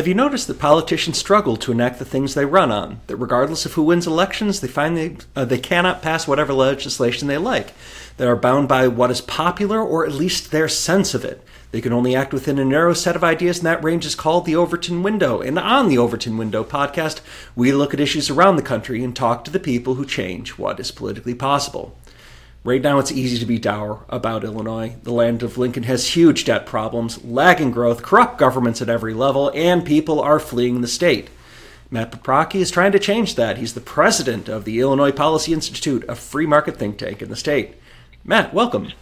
Have 0.00 0.08
you 0.08 0.14
noticed 0.14 0.46
that 0.46 0.58
politicians 0.58 1.18
struggle 1.18 1.58
to 1.58 1.72
enact 1.72 1.98
the 1.98 2.06
things 2.06 2.32
they 2.32 2.46
run 2.46 2.72
on? 2.72 3.02
That 3.06 3.16
regardless 3.16 3.66
of 3.66 3.74
who 3.74 3.82
wins 3.82 4.06
elections, 4.06 4.60
they 4.60 4.66
find 4.66 4.96
they, 4.96 5.18
uh, 5.36 5.44
they 5.44 5.58
cannot 5.58 6.00
pass 6.00 6.26
whatever 6.26 6.54
legislation 6.54 7.28
they 7.28 7.36
like. 7.36 7.74
They 8.16 8.24
are 8.26 8.34
bound 8.34 8.66
by 8.66 8.88
what 8.88 9.10
is 9.10 9.20
popular, 9.20 9.78
or 9.78 10.06
at 10.06 10.12
least 10.12 10.52
their 10.52 10.68
sense 10.68 11.12
of 11.12 11.22
it. 11.22 11.44
They 11.70 11.82
can 11.82 11.92
only 11.92 12.16
act 12.16 12.32
within 12.32 12.58
a 12.58 12.64
narrow 12.64 12.94
set 12.94 13.14
of 13.14 13.22
ideas, 13.22 13.58
and 13.58 13.66
that 13.66 13.84
range 13.84 14.06
is 14.06 14.14
called 14.14 14.46
the 14.46 14.56
Overton 14.56 15.02
Window. 15.02 15.42
And 15.42 15.58
on 15.58 15.90
the 15.90 15.98
Overton 15.98 16.38
Window 16.38 16.64
podcast, 16.64 17.20
we 17.54 17.70
look 17.70 17.92
at 17.92 18.00
issues 18.00 18.30
around 18.30 18.56
the 18.56 18.62
country 18.62 19.04
and 19.04 19.14
talk 19.14 19.44
to 19.44 19.50
the 19.50 19.60
people 19.60 19.96
who 19.96 20.06
change 20.06 20.52
what 20.52 20.80
is 20.80 20.90
politically 20.90 21.34
possible. 21.34 21.94
Right 22.62 22.82
now, 22.82 22.98
it's 22.98 23.10
easy 23.10 23.38
to 23.38 23.46
be 23.46 23.58
dour 23.58 24.04
about 24.10 24.44
Illinois. 24.44 24.94
The 25.02 25.14
land 25.14 25.42
of 25.42 25.56
Lincoln 25.56 25.84
has 25.84 26.14
huge 26.14 26.44
debt 26.44 26.66
problems, 26.66 27.24
lagging 27.24 27.70
growth, 27.70 28.02
corrupt 28.02 28.36
governments 28.36 28.82
at 28.82 28.90
every 28.90 29.14
level, 29.14 29.50
and 29.54 29.82
people 29.82 30.20
are 30.20 30.38
fleeing 30.38 30.82
the 30.82 30.86
state. 30.86 31.30
Matt 31.90 32.12
Paprocki 32.12 32.56
is 32.56 32.70
trying 32.70 32.92
to 32.92 32.98
change 32.98 33.36
that. 33.36 33.56
He's 33.56 33.72
the 33.72 33.80
president 33.80 34.50
of 34.50 34.66
the 34.66 34.78
Illinois 34.78 35.10
Policy 35.10 35.54
Institute, 35.54 36.04
a 36.06 36.14
free 36.14 36.44
market 36.44 36.76
think 36.76 36.98
tank 36.98 37.22
in 37.22 37.30
the 37.30 37.36
state. 37.36 37.76
Matt, 38.26 38.52
welcome. 38.52 38.92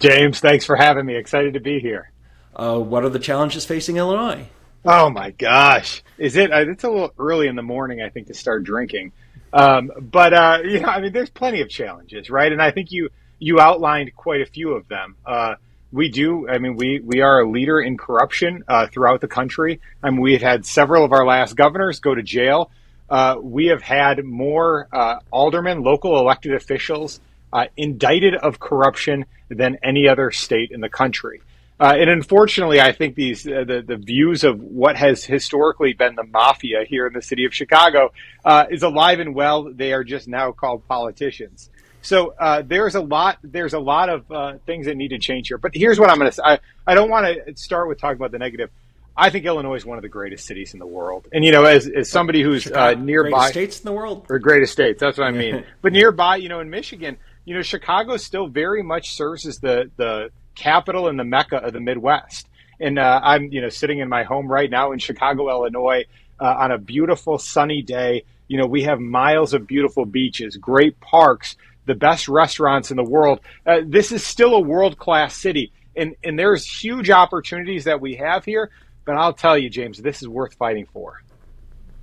James, 0.00 0.40
thanks 0.40 0.64
for 0.64 0.74
having 0.74 1.06
me. 1.06 1.14
Excited 1.14 1.54
to 1.54 1.60
be 1.60 1.78
here. 1.78 2.10
Uh, 2.56 2.80
what 2.80 3.04
are 3.04 3.08
the 3.08 3.20
challenges 3.20 3.64
facing 3.64 3.96
Illinois? 3.96 4.48
Oh 4.84 5.08
my 5.08 5.30
gosh, 5.30 6.02
is 6.18 6.34
it? 6.34 6.52
Uh, 6.52 6.64
it's 6.68 6.82
a 6.82 6.88
little 6.90 7.12
early 7.16 7.46
in 7.46 7.54
the 7.54 7.62
morning, 7.62 8.02
I 8.02 8.08
think, 8.08 8.26
to 8.26 8.34
start 8.34 8.64
drinking. 8.64 9.12
Um, 9.52 9.90
but 10.00 10.32
uh, 10.32 10.58
you 10.64 10.80
know, 10.80 10.88
I 10.88 11.00
mean, 11.00 11.12
there's 11.12 11.30
plenty 11.30 11.60
of 11.60 11.68
challenges, 11.68 12.30
right? 12.30 12.50
And 12.50 12.62
I 12.62 12.70
think 12.70 12.92
you 12.92 13.10
you 13.38 13.60
outlined 13.60 14.14
quite 14.16 14.40
a 14.40 14.46
few 14.46 14.72
of 14.72 14.88
them. 14.88 15.16
Uh, 15.24 15.54
we 15.92 16.10
do. 16.10 16.48
I 16.48 16.58
mean, 16.58 16.76
we 16.76 17.00
we 17.00 17.20
are 17.20 17.40
a 17.40 17.48
leader 17.48 17.80
in 17.80 17.96
corruption 17.96 18.64
uh, 18.68 18.88
throughout 18.88 19.20
the 19.20 19.28
country. 19.28 19.80
I 20.02 20.10
mean, 20.10 20.20
we've 20.20 20.42
had 20.42 20.66
several 20.66 21.04
of 21.04 21.12
our 21.12 21.24
last 21.24 21.56
governors 21.56 22.00
go 22.00 22.14
to 22.14 22.22
jail. 22.22 22.70
Uh, 23.08 23.36
we 23.40 23.66
have 23.66 23.80
had 23.80 24.22
more 24.22 24.86
uh, 24.92 25.20
aldermen, 25.30 25.82
local 25.82 26.18
elected 26.18 26.54
officials, 26.54 27.20
uh, 27.52 27.66
indicted 27.76 28.34
of 28.34 28.60
corruption 28.60 29.24
than 29.48 29.78
any 29.82 30.08
other 30.08 30.30
state 30.30 30.72
in 30.72 30.82
the 30.82 30.90
country. 30.90 31.40
Uh, 31.80 31.94
and 31.96 32.10
unfortunately, 32.10 32.80
I 32.80 32.92
think 32.92 33.14
these 33.14 33.46
uh, 33.46 33.64
the 33.64 33.82
the 33.86 33.96
views 33.96 34.42
of 34.42 34.60
what 34.60 34.96
has 34.96 35.24
historically 35.24 35.92
been 35.92 36.16
the 36.16 36.24
mafia 36.24 36.84
here 36.84 37.06
in 37.06 37.12
the 37.12 37.22
city 37.22 37.44
of 37.44 37.54
Chicago 37.54 38.12
uh, 38.44 38.66
is 38.68 38.82
alive 38.82 39.20
and 39.20 39.34
well. 39.34 39.72
They 39.72 39.92
are 39.92 40.02
just 40.02 40.26
now 40.26 40.50
called 40.50 40.86
politicians. 40.88 41.70
So 42.02 42.34
uh, 42.38 42.62
there's 42.64 42.94
a 42.94 43.00
lot 43.00 43.38
there's 43.42 43.74
a 43.74 43.78
lot 43.78 44.08
of 44.08 44.30
uh, 44.30 44.54
things 44.66 44.86
that 44.86 44.96
need 44.96 45.08
to 45.08 45.18
change 45.18 45.48
here. 45.48 45.58
But 45.58 45.72
here's 45.74 46.00
what 46.00 46.10
I'm 46.10 46.18
going 46.18 46.30
to 46.30 46.34
say. 46.34 46.42
I, 46.44 46.58
I 46.86 46.94
don't 46.94 47.10
want 47.10 47.26
to 47.26 47.56
start 47.56 47.88
with 47.88 48.00
talking 48.00 48.16
about 48.16 48.32
the 48.32 48.38
negative. 48.38 48.70
I 49.16 49.30
think 49.30 49.44
Illinois 49.46 49.74
is 49.74 49.84
one 49.84 49.98
of 49.98 50.02
the 50.02 50.08
greatest 50.08 50.46
cities 50.46 50.74
in 50.74 50.78
the 50.78 50.86
world. 50.86 51.26
And 51.32 51.44
you 51.44 51.50
know, 51.50 51.64
as, 51.64 51.88
as 51.88 52.08
somebody 52.08 52.40
who's 52.40 52.62
Chicago, 52.62 53.00
nearby, 53.00 53.50
states 53.50 53.80
in 53.80 53.84
the 53.84 53.92
world, 53.92 54.26
or 54.30 54.38
greatest 54.38 54.72
states, 54.72 55.00
that's 55.00 55.18
what 55.18 55.26
I 55.26 55.32
mean. 55.32 55.64
but 55.82 55.92
nearby, 55.92 56.36
you 56.36 56.48
know, 56.48 56.60
in 56.60 56.70
Michigan, 56.70 57.18
you 57.44 57.54
know, 57.54 57.62
Chicago 57.62 58.16
still 58.16 58.46
very 58.46 58.82
much 58.82 59.14
serves 59.14 59.44
as 59.44 59.58
the 59.58 59.90
the 59.96 60.30
capital 60.58 61.08
and 61.08 61.18
the 61.18 61.24
mecca 61.24 61.56
of 61.56 61.72
the 61.72 61.80
Midwest. 61.80 62.48
And 62.80 62.98
uh, 62.98 63.20
I'm, 63.22 63.50
you 63.50 63.60
know, 63.60 63.68
sitting 63.68 64.00
in 64.00 64.08
my 64.08 64.24
home 64.24 64.46
right 64.48 64.70
now 64.70 64.92
in 64.92 64.98
Chicago, 64.98 65.48
Illinois, 65.48 66.04
uh, 66.40 66.54
on 66.58 66.72
a 66.72 66.78
beautiful 66.78 67.38
sunny 67.38 67.82
day. 67.82 68.24
You 68.48 68.58
know, 68.58 68.66
we 68.66 68.82
have 68.82 69.00
miles 69.00 69.54
of 69.54 69.66
beautiful 69.66 70.04
beaches, 70.04 70.56
great 70.56 70.98
parks, 71.00 71.56
the 71.86 71.94
best 71.94 72.28
restaurants 72.28 72.90
in 72.90 72.96
the 72.96 73.04
world. 73.04 73.40
Uh, 73.66 73.80
this 73.84 74.12
is 74.12 74.24
still 74.24 74.54
a 74.54 74.60
world 74.60 74.98
class 74.98 75.36
city, 75.36 75.72
and 75.96 76.14
and 76.22 76.38
there's 76.38 76.64
huge 76.64 77.10
opportunities 77.10 77.84
that 77.84 78.00
we 78.00 78.14
have 78.16 78.44
here. 78.44 78.70
But 79.04 79.16
I'll 79.16 79.32
tell 79.32 79.56
you, 79.58 79.70
James, 79.70 79.98
this 79.98 80.22
is 80.22 80.28
worth 80.28 80.54
fighting 80.54 80.86
for. 80.92 81.22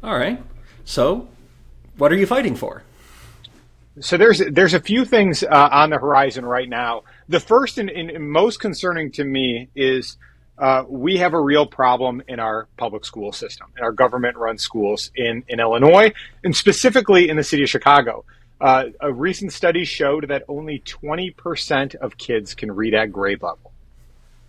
All 0.04 0.18
right. 0.18 0.42
So, 0.84 1.28
what 1.98 2.12
are 2.12 2.16
you 2.16 2.26
fighting 2.26 2.56
for? 2.56 2.84
So 4.02 4.18
there's 4.18 4.40
there's 4.52 4.74
a 4.74 4.82
few 4.82 5.06
things 5.06 5.44
uh, 5.44 5.70
on 5.72 5.90
the 5.90 5.98
horizon 5.98 6.46
right 6.46 6.68
now. 6.68 7.04
The 7.28 7.40
first 7.40 7.78
and, 7.78 7.90
and 7.90 8.30
most 8.30 8.60
concerning 8.60 9.12
to 9.14 9.24
me 9.24 9.70
is 9.76 10.18
uh, 10.58 10.84
we 10.88 11.18
have 11.18 11.34
a 11.34 11.40
real 11.40 11.66
problem 11.66 12.22
in 12.28 12.40
our 12.40 12.68
public 12.78 13.04
school 13.04 13.32
system, 13.32 13.68
in 13.78 13.84
our 13.84 13.92
government-run 13.92 14.58
schools 14.58 15.12
in 15.16 15.44
in 15.48 15.60
Illinois, 15.60 16.14
and 16.44 16.56
specifically 16.56 17.30
in 17.30 17.36
the 17.36 17.44
city 17.44 17.64
of 17.64 17.70
Chicago. 17.70 18.24
Uh, 18.62 18.86
a 19.02 19.12
recent 19.12 19.52
study 19.52 19.84
showed 19.84 20.30
that 20.30 20.44
only 20.48 20.80
20% 20.80 21.96
of 21.96 22.18
kids 22.18 22.56
can 22.56 22.72
read 22.72 22.94
at 22.94 23.12
grade 23.12 23.42
level. 23.42 23.74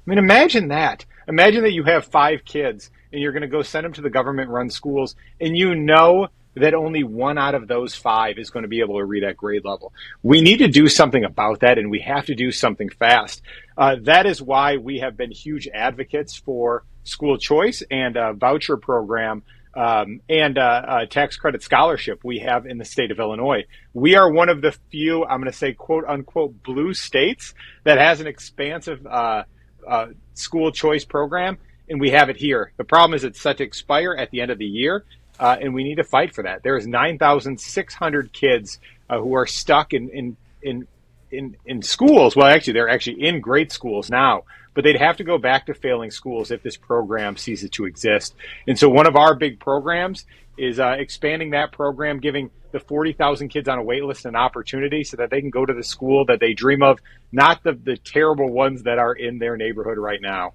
I 0.07 0.11
mean, 0.11 0.19
imagine 0.19 0.69
that. 0.69 1.05
Imagine 1.27 1.65
that 1.65 1.73
you 1.73 1.83
have 1.83 2.05
five 2.05 2.45
kids 2.45 2.89
and 3.11 3.21
you're 3.21 3.33
going 3.33 3.43
to 3.43 3.49
go 3.49 3.63
send 3.63 3.85
them 3.85 3.93
to 3.95 4.03
the 4.03 4.11
government-run 4.11 4.71
schools, 4.71 5.17
and 5.41 5.57
you 5.57 5.75
know 5.75 6.29
that 6.57 6.75
only 6.75 7.05
one 7.05 7.39
out 7.39 7.55
of 7.55 7.69
those 7.69 7.95
five 7.95 8.39
is 8.39 8.51
going 8.51 8.63
to 8.63 8.69
be 8.69 8.81
able 8.81 8.99
to 8.99 9.05
read 9.05 9.25
at 9.25 9.37
grade 9.37 9.65
level. 9.65 9.93
We 10.23 10.41
need 10.41 10.59
to 10.59 10.69
do 10.69 10.89
something 10.89 11.25
about 11.25 11.61
that, 11.61 11.79
and 11.79 11.91
we 11.91 12.01
have 12.01 12.27
to 12.27 12.35
do 12.35 12.51
something 12.51 12.89
fast. 12.89 13.43
Uh, 13.77 13.97
that 14.03 14.27
is 14.27 14.41
why 14.41 14.79
we 14.79 14.99
have 15.01 15.17
been 15.17 15.31
huge 15.31 15.69
advocates 15.73 16.37
for 16.37 16.85
school 17.05 17.37
choice 17.39 17.83
and 17.91 18.17
a 18.17 18.33
voucher 18.33 18.77
program 18.77 19.43
um, 19.75 20.23
and 20.31 20.57
uh, 20.57 21.05
tax 21.11 21.37
credit 21.37 21.63
scholarship 21.63 22.25
we 22.25 22.39
have 22.39 22.65
in 22.65 22.79
the 22.79 22.85
state 22.85 23.11
of 23.11 23.21
Illinois. 23.21 23.65
We 23.93 24.17
are 24.17 24.33
one 24.33 24.49
of 24.49 24.63
the 24.63 24.73
few, 24.91 25.25
I'm 25.25 25.41
going 25.41 25.53
to 25.53 25.57
say, 25.57 25.75
quote 25.75 26.05
unquote, 26.09 26.63
blue 26.63 26.95
states 26.95 27.53
that 27.85 27.99
has 27.99 28.23
an 28.23 28.27
expansive 28.27 29.07
uh, 29.07 29.45
uh, 29.87 30.07
school 30.33 30.73
choice 30.73 31.05
program, 31.05 31.59
and 31.91 32.01
we 32.01 32.11
have 32.11 32.31
it 32.31 32.37
here. 32.39 32.73
The 32.79 32.85
problem 32.85 33.15
is 33.15 33.25
it's 33.25 33.41
set 33.41 33.59
to 33.59 33.65
expire 33.65 34.15
at 34.15 34.31
the 34.31 34.41
end 34.41 34.51
of 34.51 34.59
the 34.59 34.65
year 34.65 35.05
uh, 35.39 35.57
and 35.61 35.75
we 35.75 35.85
need 35.85 35.97
to 35.97 36.05
fight 36.05 36.35
for 36.35 36.43
that. 36.43 36.63
There 36.63 36.77
is 36.77 36.87
9,600 36.87 38.33
kids 38.33 38.79
uh, 39.09 39.19
who 39.19 39.35
are 39.35 39.47
stuck 39.47 39.93
in, 39.93 40.09
in, 40.11 40.37
in, 40.63 40.87
in, 41.31 41.57
in 41.65 41.83
schools. 41.83 42.37
Well, 42.37 42.47
actually, 42.47 42.75
they're 42.75 42.89
actually 42.89 43.25
in 43.25 43.41
great 43.41 43.73
schools 43.73 44.11
now, 44.11 44.45
but 44.75 44.85
they'd 44.85 44.99
have 44.99 45.17
to 45.19 45.25
go 45.25 45.39
back 45.39 45.67
to 45.67 45.75
failing 45.75 46.11
schools 46.11 46.51
if 46.51 46.63
this 46.63 46.77
program 46.77 47.37
ceases 47.37 47.71
to 47.71 47.85
exist. 47.85 48.35
And 48.67 48.79
so 48.79 48.89
one 48.89 49.07
of 49.07 49.17
our 49.17 49.35
big 49.35 49.61
programs 49.61 50.25
is 50.57 50.81
uh, 50.81 50.97
expanding 50.99 51.51
that 51.51 51.73
program, 51.73 52.19
giving 52.19 52.51
the 52.73 52.81
40,000 52.81 53.49
kids 53.49 53.69
on 53.69 53.79
a 53.79 53.83
wait 53.83 54.05
list 54.05 54.25
an 54.25 54.37
opportunity 54.37 55.05
so 55.05 55.17
that 55.19 55.31
they 55.31 55.41
can 55.41 55.51
go 55.51 55.65
to 55.65 55.73
the 55.73 55.83
school 55.83 56.25
that 56.27 56.41
they 56.41 56.55
dream 56.55 56.83
of, 56.83 56.99
not 57.33 57.63
the, 57.63 57.73
the 57.73 57.97
terrible 57.97 58.51
ones 58.51 58.83
that 58.85 58.99
are 58.99 59.13
in 59.13 59.39
their 59.39 59.57
neighborhood 59.57 59.99
right 59.99 60.21
now. 60.21 60.55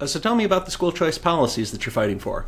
Uh, 0.00 0.06
so 0.06 0.18
tell 0.18 0.34
me 0.34 0.44
about 0.44 0.64
the 0.64 0.70
school 0.70 0.90
choice 0.90 1.18
policies 1.18 1.70
that 1.70 1.86
you're 1.86 1.92
fighting 1.92 2.18
for. 2.18 2.46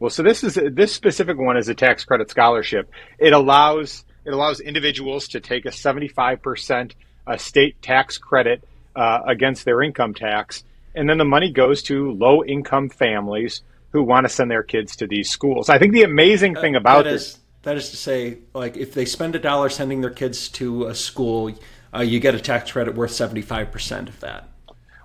Well, 0.00 0.10
so 0.10 0.22
this 0.22 0.42
is 0.42 0.58
this 0.72 0.92
specific 0.92 1.38
one 1.38 1.58
is 1.58 1.68
a 1.68 1.74
tax 1.74 2.04
credit 2.04 2.30
scholarship. 2.30 2.90
It 3.18 3.34
allows 3.34 4.04
it 4.24 4.32
allows 4.32 4.60
individuals 4.60 5.28
to 5.28 5.40
take 5.40 5.66
a 5.66 5.70
75% 5.70 6.92
uh, 7.26 7.36
state 7.36 7.80
tax 7.82 8.18
credit 8.18 8.64
uh, 8.96 9.20
against 9.26 9.64
their 9.64 9.82
income 9.82 10.14
tax, 10.14 10.64
and 10.94 11.08
then 11.08 11.18
the 11.18 11.24
money 11.24 11.52
goes 11.52 11.82
to 11.84 12.12
low 12.12 12.42
income 12.42 12.88
families 12.88 13.62
who 13.92 14.02
want 14.02 14.24
to 14.24 14.28
send 14.30 14.50
their 14.50 14.62
kids 14.62 14.96
to 14.96 15.06
these 15.06 15.30
schools. 15.30 15.68
I 15.68 15.78
think 15.78 15.92
the 15.92 16.04
amazing 16.04 16.54
thing 16.54 16.76
about 16.76 17.04
that 17.04 17.10
this 17.10 17.38
that 17.62 17.76
is 17.76 17.90
to 17.90 17.96
say, 17.96 18.38
like 18.54 18.78
if 18.78 18.94
they 18.94 19.04
spend 19.04 19.36
a 19.36 19.38
dollar 19.38 19.68
sending 19.68 20.00
their 20.00 20.10
kids 20.10 20.48
to 20.50 20.86
a 20.86 20.94
school, 20.94 21.52
uh, 21.94 22.00
you 22.00 22.20
get 22.20 22.34
a 22.34 22.40
tax 22.40 22.72
credit 22.72 22.94
worth 22.94 23.10
75% 23.10 24.08
of 24.08 24.20
that. 24.20 24.48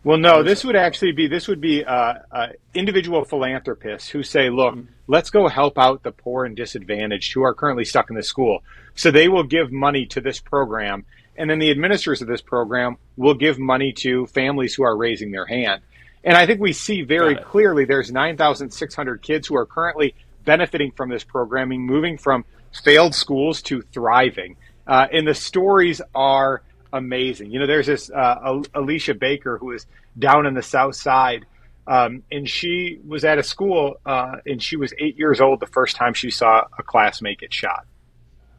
Well, 0.05 0.19
no, 0.19 0.43
this 0.43 0.63
would 0.63 0.75
actually 0.75 1.13
be 1.13 1.25
this 1.25 1.47
would 1.47 1.59
be 1.59 1.83
uh, 1.83 2.13
uh, 2.31 2.47
individual 2.75 3.25
philanthropists 3.25 4.07
who 4.07 4.21
say, 4.21 4.51
"Look, 4.51 4.75
mm-hmm. 4.75 4.91
let's 5.07 5.31
go 5.31 5.47
help 5.47 5.79
out 5.79 6.03
the 6.03 6.11
poor 6.11 6.45
and 6.45 6.55
disadvantaged 6.55 7.33
who 7.33 7.41
are 7.41 7.55
currently 7.55 7.85
stuck 7.85 8.11
in 8.11 8.15
the 8.15 8.21
school." 8.21 8.63
So 8.93 9.09
they 9.09 9.27
will 9.29 9.43
give 9.43 9.71
money 9.71 10.05
to 10.05 10.21
this 10.21 10.39
program, 10.39 11.05
and 11.35 11.49
then 11.49 11.57
the 11.57 11.71
administrators 11.71 12.21
of 12.21 12.27
this 12.27 12.43
program 12.43 12.97
will 13.17 13.33
give 13.33 13.57
money 13.57 13.93
to 13.93 14.27
families 14.27 14.75
who 14.75 14.83
are 14.83 14.95
raising 14.95 15.31
their 15.31 15.47
hand. 15.47 15.81
And 16.23 16.37
I 16.37 16.45
think 16.45 16.61
we 16.61 16.73
see 16.73 17.01
very 17.01 17.35
clearly 17.35 17.85
there's 17.85 18.11
9,600 18.11 19.23
kids 19.23 19.47
who 19.47 19.57
are 19.57 19.65
currently 19.65 20.13
benefiting 20.43 20.91
from 20.91 21.09
this 21.09 21.23
programming, 21.23 21.83
moving 21.83 22.19
from 22.19 22.45
failed 22.83 23.15
schools 23.15 23.63
to 23.63 23.81
thriving. 23.81 24.57
Uh, 24.85 25.07
and 25.11 25.27
the 25.27 25.33
stories 25.33 25.99
are 26.13 26.61
amazing. 26.95 27.51
You 27.51 27.59
know, 27.59 27.67
there's 27.67 27.87
this 27.87 28.09
uh, 28.09 28.61
Alicia 28.73 29.13
Baker 29.15 29.57
who 29.57 29.71
is 29.71 29.85
down 30.17 30.45
in 30.45 30.53
the 30.53 30.63
South 30.63 30.95
Side, 30.95 31.45
um, 31.85 32.23
and 32.31 32.49
she 32.49 32.99
was 33.05 33.25
at 33.25 33.37
a 33.37 33.43
school, 33.43 33.99
uh, 34.05 34.37
and 34.45 34.63
she 34.63 34.77
was 34.77 34.93
eight 34.97 35.17
years 35.17 35.41
old 35.41 35.59
the 35.59 35.67
first 35.67 35.97
time 35.97 36.13
she 36.13 36.31
saw 36.31 36.63
a 36.77 36.83
classmate 36.83 37.39
get 37.39 37.53
shot. 37.53 37.85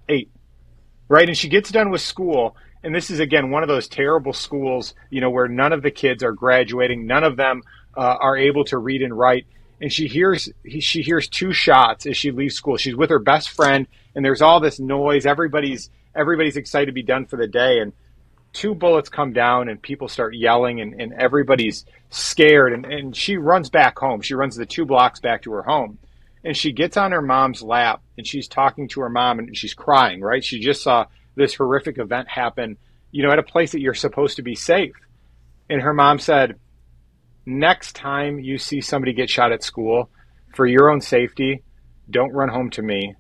Eight, 0.09 0.31
right? 1.09 1.27
And 1.27 1.37
she 1.37 1.49
gets 1.49 1.71
done 1.71 1.91
with 1.91 2.03
school, 2.03 2.57
and 2.85 2.95
this 2.95 3.11
is 3.11 3.19
again 3.19 3.51
one 3.51 3.63
of 3.63 3.69
those 3.69 3.89
terrible 3.89 4.35
schools, 4.35 4.95
you 5.11 5.21
know, 5.21 5.31
where 5.31 5.49
none 5.49 5.73
of 5.73 5.83
the 5.83 5.91
kids 5.91 6.23
are 6.23 6.33
graduating, 6.33 7.07
none 7.07 7.25
of 7.25 7.37
them 7.37 7.63
uh, 7.97 8.17
are 8.21 8.37
able 8.37 8.65
to 8.67 8.79
read 8.79 9.03
and 9.03 9.17
write. 9.17 9.47
And 9.81 9.93
she 9.93 10.09
hears 10.09 10.51
she 10.69 11.03
hears 11.03 11.29
two 11.29 11.53
shots 11.53 12.07
as 12.07 12.17
she 12.17 12.31
leaves 12.31 12.55
school. 12.55 12.77
She's 12.77 12.97
with 12.97 13.11
her 13.11 13.19
best 13.19 13.51
friend, 13.51 13.87
and 14.15 14.25
there's 14.25 14.43
all 14.43 14.61
this 14.61 14.79
noise. 14.79 15.25
Everybody's 15.27 15.91
everybody's 16.15 16.57
excited 16.57 16.87
to 16.87 16.93
be 16.93 17.03
done 17.03 17.27
for 17.27 17.37
the 17.37 17.49
day, 17.49 17.81
and 17.81 17.93
two 18.57 18.75
bullets 18.75 19.11
come 19.11 19.35
down 19.35 19.69
and 19.69 19.81
people 19.81 20.09
start 20.09 20.35
yelling 20.35 20.81
and, 20.81 20.99
and 20.99 21.13
everybody's 21.13 21.85
scared 22.09 22.73
and, 22.73 22.87
and 22.87 23.15
she 23.15 23.37
runs 23.37 23.69
back 23.69 23.99
home. 23.99 24.23
She 24.23 24.35
runs 24.35 24.57
the 24.57 24.65
two 24.65 24.87
blocks 24.87 25.21
back 25.21 25.43
to 25.43 25.53
her 25.53 25.63
home 25.63 25.99
and 26.43 26.57
she 26.57 26.73
gets 26.73 26.97
on 26.97 27.13
her 27.13 27.21
mom's 27.21 27.61
lap 27.61 28.01
and 28.17 28.27
she's 28.27 28.49
talking 28.49 28.89
to 28.89 29.03
her 29.03 29.11
mom 29.11 29.39
and 29.39 29.55
she's 29.55 29.75
crying, 29.75 30.23
right? 30.23 30.43
She 30.43 30.59
just 30.59 30.83
saw 30.83 31.05
this 31.35 31.55
horrific 31.55 31.99
event 31.99 32.29
happen, 32.29 32.79
you 33.11 33.23
know, 33.23 33.31
at 33.31 33.39
a 33.39 33.43
place 33.43 33.73
that 33.73 33.83
you're 33.83 33.93
supposed 33.93 34.37
to 34.37 34.43
be 34.43 34.55
safe. 34.55 34.95
And 35.69 35.83
her 35.83 35.93
mom 35.93 36.19
said, 36.19 36.59
next 37.45 37.95
time 37.95 38.41
you 38.41 38.57
see 38.57 38.81
somebody 38.81 39.13
get 39.13 39.29
shot 39.29 39.53
at 39.53 39.63
school, 39.63 40.09
for 40.55 40.65
your 40.65 40.91
own 40.91 41.03
safety, 41.03 41.63
don't 42.09 42.33
run 42.33 42.49
home 42.49 42.71
to 42.71 42.83
me. 42.83 43.15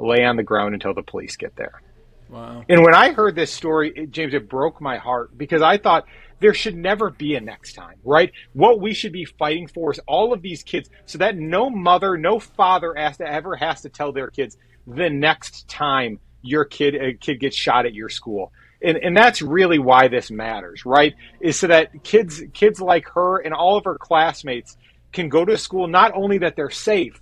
Lay 0.00 0.24
on 0.24 0.34
the 0.34 0.42
ground 0.42 0.74
until 0.74 0.94
the 0.94 1.02
police 1.02 1.36
get 1.36 1.54
there. 1.54 1.80
Wow. 2.30 2.64
And 2.68 2.82
when 2.82 2.94
I 2.94 3.12
heard 3.12 3.34
this 3.34 3.52
story, 3.52 3.92
it, 3.94 4.10
James, 4.12 4.34
it 4.34 4.48
broke 4.48 4.80
my 4.80 4.98
heart 4.98 5.36
because 5.36 5.62
I 5.62 5.78
thought 5.78 6.06
there 6.38 6.54
should 6.54 6.76
never 6.76 7.10
be 7.10 7.34
a 7.34 7.40
next 7.40 7.74
time, 7.74 7.96
right? 8.04 8.32
What 8.52 8.80
we 8.80 8.94
should 8.94 9.12
be 9.12 9.24
fighting 9.24 9.66
for 9.66 9.92
is 9.92 10.00
all 10.06 10.32
of 10.32 10.40
these 10.40 10.62
kids 10.62 10.88
so 11.06 11.18
that 11.18 11.36
no 11.36 11.68
mother, 11.70 12.16
no 12.16 12.38
father 12.38 12.94
has 12.96 13.16
to 13.18 13.30
ever 13.30 13.56
has 13.56 13.82
to 13.82 13.88
tell 13.88 14.12
their 14.12 14.28
kids 14.28 14.56
the 14.86 15.10
next 15.10 15.68
time 15.68 16.20
your 16.42 16.64
kid 16.64 16.94
a 16.94 17.14
kid 17.14 17.40
gets 17.40 17.56
shot 17.56 17.84
at 17.84 17.94
your 17.94 18.08
school. 18.08 18.52
And, 18.82 18.96
and 18.96 19.14
that's 19.14 19.42
really 19.42 19.78
why 19.78 20.08
this 20.08 20.30
matters, 20.30 20.86
right? 20.86 21.14
Is 21.40 21.58
so 21.58 21.66
that 21.66 22.02
kids 22.04 22.42
kids 22.54 22.80
like 22.80 23.08
her 23.08 23.38
and 23.38 23.52
all 23.52 23.76
of 23.76 23.84
her 23.84 23.98
classmates 23.98 24.76
can 25.12 25.28
go 25.28 25.44
to 25.44 25.58
school 25.58 25.88
not 25.88 26.12
only 26.14 26.38
that 26.38 26.56
they're 26.56 26.70
safe, 26.70 27.20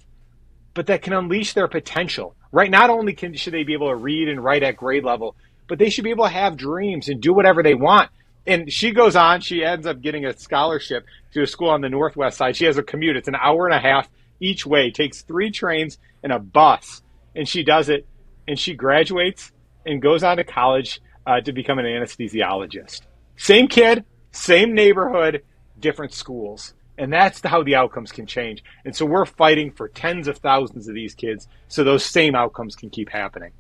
but 0.75 0.87
that 0.87 1.02
can 1.02 1.14
unleash 1.14 1.54
their 1.54 1.66
potential 1.66 2.37
right? 2.53 2.71
Not 2.71 2.91
only 2.91 3.15
can 3.15 3.35
should 3.35 3.55
they 3.55 3.65
be 3.65 3.75
able 3.75 3.89
to 3.89 3.97
read 3.97 4.29
and 4.29 4.43
write 4.43 4.62
at 4.62 4.77
grade 4.77 5.05
level, 5.05 5.37
but 5.69 5.79
they 5.79 5.91
should 5.91 6.05
be 6.05 6.11
able 6.11 6.25
to 6.25 6.31
have 6.31 6.56
dreams 6.56 7.09
and 7.09 7.21
do 7.21 7.33
whatever 7.33 7.62
they 7.62 7.75
want. 7.75 8.11
And 8.47 8.73
she 8.73 8.93
goes 8.93 9.15
on, 9.15 9.43
she 9.43 9.62
ends 9.62 9.87
up 9.87 10.00
getting 10.00 10.25
a 10.25 10.37
scholarship 10.37 11.05
to 11.35 11.43
a 11.43 11.47
school 11.47 11.69
on 11.69 11.83
the 11.83 11.91
northwest 11.91 12.39
side. 12.39 12.56
She 12.56 12.65
has 12.65 12.79
a 12.79 12.83
commute. 12.83 13.17
It's 13.17 13.29
an 13.29 13.37
hour 13.37 13.67
and 13.67 13.75
a 13.75 13.79
half 13.79 14.09
each 14.41 14.65
way, 14.65 14.91
takes 14.91 15.23
three 15.23 15.50
trains 15.50 15.99
and 16.23 16.33
a 16.33 16.39
bus. 16.39 17.03
And 17.37 17.47
she 17.47 17.62
does 17.62 17.91
it 17.91 18.06
and 18.47 18.59
she 18.59 18.75
graduates 18.75 19.53
and 19.85 20.00
goes 20.00 20.23
on 20.23 20.39
to 20.39 20.45
college 20.45 21.00
uh, 21.27 21.41
to 21.43 21.53
become 21.53 21.79
an 21.79 21.85
anesthesiologist. 21.85 23.03
Same 23.37 23.69
kid, 23.69 24.05
same 24.33 24.75
neighborhood, 24.75 25.43
different 25.79 26.15
schools. 26.15 26.73
And 26.99 27.12
that's 27.12 27.41
how 27.43 27.62
the 27.62 27.77
outcomes 27.77 28.12
can 28.12 28.27
change. 28.27 28.62
And 28.85 28.95
so 28.95 29.06
we're 29.06 29.25
fighting 29.25 29.71
for 29.71 29.89
tens 29.89 30.29
of 30.29 30.39
thousands 30.39 30.89
of 30.89 30.95
these 30.95 31.15
kids 31.15 31.49
so 31.69 31.85
those 31.85 32.05
same 32.05 32.35
outcomes 32.35 32.75
can 32.75 32.91
keep 32.91 33.09
happening. 33.09 33.53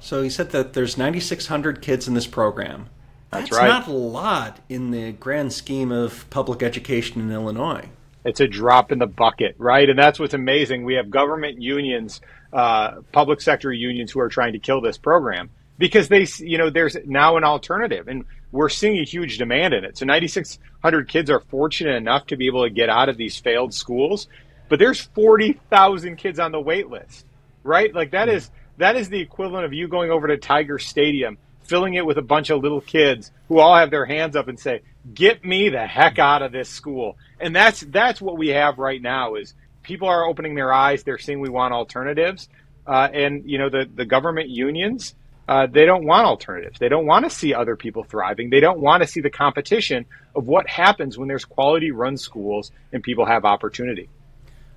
So 0.00 0.22
he 0.22 0.30
said 0.30 0.50
that 0.50 0.72
there's 0.72 0.98
9,600 0.98 1.80
kids 1.80 2.08
in 2.08 2.14
this 2.14 2.26
program. 2.26 2.88
That's, 3.30 3.50
That's 3.50 3.62
right. 3.62 3.68
not 3.68 3.86
a 3.86 3.92
lot 3.92 4.58
in 4.68 4.90
the 4.90 5.12
grand 5.12 5.52
scheme 5.52 5.92
of 5.92 6.28
public 6.30 6.62
education 6.62 7.20
in 7.20 7.30
Illinois. 7.30 7.88
It's 8.24 8.40
a 8.40 8.46
drop 8.46 8.92
in 8.92 8.98
the 8.98 9.06
bucket, 9.06 9.54
right? 9.58 9.88
And 9.88 9.98
that's 9.98 10.18
what's 10.18 10.34
amazing. 10.34 10.84
We 10.84 10.94
have 10.94 11.10
government 11.10 11.60
unions, 11.60 12.20
uh, 12.52 13.00
public 13.12 13.40
sector 13.40 13.72
unions 13.72 14.12
who 14.12 14.20
are 14.20 14.28
trying 14.28 14.52
to 14.52 14.58
kill 14.58 14.80
this 14.80 14.98
program 14.98 15.50
because 15.78 16.08
they, 16.08 16.26
you 16.38 16.58
know, 16.58 16.70
there's 16.70 16.96
now 17.04 17.36
an 17.36 17.44
alternative. 17.44 18.06
And 18.08 18.24
we're 18.52 18.68
seeing 18.68 18.98
a 18.98 19.04
huge 19.04 19.38
demand 19.38 19.74
in 19.74 19.84
it. 19.84 19.98
So 19.98 20.04
9,600 20.04 21.08
kids 21.08 21.30
are 21.30 21.40
fortunate 21.40 21.96
enough 21.96 22.26
to 22.26 22.36
be 22.36 22.46
able 22.46 22.64
to 22.64 22.70
get 22.70 22.88
out 22.90 23.08
of 23.08 23.16
these 23.16 23.38
failed 23.38 23.74
schools, 23.74 24.28
but 24.68 24.78
there's 24.78 25.00
40,000 25.00 26.16
kids 26.16 26.38
on 26.38 26.52
the 26.52 26.60
wait 26.60 26.88
list, 26.88 27.26
right? 27.64 27.92
Like 27.92 28.12
that 28.12 28.28
is 28.28 28.50
that 28.78 28.96
is 28.96 29.08
the 29.08 29.20
equivalent 29.20 29.64
of 29.64 29.72
you 29.72 29.88
going 29.88 30.10
over 30.10 30.26
to 30.28 30.36
Tiger 30.36 30.78
Stadium, 30.78 31.38
filling 31.64 31.94
it 31.94 32.06
with 32.06 32.18
a 32.18 32.22
bunch 32.22 32.50
of 32.50 32.62
little 32.62 32.80
kids 32.80 33.30
who 33.48 33.58
all 33.58 33.76
have 33.76 33.90
their 33.90 34.06
hands 34.06 34.36
up 34.36 34.48
and 34.48 34.58
say, 34.58 34.82
"Get 35.12 35.44
me 35.44 35.68
the 35.68 35.86
heck 35.86 36.18
out 36.18 36.42
of 36.42 36.52
this 36.52 36.68
school." 36.68 37.16
And 37.40 37.54
that's 37.54 37.80
that's 37.80 38.20
what 38.20 38.38
we 38.38 38.48
have 38.48 38.78
right 38.78 39.00
now 39.00 39.34
is 39.34 39.54
people 39.82 40.08
are 40.08 40.26
opening 40.26 40.54
their 40.54 40.72
eyes, 40.72 41.02
they're 41.02 41.18
seeing 41.18 41.40
we 41.40 41.48
want 41.48 41.74
alternatives. 41.74 42.48
Uh, 42.86 43.08
and 43.12 43.48
you 43.48 43.58
know 43.58 43.68
the 43.68 43.88
the 43.94 44.04
government 44.04 44.48
unions 44.48 45.14
uh, 45.48 45.66
they 45.66 45.84
don't 45.84 46.04
want 46.04 46.26
alternatives. 46.26 46.78
They 46.78 46.88
don't 46.88 47.06
want 47.06 47.24
to 47.24 47.30
see 47.30 47.54
other 47.54 47.76
people 47.76 48.04
thriving. 48.04 48.50
They 48.50 48.60
don't 48.60 48.80
want 48.80 49.02
to 49.02 49.08
see 49.08 49.20
the 49.20 49.30
competition 49.30 50.06
of 50.34 50.46
what 50.46 50.68
happens 50.68 51.18
when 51.18 51.28
there's 51.28 51.44
quality 51.44 51.90
run 51.90 52.16
schools 52.16 52.70
and 52.92 53.02
people 53.02 53.26
have 53.26 53.44
opportunity. 53.44 54.08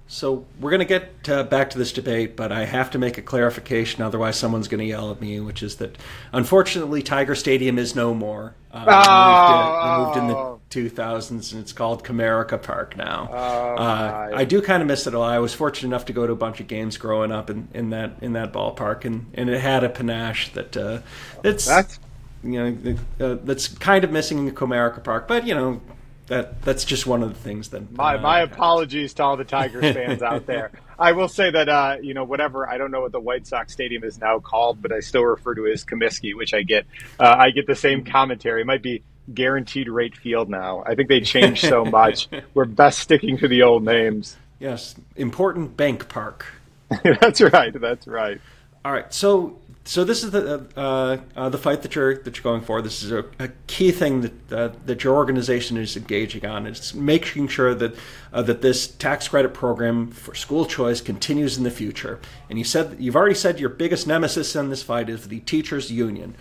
So 0.07 0.45
we're 0.59 0.69
going 0.69 0.79
to 0.79 0.85
get 0.85 1.29
uh, 1.29 1.43
back 1.43 1.71
to 1.71 1.79
this 1.79 1.91
debate, 1.91 2.35
but 2.35 2.51
I 2.51 2.65
have 2.65 2.91
to 2.91 2.99
make 2.99 3.17
a 3.17 3.23
clarification. 3.23 4.03
Otherwise, 4.03 4.37
someone's 4.37 4.67
going 4.67 4.79
to 4.79 4.85
yell 4.85 5.11
at 5.11 5.19
me, 5.19 5.39
which 5.39 5.63
is 5.63 5.77
that 5.77 5.97
unfortunately, 6.31 7.01
Tiger 7.01 7.33
Stadium 7.33 7.79
is 7.79 7.95
no 7.95 8.13
more. 8.13 8.53
Uh, 8.71 8.85
oh. 8.87 10.05
moved 10.05 10.17
we 10.17 10.17
moved 10.17 10.17
in 10.17 10.27
the 10.27 10.54
2000s, 10.69 11.51
and 11.51 11.61
it's 11.61 11.73
called 11.73 12.03
Comerica 12.03 12.61
Park 12.61 12.97
now. 12.97 13.29
Oh, 13.31 13.35
uh, 13.35 14.31
I 14.35 14.45
do 14.45 14.61
kind 14.61 14.81
of 14.81 14.87
miss 14.87 15.07
it 15.07 15.13
a 15.13 15.19
lot. 15.19 15.33
I 15.33 15.39
was 15.39 15.53
fortunate 15.53 15.87
enough 15.87 16.05
to 16.05 16.13
go 16.13 16.27
to 16.27 16.33
a 16.33 16.35
bunch 16.35 16.59
of 16.59 16.67
games 16.67 16.97
growing 16.97 17.31
up 17.31 17.49
in, 17.49 17.67
in 17.73 17.91
that 17.91 18.17
in 18.21 18.33
that 18.33 18.51
ballpark, 18.51 19.05
and, 19.05 19.27
and 19.33 19.49
it 19.49 19.61
had 19.61 19.83
a 19.83 19.89
panache 19.89 20.51
that 20.53 20.75
uh, 20.75 21.01
that's, 21.41 21.65
that's 21.65 21.99
you 22.43 22.73
know 22.73 22.97
uh, 23.25 23.37
that's 23.43 23.67
kind 23.67 24.03
of 24.03 24.11
missing 24.11 24.47
in 24.47 24.53
Comerica 24.53 25.03
Park. 25.03 25.27
But 25.27 25.47
you 25.47 25.55
know, 25.55 25.81
that 26.27 26.61
that's 26.63 26.83
just 26.83 27.05
one 27.05 27.23
of 27.23 27.29
the 27.29 27.39
things 27.39 27.69
that 27.69 27.91
my 27.91 28.15
uh, 28.15 28.21
my 28.21 28.41
apologies 28.41 29.13
to 29.15 29.23
all 29.23 29.37
the 29.37 29.45
Tigers 29.45 29.93
fans 29.93 30.21
out 30.21 30.45
there. 30.47 30.71
I 30.97 31.11
will 31.11 31.27
say 31.27 31.51
that 31.51 31.69
uh, 31.69 31.97
you 32.01 32.13
know 32.13 32.23
whatever 32.23 32.67
I 32.67 32.77
don't 32.77 32.91
know 32.91 33.01
what 33.01 33.11
the 33.11 33.19
White 33.19 33.47
Sox 33.47 33.71
stadium 33.71 34.03
is 34.03 34.19
now 34.19 34.39
called, 34.39 34.81
but 34.81 34.91
I 34.91 34.99
still 34.99 35.23
refer 35.23 35.55
to 35.55 35.65
it 35.65 35.73
as 35.73 35.85
Comiskey, 35.85 36.35
which 36.35 36.53
I 36.53 36.63
get. 36.63 36.85
Uh, 37.19 37.35
I 37.37 37.51
get 37.51 37.67
the 37.67 37.75
same 37.75 38.03
commentary. 38.03 38.61
It 38.61 38.65
might 38.65 38.81
be 38.81 39.03
guaranteed 39.33 39.89
rate 39.89 40.15
field 40.15 40.49
now. 40.49 40.83
I 40.85 40.95
think 40.95 41.09
they 41.09 41.21
changed 41.21 41.61
so 41.61 41.85
much. 42.01 42.29
We're 42.53 42.65
best 42.65 42.99
sticking 42.99 43.37
to 43.39 43.47
the 43.47 43.63
old 43.63 43.83
names. 43.83 44.37
Yes, 44.59 44.95
important 45.15 45.75
bank 45.75 46.07
park. 46.09 46.45
that's 47.03 47.41
right. 47.41 47.73
That's 47.79 48.07
right. 48.07 48.39
All 48.83 48.91
right. 48.91 49.11
So 49.13 49.59
so 49.87 50.03
this 50.03 50.23
is 50.23 50.31
the 50.31 50.65
uh, 50.75 51.17
uh, 51.35 51.49
the 51.49 51.59
fight 51.59 51.83
that 51.83 51.93
you're 51.93 52.17
that 52.17 52.35
you're 52.35 52.43
going 52.43 52.61
for. 52.61 52.81
This 52.81 53.03
is 53.03 53.11
a, 53.11 53.23
a 53.37 53.49
key 53.67 53.91
thing 53.91 54.21
that 54.21 54.51
uh, 54.51 54.71
that 54.85 55.03
your 55.03 55.15
organization 55.15 55.77
is 55.77 55.95
engaging 55.95 56.43
on. 56.43 56.65
It's 56.65 56.95
making 56.95 57.49
sure 57.49 57.75
that 57.75 57.95
uh, 58.33 58.41
that 58.41 58.63
this 58.63 58.87
tax 58.87 59.27
credit 59.27 59.53
program 59.53 60.09
for 60.09 60.33
school 60.33 60.65
choice 60.65 61.01
continues 61.01 61.55
in 61.57 61.63
the 61.63 61.71
future. 61.71 62.19
And 62.49 62.57
you 62.57 62.65
said 62.65 62.97
you've 62.99 63.15
already 63.15 63.35
said 63.35 63.59
your 63.59 63.69
biggest 63.69 64.07
nemesis 64.07 64.55
in 64.55 64.69
this 64.69 64.81
fight 64.81 65.07
is 65.07 65.27
the 65.27 65.39
teachers 65.41 65.91
union. 65.91 66.35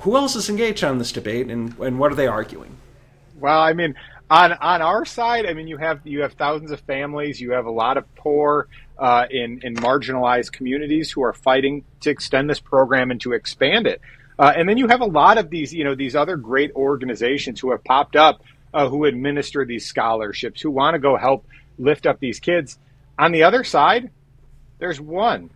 Who 0.00 0.16
else 0.16 0.36
is 0.36 0.48
engaged 0.48 0.82
on 0.84 0.98
this 0.98 1.12
debate, 1.12 1.48
and 1.48 1.78
and 1.78 1.98
what 1.98 2.12
are 2.12 2.16
they 2.16 2.26
arguing? 2.26 2.76
Well, 3.38 3.60
I 3.60 3.72
mean, 3.72 3.94
on 4.30 4.52
on 4.52 4.82
our 4.82 5.04
side, 5.04 5.46
I 5.46 5.54
mean, 5.54 5.68
you 5.68 5.76
have 5.76 6.00
you 6.04 6.22
have 6.22 6.32
thousands 6.34 6.70
of 6.70 6.80
families. 6.80 7.40
You 7.40 7.52
have 7.52 7.66
a 7.66 7.70
lot 7.70 7.96
of 7.96 8.14
poor 8.16 8.68
uh, 8.98 9.26
in 9.30 9.60
in 9.62 9.76
marginalized 9.76 10.52
communities 10.52 11.10
who 11.10 11.22
are 11.22 11.32
fighting 11.32 11.84
to 12.00 12.10
extend 12.10 12.50
this 12.50 12.60
program 12.60 13.10
and 13.10 13.20
to 13.22 13.32
expand 13.32 13.86
it. 13.86 14.00
Uh, 14.38 14.52
and 14.56 14.68
then 14.68 14.78
you 14.78 14.88
have 14.88 15.00
a 15.00 15.06
lot 15.06 15.38
of 15.38 15.48
these, 15.48 15.72
you 15.72 15.84
know, 15.84 15.94
these 15.94 16.16
other 16.16 16.36
great 16.36 16.72
organizations 16.74 17.60
who 17.60 17.70
have 17.70 17.84
popped 17.84 18.16
up 18.16 18.42
uh, 18.74 18.88
who 18.88 19.04
administer 19.04 19.64
these 19.64 19.86
scholarships, 19.86 20.60
who 20.60 20.70
want 20.70 20.94
to 20.94 20.98
go 20.98 21.16
help 21.16 21.46
lift 21.78 22.06
up 22.06 22.18
these 22.18 22.40
kids. 22.40 22.78
On 23.18 23.30
the 23.30 23.44
other 23.44 23.62
side, 23.62 24.10
there's 24.80 25.00
one. 25.00 25.50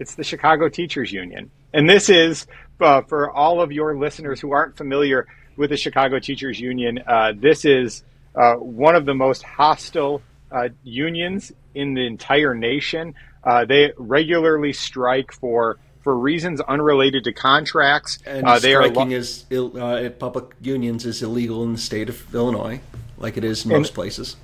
It's 0.00 0.16
the 0.16 0.24
Chicago 0.24 0.68
Teachers 0.68 1.12
Union, 1.12 1.50
and 1.72 1.88
this 1.88 2.08
is 2.08 2.46
uh, 2.80 3.02
for 3.02 3.30
all 3.30 3.60
of 3.60 3.72
your 3.72 3.96
listeners 3.96 4.40
who 4.40 4.52
aren't 4.52 4.76
familiar 4.76 5.26
with 5.56 5.70
the 5.70 5.76
Chicago 5.76 6.18
Teachers 6.18 6.60
Union. 6.60 7.00
Uh, 7.06 7.32
this 7.36 7.64
is 7.64 8.04
uh, 8.34 8.54
one 8.54 8.94
of 8.94 9.04
the 9.04 9.14
most 9.14 9.42
hostile 9.42 10.22
uh, 10.50 10.68
unions 10.84 11.52
in 11.74 11.94
the 11.94 12.06
entire 12.06 12.54
nation. 12.54 13.14
Uh, 13.44 13.64
they 13.64 13.92
regularly 13.96 14.72
strike 14.72 15.32
for 15.32 15.78
for 16.00 16.16
reasons 16.16 16.60
unrelated 16.60 17.24
to 17.24 17.32
contracts. 17.32 18.18
And 18.24 18.46
uh, 18.46 18.58
they 18.58 18.70
striking 18.72 19.12
are 19.12 19.16
is 19.16 19.44
Ill, 19.50 19.76
uh, 19.82 20.08
public 20.10 20.54
unions 20.60 21.04
is 21.04 21.22
illegal 21.22 21.64
in 21.64 21.72
the 21.72 21.78
state 21.78 22.08
of 22.08 22.34
Illinois, 22.34 22.80
like 23.18 23.36
it 23.36 23.44
is 23.44 23.64
in 23.64 23.72
most 23.72 23.94
places. 23.94 24.36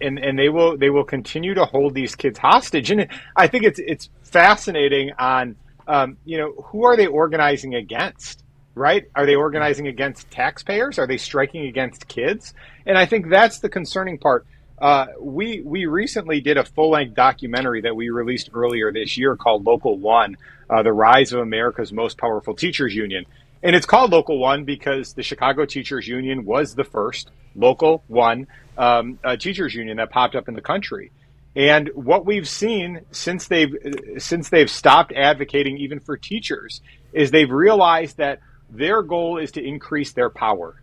and 0.00 0.18
and 0.18 0.38
they 0.38 0.48
will 0.48 0.76
they 0.76 0.90
will 0.90 1.04
continue 1.04 1.54
to 1.54 1.64
hold 1.64 1.94
these 1.94 2.14
kids 2.14 2.38
hostage. 2.38 2.90
And 2.90 3.08
I 3.36 3.48
think 3.48 3.64
it's 3.64 3.80
it's 3.80 4.08
fascinating 4.22 5.12
on 5.18 5.56
um, 5.90 6.16
you 6.24 6.38
know 6.38 6.52
who 6.66 6.84
are 6.84 6.96
they 6.96 7.06
organizing 7.06 7.74
against? 7.74 8.44
Right? 8.76 9.06
Are 9.16 9.26
they 9.26 9.34
organizing 9.34 9.88
against 9.88 10.30
taxpayers? 10.30 10.98
Are 10.98 11.06
they 11.06 11.16
striking 11.16 11.66
against 11.66 12.06
kids? 12.06 12.54
And 12.86 12.96
I 12.96 13.04
think 13.04 13.28
that's 13.28 13.58
the 13.58 13.68
concerning 13.68 14.16
part. 14.16 14.46
Uh, 14.80 15.06
we 15.20 15.60
we 15.62 15.86
recently 15.86 16.40
did 16.40 16.56
a 16.56 16.64
full 16.64 16.90
length 16.90 17.14
documentary 17.14 17.80
that 17.82 17.96
we 17.96 18.08
released 18.10 18.50
earlier 18.54 18.92
this 18.92 19.18
year 19.18 19.36
called 19.36 19.66
Local 19.66 19.98
One: 19.98 20.36
uh, 20.70 20.82
The 20.82 20.92
Rise 20.92 21.32
of 21.32 21.40
America's 21.40 21.92
Most 21.92 22.16
Powerful 22.16 22.54
Teachers 22.54 22.94
Union, 22.94 23.26
and 23.62 23.74
it's 23.74 23.86
called 23.86 24.12
Local 24.12 24.38
One 24.38 24.64
because 24.64 25.14
the 25.14 25.24
Chicago 25.24 25.66
Teachers 25.66 26.06
Union 26.06 26.44
was 26.44 26.76
the 26.76 26.84
first 26.84 27.30
Local 27.56 28.04
One 28.06 28.46
um, 28.78 29.18
uh, 29.24 29.36
teachers 29.36 29.74
union 29.74 29.98
that 29.98 30.10
popped 30.10 30.34
up 30.34 30.48
in 30.48 30.54
the 30.54 30.62
country. 30.62 31.10
And 31.56 31.90
what 31.94 32.24
we've 32.24 32.48
seen 32.48 33.00
since 33.10 33.48
they've 33.48 33.74
since 34.18 34.48
they've 34.50 34.70
stopped 34.70 35.12
advocating 35.12 35.78
even 35.78 35.98
for 35.98 36.16
teachers 36.16 36.80
is 37.12 37.30
they've 37.30 37.50
realized 37.50 38.18
that 38.18 38.40
their 38.70 39.02
goal 39.02 39.38
is 39.38 39.52
to 39.52 39.64
increase 39.64 40.12
their 40.12 40.30
power, 40.30 40.80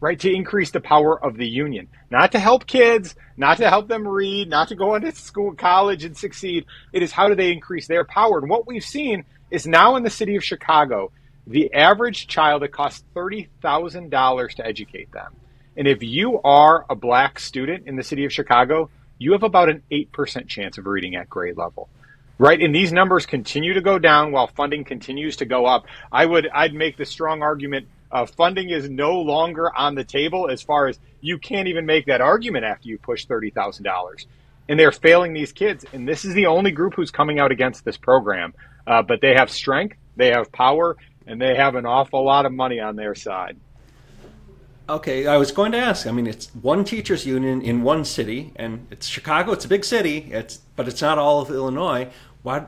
right? 0.00 0.18
To 0.20 0.30
increase 0.30 0.70
the 0.70 0.80
power 0.80 1.22
of 1.24 1.38
the 1.38 1.48
union, 1.48 1.88
not 2.10 2.32
to 2.32 2.38
help 2.38 2.66
kids, 2.66 3.14
not 3.38 3.56
to 3.56 3.70
help 3.70 3.88
them 3.88 4.06
read, 4.06 4.50
not 4.50 4.68
to 4.68 4.74
go 4.74 4.94
into 4.94 5.12
school, 5.12 5.54
college 5.54 6.04
and 6.04 6.16
succeed. 6.16 6.66
It 6.92 7.02
is 7.02 7.10
how 7.10 7.28
do 7.28 7.34
they 7.34 7.50
increase 7.50 7.86
their 7.86 8.04
power? 8.04 8.38
And 8.38 8.50
what 8.50 8.66
we've 8.66 8.84
seen 8.84 9.24
is 9.50 9.66
now 9.66 9.96
in 9.96 10.02
the 10.02 10.10
city 10.10 10.36
of 10.36 10.44
Chicago, 10.44 11.10
the 11.46 11.72
average 11.72 12.26
child, 12.26 12.62
it 12.62 12.72
costs 12.72 13.02
$30,000 13.16 14.54
to 14.56 14.66
educate 14.66 15.10
them. 15.12 15.34
And 15.76 15.88
if 15.88 16.02
you 16.02 16.40
are 16.42 16.84
a 16.90 16.94
black 16.94 17.38
student 17.38 17.86
in 17.86 17.96
the 17.96 18.02
city 18.02 18.26
of 18.26 18.32
Chicago, 18.32 18.90
you 19.22 19.32
have 19.32 19.42
about 19.42 19.68
an 19.68 19.82
8% 19.90 20.48
chance 20.48 20.78
of 20.78 20.86
reading 20.86 21.14
at 21.14 21.30
grade 21.30 21.56
level. 21.56 21.88
Right? 22.38 22.60
And 22.60 22.74
these 22.74 22.92
numbers 22.92 23.24
continue 23.24 23.74
to 23.74 23.80
go 23.80 23.98
down 23.98 24.32
while 24.32 24.48
funding 24.48 24.84
continues 24.84 25.36
to 25.36 25.44
go 25.44 25.64
up. 25.64 25.86
I 26.10 26.26
would 26.26 26.48
I'd 26.48 26.74
make 26.74 26.96
the 26.96 27.04
strong 27.04 27.42
argument 27.42 27.86
uh, 28.12 28.26
funding 28.26 28.70
is 28.70 28.90
no 28.90 29.20
longer 29.20 29.74
on 29.74 29.94
the 29.94 30.04
table 30.04 30.48
as 30.50 30.60
far 30.60 30.86
as 30.86 30.98
you 31.20 31.38
can't 31.38 31.68
even 31.68 31.86
make 31.86 32.06
that 32.06 32.20
argument 32.20 32.64
after 32.64 32.88
you 32.88 32.98
push 32.98 33.26
$30,000. 33.26 34.26
And 34.68 34.78
they're 34.78 34.92
failing 34.92 35.32
these 35.32 35.52
kids. 35.52 35.86
And 35.92 36.06
this 36.06 36.24
is 36.24 36.34
the 36.34 36.46
only 36.46 36.72
group 36.72 36.94
who's 36.94 37.10
coming 37.10 37.38
out 37.38 37.52
against 37.52 37.84
this 37.84 37.96
program. 37.96 38.52
Uh, 38.86 39.02
but 39.02 39.20
they 39.20 39.34
have 39.34 39.50
strength, 39.50 39.96
they 40.16 40.28
have 40.28 40.52
power, 40.52 40.96
and 41.26 41.40
they 41.40 41.54
have 41.54 41.74
an 41.74 41.86
awful 41.86 42.24
lot 42.24 42.44
of 42.44 42.52
money 42.52 42.80
on 42.80 42.96
their 42.96 43.14
side. 43.14 43.56
Okay, 44.88 45.26
I 45.26 45.36
was 45.36 45.52
going 45.52 45.72
to 45.72 45.78
ask. 45.78 46.06
I 46.06 46.10
mean, 46.10 46.26
it's 46.26 46.48
one 46.60 46.84
teachers 46.84 47.24
union 47.24 47.62
in 47.62 47.82
one 47.82 48.04
city, 48.04 48.52
and 48.56 48.86
it's 48.90 49.06
Chicago. 49.06 49.52
It's 49.52 49.64
a 49.64 49.68
big 49.68 49.84
city. 49.84 50.28
It's 50.30 50.56
but 50.76 50.88
it's 50.88 51.00
not 51.00 51.18
all 51.18 51.40
of 51.40 51.50
Illinois. 51.50 52.10
Why 52.42 52.60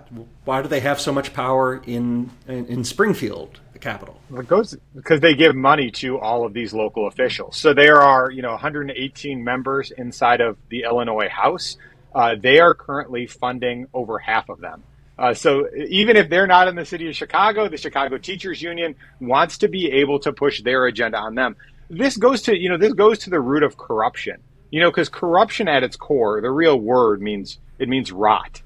why 0.44 0.62
do 0.62 0.68
they 0.68 0.80
have 0.80 1.00
so 1.00 1.12
much 1.12 1.35
power 1.35 1.83
in 1.87 2.30
in, 2.47 2.66
in 2.66 2.85
Springfield, 2.85 3.61
the 3.73 3.80
capital? 3.80 4.21
Goes 4.47 4.76
because 4.94 5.21
they 5.21 5.35
give 5.35 5.56
money 5.56 5.90
to 5.92 6.18
all 6.18 6.47
of 6.47 6.52
these 6.52 6.73
local 6.73 7.09
officials. 7.09 7.56
So 7.56 7.75
there 7.75 8.00
are 8.00 8.30
you 8.30 8.42
know 8.42 8.52
118 8.52 9.42
members 9.42 9.90
inside 9.90 10.40
of 10.40 10.56
the 10.68 10.85
Illinois 10.85 11.28
House. 11.28 11.76
Uh, 12.14 12.37
they 12.40 12.61
are 12.61 12.75
currently 12.75 13.26
funding 13.26 13.88
over 13.92 14.21
half 14.21 14.49
of 14.49 14.61
them. 14.61 14.85
Uh, 15.16 15.35
so 15.35 15.68
even 15.88 16.16
if 16.16 16.28
they're 16.28 16.47
not 16.47 16.66
in 16.68 16.75
the 16.75 16.85
city 16.85 17.09
of 17.09 17.14
Chicago, 17.14 17.68
the 17.68 17.76
Chicago 17.76 18.18
Teachers 18.18 18.61
Union 18.61 18.94
wants 19.21 19.59
to 19.59 19.68
be 19.68 19.90
able 19.90 20.18
to 20.21 20.33
push 20.33 20.62
their 20.62 20.87
agenda 20.87 21.18
on 21.18 21.35
them 21.35 21.56
this 21.88 22.16
goes 22.16 22.42
to 22.42 22.56
you 22.56 22.68
know 22.68 22.76
this 22.76 22.92
goes 22.92 23.18
to 23.20 23.30
the 23.30 23.40
root 23.40 23.62
of 23.62 23.76
corruption. 23.76 24.40
You 24.70 24.80
know, 24.80 24.90
because 24.90 25.08
corruption 25.08 25.68
at 25.68 25.84
its 25.84 25.96
core, 25.96 26.40
the 26.40 26.50
real 26.50 26.78
word 26.78 27.22
means 27.22 27.58
it 27.78 27.88
means 27.88 28.10
rot, 28.10 28.60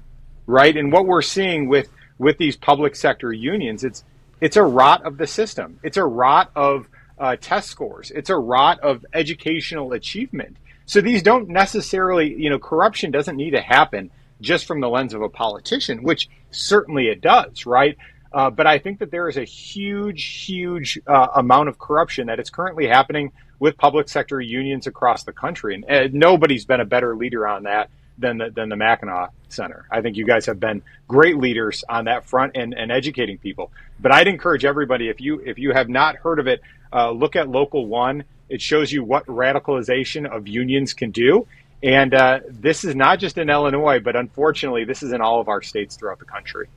right? 0.47 0.75
And 0.75 0.91
what 0.91 1.05
we're 1.05 1.21
seeing 1.21 1.67
with 1.67 1.89
with 2.17 2.37
these 2.37 2.55
public 2.55 2.95
sector 2.95 3.31
unions, 3.31 3.83
it's 3.83 4.03
it's 4.41 4.57
a 4.57 4.63
rot 4.63 5.05
of 5.05 5.17
the 5.17 5.27
system. 5.27 5.79
It's 5.83 5.97
a 5.97 6.05
rot 6.05 6.51
of 6.55 6.87
uh, 7.19 7.35
test 7.39 7.69
scores. 7.69 8.11
It's 8.11 8.29
a 8.29 8.37
rot 8.37 8.79
of 8.79 9.05
educational 9.13 9.93
achievement. 9.93 10.57
So 10.85 11.01
these 11.01 11.21
don't 11.21 11.49
necessarily, 11.49 12.33
you 12.33 12.49
know, 12.49 12.57
corruption 12.57 13.11
doesn't 13.11 13.35
need 13.35 13.51
to 13.51 13.61
happen 13.61 14.09
just 14.41 14.65
from 14.65 14.79
the 14.79 14.89
lens 14.89 15.13
of 15.13 15.21
a 15.21 15.29
politician, 15.29 16.01
which 16.01 16.29
certainly 16.49 17.07
it 17.07 17.21
does, 17.21 17.65
right? 17.65 17.97
Uh, 18.31 18.49
but 18.49 18.67
I 18.67 18.77
think 18.77 18.99
that 18.99 19.11
there 19.11 19.27
is 19.27 19.37
a 19.37 19.43
huge, 19.43 20.45
huge 20.45 20.99
uh, 21.07 21.27
amount 21.35 21.69
of 21.69 21.79
corruption 21.79 22.27
that 22.27 22.39
is 22.39 22.49
currently 22.49 22.87
happening 22.87 23.31
with 23.59 23.77
public 23.77 24.07
sector 24.07 24.39
unions 24.39 24.87
across 24.87 25.23
the 25.23 25.33
country, 25.33 25.75
and, 25.75 25.85
and 25.89 26.13
nobody's 26.13 26.65
been 26.65 26.79
a 26.79 26.85
better 26.85 27.15
leader 27.15 27.47
on 27.47 27.63
that 27.63 27.89
than 28.19 28.37
the, 28.37 28.49
than 28.51 28.69
the 28.69 28.75
Mackinac 28.75 29.31
Center. 29.47 29.85
I 29.89 30.01
think 30.01 30.17
you 30.17 30.25
guys 30.25 30.45
have 30.45 30.59
been 30.59 30.81
great 31.07 31.37
leaders 31.37 31.83
on 31.89 32.05
that 32.05 32.25
front 32.25 32.55
and, 32.55 32.73
and 32.73 32.91
educating 32.91 33.37
people. 33.37 33.71
But 33.99 34.11
I'd 34.11 34.27
encourage 34.27 34.65
everybody 34.65 35.09
if 35.09 35.19
you 35.19 35.39
if 35.39 35.57
you 35.57 35.71
have 35.71 35.89
not 35.89 36.17
heard 36.17 36.39
of 36.39 36.47
it, 36.47 36.61
uh, 36.93 37.11
look 37.11 37.35
at 37.35 37.49
Local 37.49 37.85
One. 37.85 38.23
It 38.49 38.61
shows 38.61 38.91
you 38.91 39.03
what 39.03 39.25
radicalization 39.25 40.29
of 40.29 40.47
unions 40.47 40.93
can 40.93 41.11
do. 41.11 41.47
And 41.81 42.13
uh, 42.13 42.39
this 42.47 42.83
is 42.83 42.95
not 42.95 43.19
just 43.19 43.37
in 43.37 43.49
Illinois, 43.49 43.99
but 43.99 44.15
unfortunately, 44.15 44.83
this 44.83 45.01
is 45.01 45.13
in 45.13 45.21
all 45.21 45.39
of 45.39 45.47
our 45.47 45.61
states 45.61 45.95
throughout 45.95 46.19
the 46.19 46.25
country. 46.25 46.67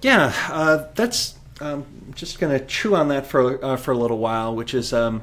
Yeah, 0.00 0.32
uh, 0.48 0.86
that's 0.94 1.34
um, 1.60 1.84
just 2.14 2.38
going 2.38 2.56
to 2.56 2.64
chew 2.64 2.94
on 2.94 3.08
that 3.08 3.26
for 3.26 3.62
uh, 3.64 3.76
for 3.76 3.90
a 3.90 3.96
little 3.96 4.18
while, 4.18 4.54
which 4.54 4.74
is 4.74 4.92
um, 4.92 5.22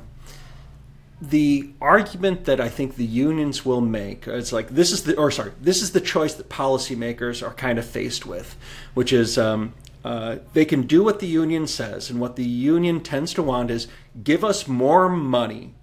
the 1.22 1.70
argument 1.79 2.46
that 2.46 2.60
I 2.60 2.67
think 2.67 2.96
the 2.96 3.05
unions 3.05 3.65
will 3.65 3.82
make. 3.82 4.27
It's 4.27 4.51
like 4.51 4.70
this 4.70 4.91
is 4.91 5.03
the 5.03 5.15
or 5.15 5.32
sorry, 5.32 5.53
this 5.62 5.82
is 5.82 5.91
the 5.91 6.01
choice 6.01 6.34
that 6.34 6.50
policymakers 6.50 7.46
are 7.46 7.53
kind 7.53 7.79
of 7.79 7.86
faced 7.86 8.25
with, 8.25 8.58
which 8.94 9.13
is 9.13 9.38
um, 9.38 9.74
uh, 10.03 10.38
they 10.53 10.65
can 10.65 10.84
do 10.84 11.03
what 11.03 11.20
the 11.20 11.27
union 11.27 11.67
says, 11.67 12.10
and 12.10 12.20
what 12.20 12.36
the 12.36 12.44
union 12.44 13.00
tends 13.00 13.34
to 13.36 13.44
want 13.44 13.72
is 13.72 13.88
give 14.24 14.44
us 14.44 14.67
more 14.67 15.08
money 15.08 15.74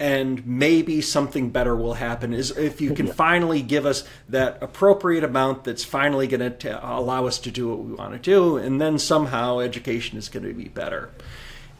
and 0.00 0.44
maybe 0.46 1.00
something 1.00 1.50
better 1.50 1.76
will 1.76 1.94
happen 1.94 2.34
is 2.34 2.50
if 2.56 2.80
you 2.80 2.92
can 2.94 3.06
finally 3.06 3.62
give 3.62 3.86
us 3.86 4.04
that 4.28 4.60
appropriate 4.60 5.22
amount 5.22 5.64
that's 5.64 5.84
finally 5.84 6.26
going 6.26 6.56
to 6.58 6.86
allow 6.86 7.26
us 7.26 7.38
to 7.38 7.50
do 7.50 7.68
what 7.68 7.78
we 7.78 7.92
want 7.92 8.12
to 8.12 8.18
do 8.18 8.56
and 8.56 8.80
then 8.80 8.98
somehow 8.98 9.60
education 9.60 10.18
is 10.18 10.28
going 10.28 10.44
to 10.44 10.52
be 10.52 10.68
better. 10.68 11.10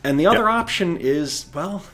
And 0.05 0.21
the 0.21 0.27
other 0.27 0.49
option 0.49 0.97
is 0.97 1.47
well 1.55 1.85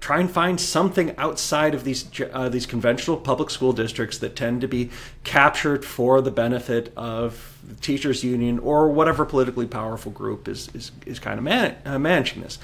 try 0.00 0.18
and 0.18 0.30
find 0.30 0.58
something 0.60 1.14
outside 1.18 1.74
of 1.74 1.84
these 1.84 2.08
uh, 2.32 2.48
these 2.48 2.66
conventional 2.66 3.16
public 3.16 3.50
school 3.50 3.72
districts 3.72 4.18
that 4.18 4.34
tend 4.34 4.62
to 4.62 4.68
be 4.68 4.90
captured 5.24 5.84
for 5.84 6.20
the 6.20 6.30
benefit 6.30 6.92
of 6.96 7.58
the 7.66 7.74
teachers 7.76 8.24
union 8.24 8.58
or 8.58 8.88
whatever 8.90 9.24
politically 9.24 9.66
powerful 9.66 10.10
group 10.10 10.48
is 10.48 10.68
is, 10.74 10.90
is 11.06 11.18
kind 11.18 11.38
of 11.38 11.44
man- 11.44 11.76
uh, 11.84 11.98
managing 11.98 12.42
this. 12.42 12.58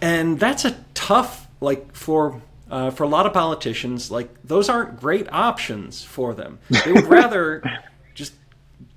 And 0.00 0.38
that's 0.38 0.64
a 0.64 0.76
tough 0.94 1.47
like 1.60 1.94
for 1.94 2.40
uh, 2.70 2.90
for 2.90 3.04
a 3.04 3.08
lot 3.08 3.26
of 3.26 3.32
politicians, 3.32 4.10
like 4.10 4.28
those 4.44 4.68
aren't 4.68 5.00
great 5.00 5.26
options 5.32 6.04
for 6.04 6.34
them. 6.34 6.58
They 6.84 6.92
would 6.92 7.04
rather 7.08 7.62
just 8.14 8.34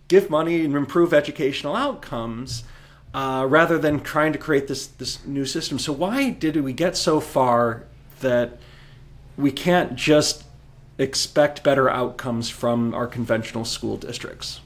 give 0.08 0.30
money 0.30 0.65
and 0.65 0.75
improve 0.75 1.13
educational 1.13 1.75
outcomes 1.75 2.63
uh, 3.13 3.46
rather 3.50 3.77
than 3.77 4.01
trying 4.01 4.34
to 4.34 4.39
create 4.39 4.68
this 4.68 4.88
this 4.88 5.25
new 5.25 5.46
system. 5.46 5.80
So 5.80 5.94
why 5.94 6.32
did 6.32 6.58
we 6.58 6.74
get 6.74 6.98
so 6.98 7.20
far 7.20 7.84
that 8.20 8.58
we 9.38 9.51
can't 9.51 9.96
just 9.96 10.44
expect 10.98 11.63
better 11.63 11.89
outcomes 11.89 12.50
from 12.50 12.94
our 12.94 13.08
conventional 13.08 13.65
school 13.65 13.98
districts? 13.98 14.62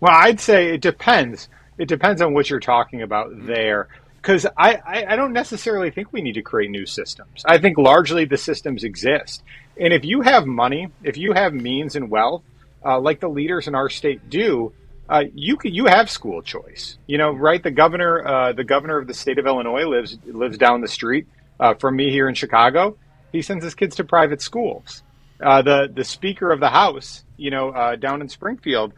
Well, 0.00 0.12
I'd 0.14 0.40
say 0.40 0.74
it 0.74 0.80
depends. 0.80 1.48
It 1.78 1.88
depends 1.88 2.20
on 2.20 2.34
what 2.34 2.50
you're 2.50 2.60
talking 2.60 3.02
about 3.02 3.46
there 3.46 3.88
because 4.20 4.46
I, 4.56 4.74
I, 4.74 5.04
I, 5.10 5.16
don't 5.16 5.32
necessarily 5.32 5.90
think 5.90 6.12
we 6.12 6.20
need 6.20 6.34
to 6.34 6.42
create 6.42 6.70
new 6.70 6.86
systems. 6.86 7.42
I 7.44 7.58
think 7.58 7.78
largely 7.78 8.24
the 8.24 8.36
systems 8.36 8.84
exist. 8.84 9.42
And 9.80 9.92
if 9.92 10.04
you 10.04 10.22
have 10.22 10.44
money, 10.46 10.88
if 11.04 11.16
you 11.16 11.32
have 11.32 11.54
means 11.54 11.94
and 11.96 12.10
wealth, 12.10 12.42
uh, 12.84 13.00
like 13.00 13.20
the 13.20 13.28
leaders 13.28 13.68
in 13.68 13.74
our 13.74 13.88
state 13.88 14.28
do, 14.28 14.72
uh, 15.08 15.24
you 15.34 15.56
can, 15.56 15.72
you 15.72 15.86
have 15.86 16.10
school 16.10 16.42
choice. 16.42 16.98
You 17.06 17.16
know, 17.18 17.30
right? 17.32 17.62
The 17.62 17.70
governor, 17.70 18.26
uh, 18.26 18.52
the 18.52 18.64
governor 18.64 18.98
of 18.98 19.06
the 19.06 19.14
state 19.14 19.38
of 19.38 19.46
Illinois 19.46 19.86
lives 19.86 20.18
lives 20.26 20.58
down 20.58 20.80
the 20.80 20.88
street 20.88 21.26
uh, 21.60 21.74
from 21.74 21.96
me 21.96 22.10
here 22.10 22.28
in 22.28 22.34
Chicago. 22.34 22.96
He 23.32 23.40
sends 23.42 23.64
his 23.64 23.74
kids 23.74 23.96
to 23.96 24.04
private 24.04 24.42
schools. 24.42 25.02
Uh, 25.40 25.62
the 25.62 25.90
the 25.94 26.04
Speaker 26.04 26.50
of 26.50 26.60
the 26.60 26.68
House, 26.68 27.24
you 27.36 27.50
know, 27.50 27.70
uh, 27.70 27.96
down 27.96 28.20
in 28.20 28.28
Springfield, 28.28 28.92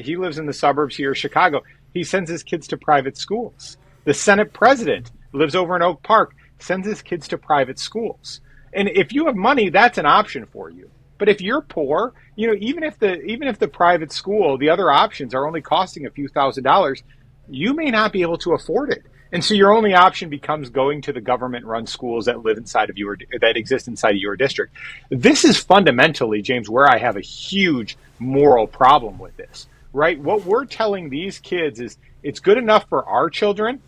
he 0.00 0.16
lives 0.16 0.38
in 0.38 0.46
the 0.46 0.52
suburbs 0.52 0.96
here 0.96 1.12
of 1.12 1.18
Chicago. 1.18 1.62
He 1.92 2.04
sends 2.04 2.30
his 2.30 2.42
kids 2.42 2.66
to 2.68 2.76
private 2.76 3.16
schools. 3.18 3.76
The 4.04 4.14
Senate 4.14 4.52
president 4.52 5.10
lives 5.32 5.54
over 5.54 5.76
in 5.76 5.82
Oak 5.82 6.02
Park, 6.02 6.34
sends 6.58 6.86
his 6.86 7.02
kids 7.02 7.28
to 7.28 7.38
private 7.38 7.78
schools. 7.78 8.40
And 8.72 8.88
if 8.88 9.12
you 9.12 9.26
have 9.26 9.36
money, 9.36 9.68
that's 9.68 9.98
an 9.98 10.06
option 10.06 10.46
for 10.46 10.70
you. 10.70 10.90
But 11.18 11.28
if 11.28 11.40
you're 11.40 11.60
poor, 11.60 12.14
you 12.34 12.48
know, 12.48 12.56
even 12.58 12.82
if 12.82 12.98
the 12.98 13.22
even 13.22 13.46
if 13.46 13.58
the 13.58 13.68
private 13.68 14.10
school, 14.10 14.58
the 14.58 14.70
other 14.70 14.90
options 14.90 15.34
are 15.34 15.46
only 15.46 15.60
costing 15.60 16.06
a 16.06 16.10
few 16.10 16.26
thousand 16.26 16.64
dollars, 16.64 17.02
you 17.48 17.74
may 17.74 17.90
not 17.90 18.12
be 18.12 18.22
able 18.22 18.38
to 18.38 18.54
afford 18.54 18.90
it. 18.90 19.04
And 19.30 19.42
so 19.42 19.54
your 19.54 19.72
only 19.72 19.94
option 19.94 20.28
becomes 20.28 20.68
going 20.68 21.00
to 21.02 21.12
the 21.12 21.20
government 21.20 21.64
run 21.64 21.86
schools 21.86 22.26
that 22.26 22.42
live 22.42 22.58
inside 22.58 22.90
of 22.90 22.98
your 22.98 23.16
that 23.40 23.56
exist 23.56 23.88
inside 23.88 24.16
of 24.16 24.20
your 24.20 24.36
district. 24.36 24.74
This 25.10 25.44
is 25.44 25.58
fundamentally, 25.58 26.42
James, 26.42 26.68
where 26.68 26.90
I 26.90 26.98
have 26.98 27.16
a 27.16 27.20
huge 27.20 27.96
moral 28.18 28.66
problem 28.66 29.18
with 29.18 29.36
this. 29.36 29.68
Right? 29.92 30.18
What 30.18 30.44
we're 30.44 30.64
telling 30.64 31.08
these 31.08 31.38
kids 31.38 31.78
is 31.78 31.98
it's 32.22 32.40
good 32.40 32.58
enough 32.58 32.88
for 32.88 33.04
our 33.04 33.30
children, 33.30 33.80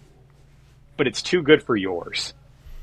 but 0.96 1.06
it's 1.06 1.22
too 1.22 1.42
good 1.42 1.62
for 1.62 1.76
yours. 1.76 2.34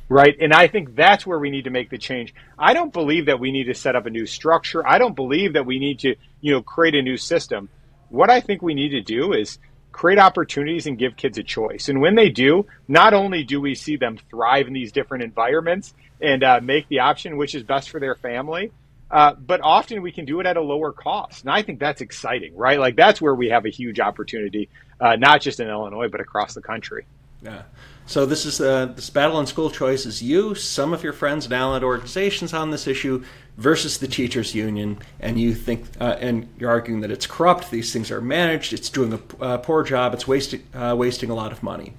Right. 0.09 0.35
And 0.41 0.51
I 0.51 0.67
think 0.67 0.95
that's 0.95 1.25
where 1.25 1.39
we 1.39 1.49
need 1.49 1.63
to 1.63 1.69
make 1.69 1.89
the 1.89 1.97
change. 1.97 2.33
I 2.59 2.73
don't 2.73 2.91
believe 2.91 3.27
that 3.27 3.39
we 3.39 3.53
need 3.53 3.65
to 3.65 3.73
set 3.73 3.95
up 3.95 4.05
a 4.05 4.09
new 4.09 4.25
structure. 4.25 4.85
I 4.85 4.97
don't 4.97 5.15
believe 5.15 5.53
that 5.53 5.65
we 5.65 5.79
need 5.79 5.99
to, 5.99 6.15
you 6.41 6.51
know, 6.51 6.61
create 6.61 6.95
a 6.95 7.01
new 7.01 7.15
system. 7.15 7.69
What 8.09 8.29
I 8.29 8.41
think 8.41 8.61
we 8.61 8.73
need 8.73 8.89
to 8.89 9.01
do 9.01 9.31
is 9.31 9.57
create 9.93 10.19
opportunities 10.19 10.85
and 10.85 10.97
give 10.97 11.15
kids 11.15 11.37
a 11.37 11.43
choice. 11.43 11.87
And 11.87 12.01
when 12.01 12.15
they 12.15 12.29
do, 12.29 12.65
not 12.89 13.13
only 13.13 13.43
do 13.43 13.61
we 13.61 13.73
see 13.73 13.95
them 13.95 14.17
thrive 14.29 14.67
in 14.67 14.73
these 14.73 14.91
different 14.91 15.23
environments 15.23 15.93
and 16.19 16.43
uh, 16.43 16.59
make 16.61 16.89
the 16.89 16.99
option 16.99 17.37
which 17.37 17.55
is 17.55 17.63
best 17.63 17.89
for 17.89 17.99
their 18.01 18.15
family, 18.15 18.71
uh, 19.09 19.33
but 19.35 19.59
often 19.61 20.01
we 20.01 20.11
can 20.11 20.25
do 20.25 20.39
it 20.39 20.45
at 20.45 20.57
a 20.57 20.61
lower 20.61 20.91
cost. 20.91 21.43
And 21.43 21.51
I 21.51 21.61
think 21.63 21.79
that's 21.79 22.01
exciting, 22.01 22.55
right? 22.55 22.79
Like 22.79 22.95
that's 22.95 23.21
where 23.21 23.35
we 23.35 23.49
have 23.49 23.65
a 23.65 23.69
huge 23.69 23.99
opportunity, 23.99 24.69
uh, 24.99 25.17
not 25.17 25.41
just 25.41 25.59
in 25.59 25.67
Illinois, 25.67 26.07
but 26.09 26.21
across 26.21 26.53
the 26.53 26.61
country. 26.61 27.05
Yeah. 27.41 27.63
So 28.11 28.25
this 28.25 28.45
is 28.45 28.59
uh, 28.59 28.87
this 28.87 29.09
battle 29.09 29.37
on 29.37 29.47
school 29.47 29.71
choice 29.71 30.05
is 30.05 30.21
you, 30.21 30.53
some 30.53 30.91
of 30.91 31.01
your 31.01 31.13
friends 31.13 31.45
and 31.45 31.53
allied 31.53 31.81
organizations 31.81 32.53
on 32.53 32.69
this 32.69 32.85
issue 32.85 33.23
versus 33.55 33.99
the 33.99 34.07
teachers 34.09 34.53
union, 34.53 34.99
and 35.21 35.39
you 35.39 35.55
think 35.55 35.85
uh, 35.97 36.17
and 36.19 36.49
you're 36.59 36.69
arguing 36.69 36.99
that 37.01 37.11
it's 37.11 37.25
corrupt. 37.25 37.71
These 37.71 37.93
things 37.93 38.11
are 38.11 38.19
managed. 38.19 38.73
It's 38.73 38.89
doing 38.89 39.13
a 39.13 39.41
uh, 39.41 39.57
poor 39.59 39.83
job. 39.83 40.13
It's 40.13 40.27
wasting 40.27 40.61
uh, 40.73 40.93
wasting 40.97 41.29
a 41.29 41.33
lot 41.33 41.53
of 41.53 41.63
money. 41.63 41.93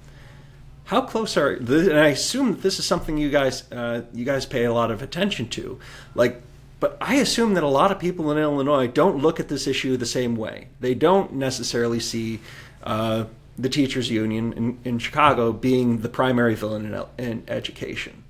How 0.83 1.01
close 1.01 1.35
are? 1.35 1.53
And 1.53 1.97
I 1.97 2.09
assume 2.09 2.51
that 2.51 2.61
this 2.61 2.77
is 2.77 2.85
something 2.85 3.17
you 3.17 3.31
guys 3.31 3.63
uh, 3.71 4.03
you 4.13 4.23
guys 4.23 4.45
pay 4.45 4.65
a 4.65 4.73
lot 4.73 4.91
of 4.91 5.01
attention 5.01 5.47
to, 5.49 5.79
like. 6.13 6.43
But 6.79 6.95
I 7.01 7.15
assume 7.15 7.55
that 7.55 7.63
a 7.63 7.67
lot 7.67 7.91
of 7.91 7.97
people 7.97 8.29
in 8.31 8.37
Illinois 8.37 8.85
don't 8.85 9.17
look 9.17 9.39
at 9.39 9.47
this 9.47 9.65
issue 9.65 9.97
the 9.97 10.05
same 10.05 10.35
way. 10.35 10.67
They 10.79 10.93
don't 10.93 11.33
necessarily 11.33 12.01
see 12.01 12.39
uh, 12.83 13.23
the 13.57 13.69
teachers 13.69 14.09
union 14.09 14.53
in, 14.53 14.79
in 14.83 14.99
Chicago 14.99 15.51
being 15.51 15.99
the 15.99 16.09
primary 16.09 16.55
villain 16.55 16.93
in, 16.93 17.25
in 17.25 17.43
education. 17.47 18.23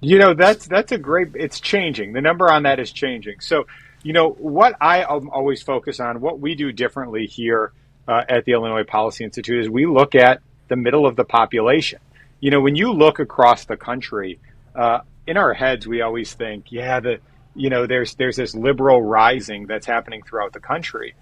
You 0.00 0.18
know, 0.18 0.34
that's 0.34 0.66
that's 0.66 0.90
a 0.90 0.98
great. 0.98 1.28
It's 1.34 1.60
changing. 1.60 2.12
The 2.12 2.20
number 2.20 2.50
on 2.50 2.64
that 2.64 2.80
is 2.80 2.90
changing. 2.90 3.40
So, 3.40 3.66
you 4.02 4.12
know, 4.12 4.30
what 4.30 4.76
I 4.80 5.04
always 5.04 5.62
focus 5.62 6.00
on, 6.00 6.20
what 6.20 6.40
we 6.40 6.56
do 6.56 6.72
differently 6.72 7.26
here 7.26 7.72
uh, 8.08 8.22
at 8.28 8.44
the 8.44 8.52
Illinois 8.52 8.84
Policy 8.84 9.22
Institute 9.22 9.64
is 9.64 9.70
we 9.70 9.86
look 9.86 10.16
at 10.16 10.40
the 10.68 10.76
middle 10.76 11.06
of 11.06 11.14
the 11.14 11.24
population. 11.24 12.00
You 12.40 12.50
know, 12.50 12.60
when 12.60 12.74
you 12.74 12.92
look 12.92 13.20
across 13.20 13.66
the 13.66 13.76
country, 13.76 14.40
uh, 14.74 15.00
in 15.26 15.36
our 15.36 15.54
heads, 15.54 15.86
we 15.86 16.00
always 16.00 16.34
think, 16.34 16.72
yeah, 16.72 16.98
the 16.98 17.20
you 17.54 17.70
know, 17.70 17.86
there's 17.86 18.14
there's 18.14 18.36
this 18.36 18.54
liberal 18.54 19.02
rising 19.02 19.66
that's 19.66 19.86
happening 19.86 20.22
throughout 20.22 20.52
the 20.52 20.60
country, 20.60 21.14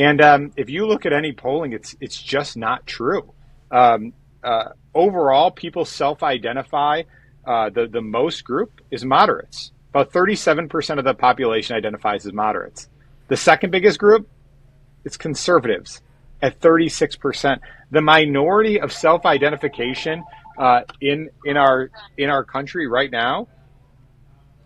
and 0.00 0.22
um, 0.22 0.52
if 0.56 0.70
you 0.70 0.86
look 0.86 1.04
at 1.04 1.12
any 1.12 1.32
polling, 1.32 1.74
it's 1.74 1.94
it's 2.00 2.20
just 2.20 2.56
not 2.56 2.86
true. 2.86 3.34
Um, 3.70 4.14
uh, 4.42 4.70
overall, 4.94 5.50
people 5.50 5.84
self-identify 5.84 7.02
uh, 7.44 7.68
the, 7.68 7.86
the 7.86 8.00
most 8.00 8.42
group 8.42 8.80
is 8.90 9.04
moderates. 9.04 9.72
About 9.90 10.10
37% 10.10 10.98
of 10.98 11.04
the 11.04 11.12
population 11.12 11.76
identifies 11.76 12.24
as 12.24 12.32
moderates. 12.32 12.88
The 13.28 13.36
second 13.36 13.72
biggest 13.72 13.98
group 13.98 14.26
is 15.04 15.18
conservatives 15.18 16.00
at 16.40 16.58
36%. 16.60 17.58
The 17.90 18.00
minority 18.00 18.80
of 18.80 18.94
self 18.94 19.26
identification 19.26 20.24
uh, 20.56 20.80
in, 21.02 21.28
in, 21.44 21.58
our, 21.58 21.90
in 22.16 22.30
our 22.30 22.42
country 22.42 22.86
right 22.86 23.10
now, 23.10 23.48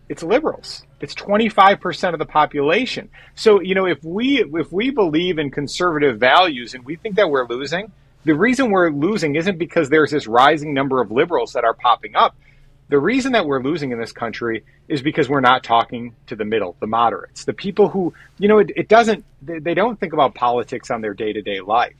it's 0.08 0.22
liberals. 0.22 0.84
It's 1.04 1.14
25% 1.14 2.14
of 2.14 2.18
the 2.18 2.24
population. 2.24 3.10
So, 3.34 3.60
you 3.60 3.74
know, 3.74 3.84
if 3.84 4.02
we, 4.02 4.42
if 4.42 4.72
we 4.72 4.88
believe 4.88 5.38
in 5.38 5.50
conservative 5.50 6.18
values 6.18 6.72
and 6.72 6.82
we 6.82 6.96
think 6.96 7.16
that 7.16 7.28
we're 7.28 7.46
losing, 7.46 7.92
the 8.24 8.32
reason 8.32 8.70
we're 8.70 8.88
losing 8.88 9.36
isn't 9.36 9.58
because 9.58 9.90
there's 9.90 10.12
this 10.12 10.26
rising 10.26 10.72
number 10.72 11.02
of 11.02 11.10
liberals 11.10 11.52
that 11.52 11.64
are 11.64 11.74
popping 11.74 12.16
up. 12.16 12.34
The 12.88 12.98
reason 12.98 13.32
that 13.32 13.44
we're 13.44 13.62
losing 13.62 13.92
in 13.92 14.00
this 14.00 14.12
country 14.12 14.64
is 14.88 15.02
because 15.02 15.28
we're 15.28 15.42
not 15.42 15.62
talking 15.62 16.14
to 16.28 16.36
the 16.36 16.46
middle, 16.46 16.74
the 16.80 16.86
moderates, 16.86 17.44
the 17.44 17.52
people 17.52 17.90
who, 17.90 18.14
you 18.38 18.48
know, 18.48 18.60
it, 18.60 18.70
it 18.74 18.88
doesn't, 18.88 19.26
they, 19.42 19.74
don't 19.74 20.00
think 20.00 20.14
about 20.14 20.34
politics 20.34 20.90
on 20.90 21.02
their 21.02 21.12
day 21.12 21.34
to 21.34 21.42
day 21.42 21.60
life. 21.60 21.96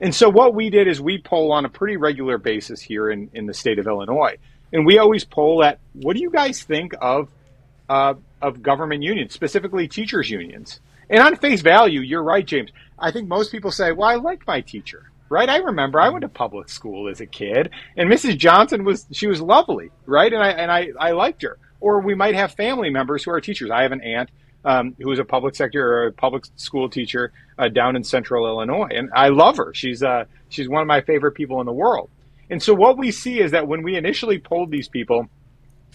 And 0.00 0.14
so 0.14 0.30
what 0.30 0.54
we 0.54 0.70
did 0.70 0.88
is 0.88 0.98
we 0.98 1.18
poll 1.18 1.52
on 1.52 1.66
a 1.66 1.68
pretty 1.68 1.98
regular 1.98 2.38
basis 2.38 2.80
here 2.80 3.10
in, 3.10 3.28
in 3.34 3.44
the 3.44 3.54
state 3.54 3.78
of 3.78 3.86
Illinois. 3.86 4.36
And 4.72 4.86
we 4.86 4.96
always 4.96 5.24
poll 5.26 5.62
at 5.62 5.78
what 5.92 6.16
do 6.16 6.22
you 6.22 6.30
guys 6.30 6.62
think 6.62 6.94
of, 7.02 7.28
uh, 7.90 8.14
of 8.42 8.62
government 8.62 9.02
unions, 9.02 9.32
specifically 9.32 9.88
teachers' 9.88 10.30
unions? 10.30 10.80
And 11.08 11.20
on 11.20 11.36
face 11.36 11.62
value, 11.62 12.00
you're 12.00 12.22
right, 12.22 12.44
James. 12.44 12.70
I 12.98 13.10
think 13.10 13.28
most 13.28 13.52
people 13.52 13.70
say, 13.70 13.92
well, 13.92 14.08
I 14.08 14.16
like 14.16 14.46
my 14.46 14.60
teacher 14.60 15.10
right? 15.28 15.48
I 15.48 15.58
remember 15.58 16.00
I 16.00 16.08
went 16.08 16.22
to 16.22 16.28
public 16.28 16.68
school 16.68 17.08
as 17.08 17.20
a 17.20 17.26
kid, 17.26 17.70
and 17.96 18.10
Mrs. 18.10 18.36
Johnson 18.36 18.84
was 18.84 19.06
she 19.12 19.26
was 19.26 19.40
lovely, 19.40 19.90
right? 20.06 20.32
And 20.32 20.42
I 20.42 20.50
and 20.50 20.70
I, 20.70 20.88
I 20.98 21.12
liked 21.12 21.42
her. 21.42 21.58
Or 21.80 22.00
we 22.00 22.14
might 22.14 22.34
have 22.34 22.54
family 22.54 22.90
members 22.90 23.22
who 23.22 23.30
are 23.30 23.40
teachers. 23.40 23.70
I 23.70 23.82
have 23.82 23.92
an 23.92 24.00
aunt 24.00 24.30
um, 24.64 24.96
who 24.98 25.10
is 25.12 25.18
a 25.18 25.24
public 25.24 25.54
sector 25.54 25.86
or 25.86 26.06
a 26.06 26.12
public 26.12 26.44
school 26.56 26.88
teacher 26.88 27.32
uh, 27.58 27.68
down 27.68 27.96
in 27.96 28.04
Central 28.04 28.46
Illinois, 28.46 28.88
and 28.90 29.10
I 29.14 29.28
love 29.28 29.56
her. 29.58 29.74
She's 29.74 30.02
uh, 30.02 30.24
she's 30.48 30.68
one 30.68 30.82
of 30.82 30.88
my 30.88 31.00
favorite 31.00 31.32
people 31.32 31.60
in 31.60 31.66
the 31.66 31.72
world. 31.72 32.10
And 32.48 32.62
so 32.62 32.74
what 32.74 32.96
we 32.96 33.10
see 33.10 33.40
is 33.40 33.50
that 33.50 33.66
when 33.66 33.82
we 33.82 33.96
initially 33.96 34.38
polled 34.38 34.70
these 34.70 34.88
people, 34.88 35.28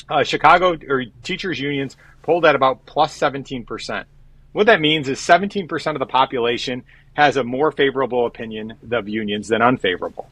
uh, 0.09 0.23
Chicago 0.23 0.77
or 0.87 1.05
teachers 1.23 1.59
unions 1.59 1.97
polled 2.23 2.45
at 2.45 2.55
about 2.55 2.85
plus 2.85 3.11
plus 3.11 3.15
17 3.15 3.65
percent. 3.65 4.07
What 4.51 4.65
that 4.67 4.81
means 4.81 5.07
is 5.07 5.19
17 5.19 5.67
percent 5.67 5.95
of 5.95 5.99
the 5.99 6.05
population 6.05 6.83
has 7.13 7.37
a 7.37 7.43
more 7.43 7.71
favorable 7.71 8.25
opinion 8.25 8.73
of 8.91 9.07
unions 9.09 9.47
than 9.47 9.61
unfavorable. 9.61 10.29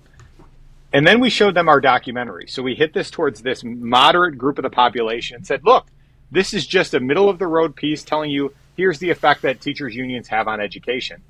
And 0.92 1.06
then 1.06 1.20
we 1.20 1.30
showed 1.30 1.54
them 1.54 1.70
our 1.70 1.82
documentary. 1.82 2.48
So 2.48 2.64
we 2.64 2.74
hit 2.74 2.94
this 2.94 3.12
towards 3.12 3.42
this 3.42 3.64
moderate 3.64 4.38
group 4.38 4.58
of 4.58 4.64
the 4.64 4.70
population 4.70 5.36
and 5.36 5.46
said, 5.46 5.64
look, 5.64 5.86
this 6.32 6.54
is 6.54 6.66
just 6.66 6.94
a 6.94 7.00
middle 7.00 7.30
of 7.30 7.38
the 7.38 7.48
road 7.48 7.76
piece 7.76 8.04
telling 8.04 8.32
you 8.32 8.54
here's 8.76 9.00
the 9.00 9.10
effect 9.10 9.42
that 9.44 9.62
teachers' 9.62 9.96
unions 9.96 10.30
have 10.30 10.48
on 10.48 10.60
education. 10.60 11.22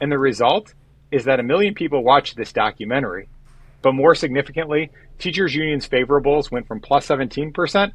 And 0.00 0.10
the 0.10 0.18
result 0.18 0.74
is 1.10 1.24
that 1.24 1.40
a 1.40 1.44
million 1.44 1.74
people 1.74 2.02
watched 2.02 2.36
this 2.36 2.52
documentary. 2.52 3.28
But 3.82 3.92
more 3.92 4.14
significantly, 4.14 4.90
teachers' 5.18 5.54
unions 5.54 5.88
favorables 5.88 6.50
went 6.50 6.66
from 6.66 6.80
plus 6.80 7.06
17% 7.06 7.92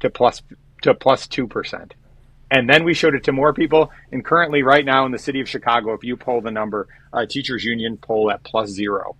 to 0.00 0.10
plus, 0.10 0.42
to 0.82 0.94
plus 0.94 1.26
2%. 1.26 1.92
And 2.50 2.68
then 2.68 2.84
we 2.84 2.94
showed 2.94 3.14
it 3.14 3.24
to 3.24 3.32
more 3.32 3.52
people. 3.52 3.90
And 4.12 4.24
currently, 4.24 4.62
right 4.62 4.84
now 4.84 5.04
in 5.04 5.12
the 5.12 5.18
city 5.18 5.40
of 5.40 5.48
Chicago, 5.48 5.92
if 5.92 6.02
you 6.02 6.16
poll 6.16 6.40
the 6.40 6.50
number, 6.50 6.88
uh, 7.12 7.26
teachers 7.26 7.64
union 7.64 7.98
poll 7.98 8.30
at 8.30 8.42
plus 8.42 8.70
zero. 8.70 9.16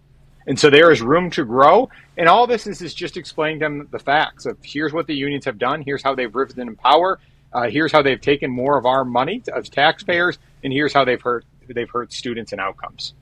And 0.46 0.58
so 0.58 0.70
there 0.70 0.90
is 0.90 1.02
room 1.02 1.30
to 1.32 1.44
grow. 1.44 1.90
And 2.16 2.26
all 2.28 2.46
this 2.46 2.66
is, 2.66 2.80
is 2.80 2.94
just 2.94 3.18
explaining 3.18 3.58
them 3.58 3.88
the 3.90 3.98
facts 3.98 4.46
of 4.46 4.56
here's 4.62 4.94
what 4.94 5.06
the 5.06 5.14
unions 5.14 5.44
have 5.44 5.58
done, 5.58 5.82
here's 5.82 6.02
how 6.02 6.14
they've 6.14 6.34
risen 6.34 6.60
in 6.60 6.74
power, 6.74 7.20
uh, 7.52 7.68
here's 7.68 7.92
how 7.92 8.02
they've 8.02 8.20
taken 8.20 8.50
more 8.50 8.78
of 8.78 8.86
our 8.86 9.04
money 9.04 9.42
as 9.54 9.68
taxpayers, 9.68 10.38
and 10.64 10.72
here's 10.72 10.92
how 10.92 11.04
they've 11.04 11.20
hurt 11.20 11.44
they've 11.68 11.90
hurt 11.90 12.14
students 12.14 12.52
and 12.52 12.62
outcomes. 12.62 13.12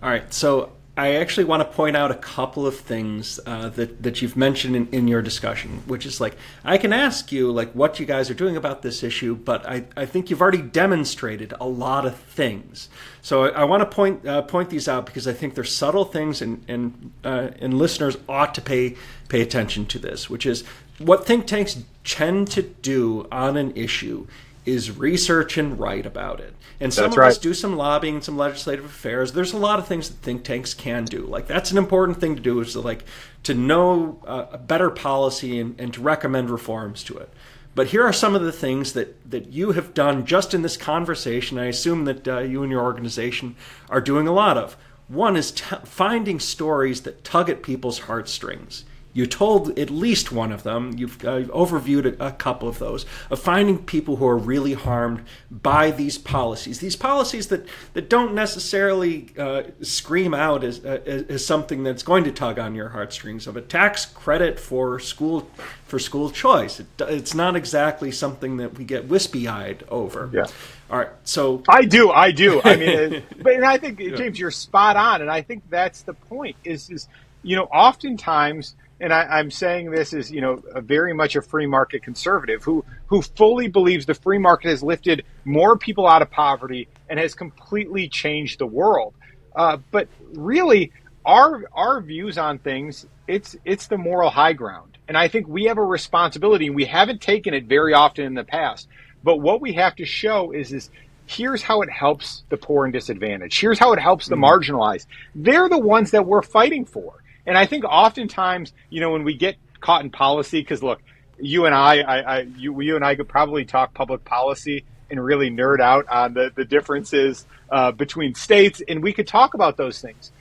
All 0.00 0.08
right. 0.08 0.32
So 0.32 0.72
I 0.96 1.14
actually 1.16 1.44
want 1.44 1.60
to 1.60 1.76
point 1.76 1.96
out 1.96 2.12
a 2.12 2.14
couple 2.14 2.68
of 2.68 2.78
things 2.78 3.40
uh, 3.46 3.68
that 3.70 4.02
that 4.04 4.22
you've 4.22 4.36
mentioned 4.36 4.76
in, 4.76 4.88
in 4.92 5.08
your 5.08 5.22
discussion, 5.22 5.82
which 5.86 6.06
is 6.06 6.20
like 6.20 6.36
I 6.64 6.78
can 6.78 6.92
ask 6.92 7.32
you 7.32 7.50
like 7.50 7.72
what 7.72 7.98
you 7.98 8.06
guys 8.06 8.30
are 8.30 8.34
doing 8.34 8.56
about 8.56 8.82
this 8.82 9.02
issue, 9.02 9.34
but 9.34 9.68
I, 9.68 9.86
I 9.96 10.06
think 10.06 10.30
you've 10.30 10.40
already 10.40 10.62
demonstrated 10.62 11.52
a 11.60 11.66
lot 11.66 12.06
of 12.06 12.16
things. 12.16 12.88
So 13.22 13.46
I, 13.46 13.48
I 13.48 13.64
want 13.64 13.80
to 13.80 13.86
point 13.86 14.24
uh, 14.24 14.42
point 14.42 14.70
these 14.70 14.86
out 14.86 15.04
because 15.04 15.26
I 15.26 15.32
think 15.32 15.56
they're 15.56 15.64
subtle 15.64 16.04
things, 16.04 16.40
and 16.40 16.64
and 16.68 17.10
uh, 17.24 17.50
and 17.58 17.76
listeners 17.76 18.16
ought 18.28 18.54
to 18.54 18.60
pay 18.60 18.96
pay 19.28 19.40
attention 19.40 19.86
to 19.86 19.98
this, 19.98 20.30
which 20.30 20.46
is 20.46 20.62
what 20.98 21.26
think 21.26 21.48
tanks 21.48 21.82
tend 22.04 22.52
to 22.52 22.62
do 22.62 23.26
on 23.32 23.56
an 23.56 23.72
issue 23.76 24.28
is 24.66 24.96
research 24.96 25.58
and 25.58 25.78
write 25.78 26.06
about 26.06 26.40
it. 26.40 26.54
And 26.80 26.92
some 26.92 27.04
that's 27.04 27.14
of 27.14 27.18
right. 27.18 27.28
us 27.28 27.38
do 27.38 27.54
some 27.54 27.76
lobbying, 27.76 28.20
some 28.20 28.36
legislative 28.36 28.84
affairs. 28.84 29.32
There's 29.32 29.52
a 29.52 29.58
lot 29.58 29.78
of 29.78 29.86
things 29.86 30.08
that 30.08 30.16
think 30.16 30.44
tanks 30.44 30.74
can 30.74 31.04
do. 31.04 31.26
Like 31.26 31.46
that's 31.46 31.70
an 31.70 31.78
important 31.78 32.18
thing 32.20 32.34
to 32.34 32.42
do 32.42 32.60
is 32.60 32.72
to 32.72 32.80
like 32.80 33.04
to 33.44 33.54
know 33.54 34.20
uh, 34.26 34.46
a 34.52 34.58
better 34.58 34.90
policy 34.90 35.60
and, 35.60 35.78
and 35.78 35.92
to 35.94 36.00
recommend 36.00 36.50
reforms 36.50 37.04
to 37.04 37.18
it. 37.18 37.30
But 37.74 37.88
here 37.88 38.04
are 38.04 38.12
some 38.12 38.34
of 38.34 38.42
the 38.42 38.52
things 38.52 38.92
that, 38.92 39.30
that 39.30 39.48
you 39.48 39.72
have 39.72 39.94
done 39.94 40.24
just 40.24 40.54
in 40.54 40.62
this 40.62 40.76
conversation. 40.76 41.58
I 41.58 41.66
assume 41.66 42.04
that 42.04 42.26
uh, 42.26 42.38
you 42.40 42.62
and 42.62 42.70
your 42.70 42.82
organization 42.82 43.56
are 43.90 44.00
doing 44.00 44.28
a 44.28 44.32
lot 44.32 44.56
of. 44.56 44.76
One 45.08 45.36
is 45.36 45.50
t- 45.50 45.76
finding 45.84 46.40
stories 46.40 47.02
that 47.02 47.24
tug 47.24 47.50
at 47.50 47.62
people's 47.62 48.00
heartstrings 48.00 48.84
you 49.14 49.26
told 49.26 49.78
at 49.78 49.90
least 49.90 50.32
one 50.32 50.50
of 50.50 50.64
them, 50.64 50.92
you've 50.96 51.24
uh, 51.24 51.42
overviewed 51.44 52.18
a, 52.18 52.26
a, 52.26 52.32
couple 52.32 52.68
of 52.68 52.80
those, 52.80 53.06
of 53.30 53.38
finding 53.38 53.78
people 53.78 54.16
who 54.16 54.26
are 54.26 54.36
really 54.36 54.74
harmed 54.74 55.22
by 55.50 55.92
these 55.92 56.18
policies. 56.18 56.80
These 56.80 56.96
policies 56.96 57.46
that, 57.46 57.66
that 57.92 58.10
don't 58.10 58.34
necessarily 58.34 59.28
uh, 59.38 59.62
scream 59.82 60.34
out 60.34 60.64
as, 60.64 60.84
uh, 60.84 61.24
as 61.28 61.46
something 61.46 61.84
that's 61.84 62.02
going 62.02 62.24
to 62.24 62.32
tug 62.32 62.58
on 62.58 62.74
your 62.74 62.88
heartstrings 62.88 63.46
of 63.46 63.56
a 63.56 63.62
tax 63.62 64.04
credit 64.04 64.58
for 64.58 64.98
school 64.98 65.48
for 65.84 65.98
school 66.00 66.28
choice. 66.30 66.80
It, 66.80 66.86
it's 66.98 67.34
not 67.34 67.54
exactly 67.54 68.10
something 68.10 68.56
that 68.56 68.76
we 68.76 68.84
get 68.84 69.06
wispy 69.06 69.46
eyed 69.46 69.84
over. 69.90 70.28
Yeah. 70.32 70.46
All 70.90 70.98
right. 70.98 71.10
So 71.22 71.62
I 71.68 71.84
do, 71.84 72.10
I 72.10 72.32
do. 72.32 72.60
I 72.64 72.76
mean, 72.76 73.22
but 73.42 73.52
and 73.52 73.64
I 73.64 73.78
think 73.78 73.98
James, 73.98 74.40
you're 74.40 74.50
spot 74.50 74.96
on, 74.96 75.20
and 75.20 75.30
I 75.30 75.42
think 75.42 75.62
that's 75.70 76.02
the 76.02 76.14
point. 76.14 76.56
Is 76.64 76.90
is 76.90 77.06
you 77.44 77.54
know, 77.54 77.64
oftentimes 77.64 78.74
and 79.00 79.12
I, 79.12 79.40
am 79.40 79.50
saying 79.50 79.90
this 79.90 80.12
is 80.12 80.30
you 80.30 80.40
know 80.40 80.62
very 80.76 81.12
much 81.12 81.36
a 81.36 81.42
free 81.42 81.66
market 81.66 82.02
conservative 82.02 82.62
who 82.62 82.84
who 83.06 83.22
fully 83.22 83.68
believes 83.68 84.06
the 84.06 84.14
free 84.14 84.38
market 84.38 84.68
has 84.68 84.82
lifted 84.82 85.24
more 85.44 85.76
people 85.76 86.06
out 86.06 86.22
of 86.22 86.30
poverty 86.30 86.88
and 87.08 87.18
has 87.18 87.34
completely 87.34 88.08
changed 88.08 88.58
the 88.58 88.66
world. 88.66 89.14
Uh, 89.54 89.78
but 89.90 90.08
really, 90.32 90.92
our 91.24 91.64
our 91.72 92.00
views 92.00 92.38
on 92.38 92.58
things 92.58 93.06
it's 93.26 93.56
it's 93.64 93.86
the 93.86 93.98
moral 93.98 94.30
high 94.30 94.52
ground, 94.52 94.98
and 95.08 95.16
I 95.16 95.28
think 95.28 95.48
we 95.48 95.64
have 95.64 95.78
a 95.78 95.84
responsibility. 95.84 96.66
and 96.66 96.76
We 96.76 96.84
haven't 96.84 97.20
taken 97.20 97.54
it 97.54 97.64
very 97.64 97.94
often 97.94 98.24
in 98.24 98.34
the 98.34 98.44
past, 98.44 98.88
but 99.22 99.38
what 99.38 99.60
we 99.60 99.72
have 99.74 99.96
to 99.96 100.04
show 100.04 100.52
is 100.52 100.72
is 100.72 100.90
here's 101.26 101.62
how 101.62 101.82
it 101.82 101.90
helps 101.90 102.44
the 102.50 102.56
poor 102.56 102.84
and 102.84 102.92
disadvantaged. 102.92 103.60
Here's 103.60 103.78
how 103.78 103.92
it 103.92 103.98
helps 103.98 104.28
the 104.28 104.36
mm-hmm. 104.36 104.44
marginalized. 104.44 105.06
They're 105.34 105.68
the 105.68 105.78
ones 105.78 106.10
that 106.10 106.26
we're 106.26 106.42
fighting 106.42 106.84
for. 106.84 107.22
And 107.46 107.58
I 107.58 107.66
think 107.66 107.84
oftentimes, 107.84 108.72
you 108.90 109.00
know, 109.00 109.10
when 109.10 109.24
we 109.24 109.34
get 109.34 109.56
caught 109.80 110.02
in 110.02 110.10
policy, 110.10 110.60
because 110.60 110.82
look, 110.82 111.00
you 111.38 111.66
and 111.66 111.74
I, 111.74 112.00
I, 112.00 112.18
I 112.18 112.40
you, 112.40 112.80
you 112.80 112.96
and 112.96 113.04
I 113.04 113.14
could 113.14 113.28
probably 113.28 113.64
talk 113.64 113.94
public 113.94 114.24
policy 114.24 114.84
and 115.10 115.22
really 115.22 115.50
nerd 115.50 115.80
out 115.80 116.08
on 116.08 116.34
the, 116.34 116.50
the 116.54 116.64
differences 116.64 117.46
uh, 117.70 117.92
between 117.92 118.34
states, 118.34 118.82
and 118.86 119.02
we 119.02 119.12
could 119.12 119.26
talk 119.26 119.54
about 119.54 119.76
those 119.76 120.00
things. 120.00 120.32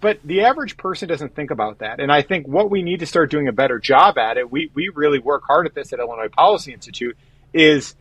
But 0.00 0.18
the 0.24 0.42
average 0.42 0.76
person 0.76 1.08
doesn't 1.08 1.34
think 1.34 1.50
about 1.50 1.78
that. 1.78 2.00
And 2.00 2.10
I 2.10 2.22
think 2.22 2.48
what 2.48 2.70
we 2.70 2.82
need 2.82 3.00
to 3.00 3.06
start 3.06 3.30
doing 3.30 3.48
a 3.48 3.52
better 3.52 3.78
job 3.78 4.16
at 4.16 4.38
it, 4.38 4.50
we, 4.50 4.70
we 4.74 4.88
really 4.88 5.18
work 5.18 5.42
hard 5.46 5.66
at 5.66 5.74
this 5.74 5.92
at 5.92 5.98
Illinois 5.98 6.28
Policy 6.28 6.72
Institute, 6.72 7.18
is 7.52 7.94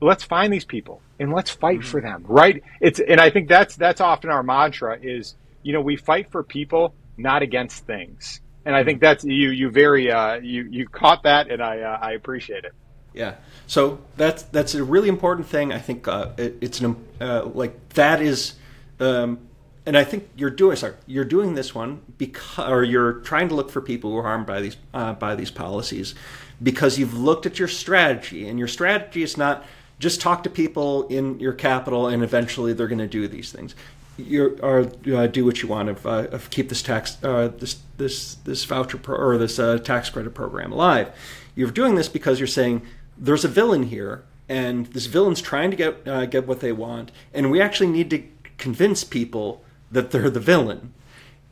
let's 0.00 0.24
find 0.24 0.52
these 0.52 0.64
people 0.64 1.02
and 1.18 1.32
let's 1.32 1.50
fight 1.50 1.80
mm-hmm. 1.80 1.88
for 1.88 2.00
them, 2.00 2.24
right? 2.26 2.62
It's 2.80 3.00
and 3.00 3.20
I 3.20 3.30
think 3.30 3.48
that's 3.48 3.76
that's 3.76 4.00
often 4.00 4.30
our 4.30 4.42
mantra 4.42 4.98
is, 5.00 5.34
you 5.62 5.72
know, 5.72 5.80
we 5.80 5.96
fight 5.96 6.30
for 6.30 6.42
people, 6.42 6.94
not 7.16 7.42
against 7.42 7.86
things. 7.86 8.40
And 8.64 8.74
I 8.74 8.84
think 8.84 8.96
mm-hmm. 8.96 9.04
that's 9.04 9.24
you 9.24 9.50
you 9.50 9.70
very 9.70 10.10
uh, 10.10 10.36
you 10.36 10.66
you 10.70 10.88
caught 10.88 11.24
that 11.24 11.50
and 11.50 11.62
I 11.62 11.80
uh, 11.80 11.98
I 12.00 12.12
appreciate 12.12 12.64
it. 12.64 12.72
Yeah. 13.12 13.34
So 13.66 14.00
that's 14.16 14.42
that's 14.44 14.74
a 14.74 14.82
really 14.82 15.08
important 15.08 15.46
thing. 15.46 15.72
I 15.72 15.78
think 15.78 16.08
uh, 16.08 16.30
it, 16.36 16.56
it's 16.60 16.80
an 16.80 16.96
uh, 17.20 17.44
like 17.46 17.90
that 17.90 18.20
is 18.20 18.54
um, 19.00 19.38
and 19.86 19.96
I 19.96 20.04
think 20.04 20.28
you're 20.36 20.50
doing 20.50 20.76
sorry, 20.76 20.94
you're 21.06 21.24
doing 21.24 21.54
this 21.54 21.74
one 21.74 22.00
because, 22.16 22.70
or 22.70 22.82
you're 22.84 23.14
trying 23.20 23.48
to 23.48 23.54
look 23.54 23.70
for 23.70 23.80
people 23.80 24.10
who 24.10 24.18
are 24.18 24.22
harmed 24.22 24.46
by 24.46 24.60
these 24.60 24.76
uh, 24.94 25.12
by 25.12 25.34
these 25.34 25.50
policies, 25.50 26.14
because 26.62 26.98
you've 26.98 27.16
looked 27.16 27.46
at 27.46 27.58
your 27.58 27.68
strategy, 27.68 28.48
and 28.48 28.58
your 28.58 28.68
strategy 28.68 29.22
is 29.22 29.36
not 29.36 29.64
just 29.98 30.20
talk 30.20 30.42
to 30.44 30.50
people 30.50 31.06
in 31.08 31.38
your 31.38 31.52
capital, 31.52 32.08
and 32.08 32.22
eventually 32.22 32.72
they're 32.72 32.88
going 32.88 32.98
to 32.98 33.06
do 33.06 33.28
these 33.28 33.52
things. 33.52 33.74
You 34.16 34.58
or 34.62 34.90
uh, 35.12 35.26
do 35.26 35.44
what 35.44 35.60
you 35.60 35.68
want 35.68 35.88
of, 35.88 36.06
uh, 36.06 36.28
of 36.30 36.48
keep 36.50 36.68
this 36.68 36.82
tax 36.82 37.18
uh, 37.24 37.48
this 37.48 37.80
this 37.96 38.36
this 38.36 38.64
voucher 38.64 38.98
pro, 38.98 39.16
or 39.16 39.38
this 39.38 39.58
uh, 39.58 39.78
tax 39.78 40.10
credit 40.10 40.34
program 40.34 40.72
alive. 40.72 41.10
You're 41.56 41.70
doing 41.70 41.96
this 41.96 42.08
because 42.08 42.38
you're 42.38 42.46
saying 42.46 42.82
there's 43.18 43.44
a 43.44 43.48
villain 43.48 43.84
here, 43.84 44.24
and 44.48 44.86
this 44.86 45.06
villain's 45.06 45.40
trying 45.40 45.70
to 45.70 45.76
get 45.76 46.06
uh, 46.06 46.26
get 46.26 46.46
what 46.46 46.60
they 46.60 46.72
want, 46.72 47.10
and 47.32 47.50
we 47.50 47.60
actually 47.60 47.90
need 47.90 48.10
to 48.10 48.22
convince 48.56 49.02
people 49.02 49.64
that 49.90 50.10
they're 50.10 50.30
the 50.30 50.40
villain. 50.40 50.92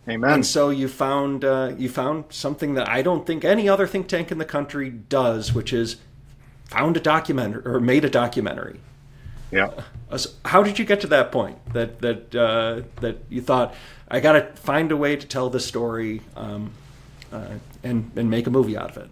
Amen. 0.09 0.33
And 0.33 0.47
so 0.47 0.71
you 0.71 0.89
found 0.89 1.45
uh, 1.45 1.75
you 1.79 1.89
found 1.89 2.25
something 2.31 2.75
that 2.75 2.89
I 2.89 3.03
don't 3.03 3.27
think 3.27 3.45
any 3.45 3.69
other 3.69 3.87
think 3.87 4.09
tank 4.09 4.33
in 4.33 4.39
the 4.39 4.45
country 4.45 4.91
does, 4.91 5.53
which 5.53 5.73
is 5.73 5.97
found 6.65 6.97
a 6.97 7.01
documentary 7.01 7.63
or 7.65 7.81
made 7.81 8.05
a 8.05 8.11
documentary. 8.11 8.81
Yeah. 9.53 9.71
Uh, 10.11 10.19
so 10.19 10.31
how 10.45 10.63
did 10.63 10.79
you 10.79 10.85
get 10.85 11.03
to 11.03 11.07
that 11.09 11.31
point 11.31 11.59
that 11.73 12.01
that 12.01 12.35
uh, 12.35 12.83
that 13.01 13.19
you 13.29 13.43
thought 13.43 13.75
I 14.09 14.21
got 14.21 14.33
to 14.33 14.43
find 14.61 14.91
a 14.91 14.97
way 14.97 15.15
to 15.15 15.27
tell 15.27 15.51
this 15.51 15.67
story 15.67 16.23
um, 16.37 16.73
uh, 17.31 17.47
and 17.83 18.11
and 18.17 18.31
make 18.31 18.47
a 18.47 18.51
movie 18.51 18.77
out 18.77 18.91
of 18.91 18.97
it? 18.97 19.11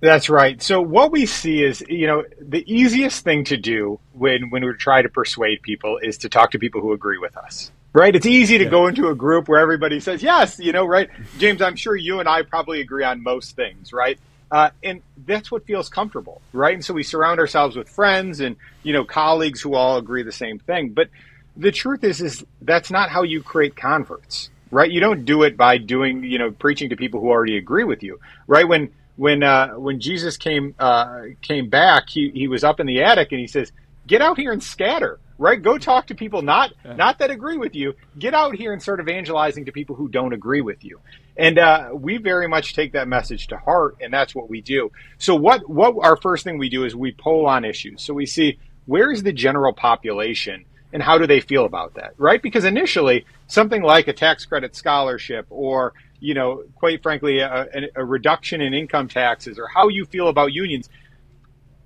That's 0.00 0.28
right. 0.28 0.60
So 0.60 0.82
what 0.82 1.12
we 1.12 1.24
see 1.24 1.62
is, 1.62 1.82
you 1.88 2.06
know, 2.06 2.24
the 2.40 2.64
easiest 2.72 3.24
thing 3.24 3.44
to 3.44 3.56
do 3.56 4.00
when 4.12 4.50
when 4.50 4.64
we 4.64 4.72
try 4.74 5.02
to 5.02 5.08
persuade 5.08 5.62
people 5.62 5.98
is 5.98 6.18
to 6.18 6.28
talk 6.28 6.50
to 6.52 6.58
people 6.58 6.80
who 6.80 6.92
agree 6.92 7.18
with 7.18 7.36
us 7.36 7.70
right? 7.94 8.14
It's 8.14 8.26
easy 8.26 8.58
to 8.58 8.64
yeah. 8.64 8.70
go 8.70 8.88
into 8.88 9.08
a 9.08 9.14
group 9.14 9.48
where 9.48 9.60
everybody 9.60 10.00
says, 10.00 10.22
yes, 10.22 10.58
you 10.58 10.72
know, 10.72 10.84
right? 10.84 11.08
James, 11.38 11.62
I'm 11.62 11.76
sure 11.76 11.96
you 11.96 12.20
and 12.20 12.28
I 12.28 12.42
probably 12.42 12.80
agree 12.80 13.04
on 13.04 13.22
most 13.22 13.56
things, 13.56 13.92
right? 13.92 14.18
Uh, 14.50 14.70
and 14.82 15.02
that's 15.26 15.50
what 15.50 15.66
feels 15.66 15.88
comfortable, 15.88 16.40
right? 16.52 16.74
And 16.74 16.84
so 16.84 16.94
we 16.94 17.02
surround 17.02 17.40
ourselves 17.40 17.76
with 17.76 17.88
friends 17.88 18.40
and, 18.40 18.56
you 18.82 18.92
know, 18.92 19.04
colleagues 19.04 19.60
who 19.60 19.74
all 19.74 19.96
agree 19.96 20.22
the 20.22 20.32
same 20.32 20.58
thing. 20.58 20.90
But 20.90 21.08
the 21.56 21.72
truth 21.72 22.04
is, 22.04 22.20
is 22.20 22.44
that's 22.60 22.90
not 22.90 23.10
how 23.10 23.22
you 23.22 23.42
create 23.42 23.74
converts, 23.76 24.50
right? 24.70 24.90
You 24.90 25.00
don't 25.00 25.24
do 25.24 25.42
it 25.42 25.56
by 25.56 25.78
doing, 25.78 26.22
you 26.24 26.38
know, 26.38 26.50
preaching 26.50 26.90
to 26.90 26.96
people 26.96 27.20
who 27.20 27.30
already 27.30 27.56
agree 27.56 27.84
with 27.84 28.02
you, 28.02 28.20
right? 28.46 28.66
When, 28.66 28.92
when, 29.16 29.42
uh, 29.42 29.74
when 29.74 30.00
Jesus 30.00 30.36
came, 30.36 30.74
uh, 30.78 31.22
came 31.42 31.68
back, 31.68 32.08
he, 32.08 32.30
he 32.30 32.48
was 32.48 32.64
up 32.64 32.80
in 32.80 32.86
the 32.86 33.02
attic 33.02 33.32
and 33.32 33.40
he 33.40 33.46
says, 33.46 33.72
get 34.06 34.20
out 34.20 34.38
here 34.38 34.52
and 34.52 34.62
scatter 34.62 35.18
right? 35.38 35.60
Go 35.60 35.78
talk 35.78 36.08
to 36.08 36.14
people 36.14 36.42
not 36.42 36.72
yeah. 36.84 36.94
not 36.94 37.18
that 37.18 37.30
agree 37.30 37.56
with 37.56 37.74
you. 37.74 37.94
Get 38.18 38.34
out 38.34 38.54
here 38.54 38.72
and 38.72 38.80
start 38.80 39.00
evangelizing 39.00 39.66
to 39.66 39.72
people 39.72 39.96
who 39.96 40.08
don't 40.08 40.32
agree 40.32 40.60
with 40.60 40.84
you. 40.84 41.00
And 41.36 41.58
uh, 41.58 41.90
we 41.92 42.18
very 42.18 42.48
much 42.48 42.74
take 42.74 42.92
that 42.92 43.08
message 43.08 43.48
to 43.48 43.56
heart, 43.56 43.96
and 44.00 44.12
that's 44.12 44.34
what 44.34 44.48
we 44.48 44.60
do. 44.60 44.90
So 45.18 45.34
what 45.34 45.68
what 45.68 45.94
our 46.04 46.16
first 46.16 46.44
thing 46.44 46.58
we 46.58 46.68
do 46.68 46.84
is 46.84 46.94
we 46.94 47.12
poll 47.12 47.46
on 47.46 47.64
issues. 47.64 48.02
So 48.02 48.14
we 48.14 48.26
see 48.26 48.58
where 48.86 49.10
is 49.10 49.22
the 49.22 49.32
general 49.32 49.72
population 49.72 50.64
and 50.92 51.02
how 51.02 51.18
do 51.18 51.26
they 51.26 51.40
feel 51.40 51.64
about 51.64 51.94
that, 51.94 52.14
right? 52.18 52.40
Because 52.40 52.64
initially 52.64 53.26
something 53.48 53.82
like 53.82 54.06
a 54.06 54.12
tax 54.12 54.44
credit 54.44 54.76
scholarship 54.76 55.46
or 55.50 55.94
you 56.20 56.32
know, 56.32 56.64
quite 56.76 57.02
frankly, 57.02 57.40
a, 57.40 57.68
a 57.94 58.02
reduction 58.02 58.62
in 58.62 58.72
income 58.72 59.08
taxes 59.08 59.58
or 59.58 59.68
how 59.68 59.88
you 59.88 60.06
feel 60.06 60.28
about 60.28 60.54
unions 60.54 60.88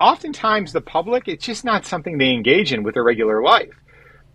oftentimes 0.00 0.72
the 0.72 0.80
public, 0.80 1.28
it's 1.28 1.44
just 1.44 1.64
not 1.64 1.86
something 1.86 2.18
they 2.18 2.30
engage 2.30 2.72
in 2.72 2.82
with 2.82 2.94
their 2.94 3.04
regular 3.04 3.42
life. 3.42 3.74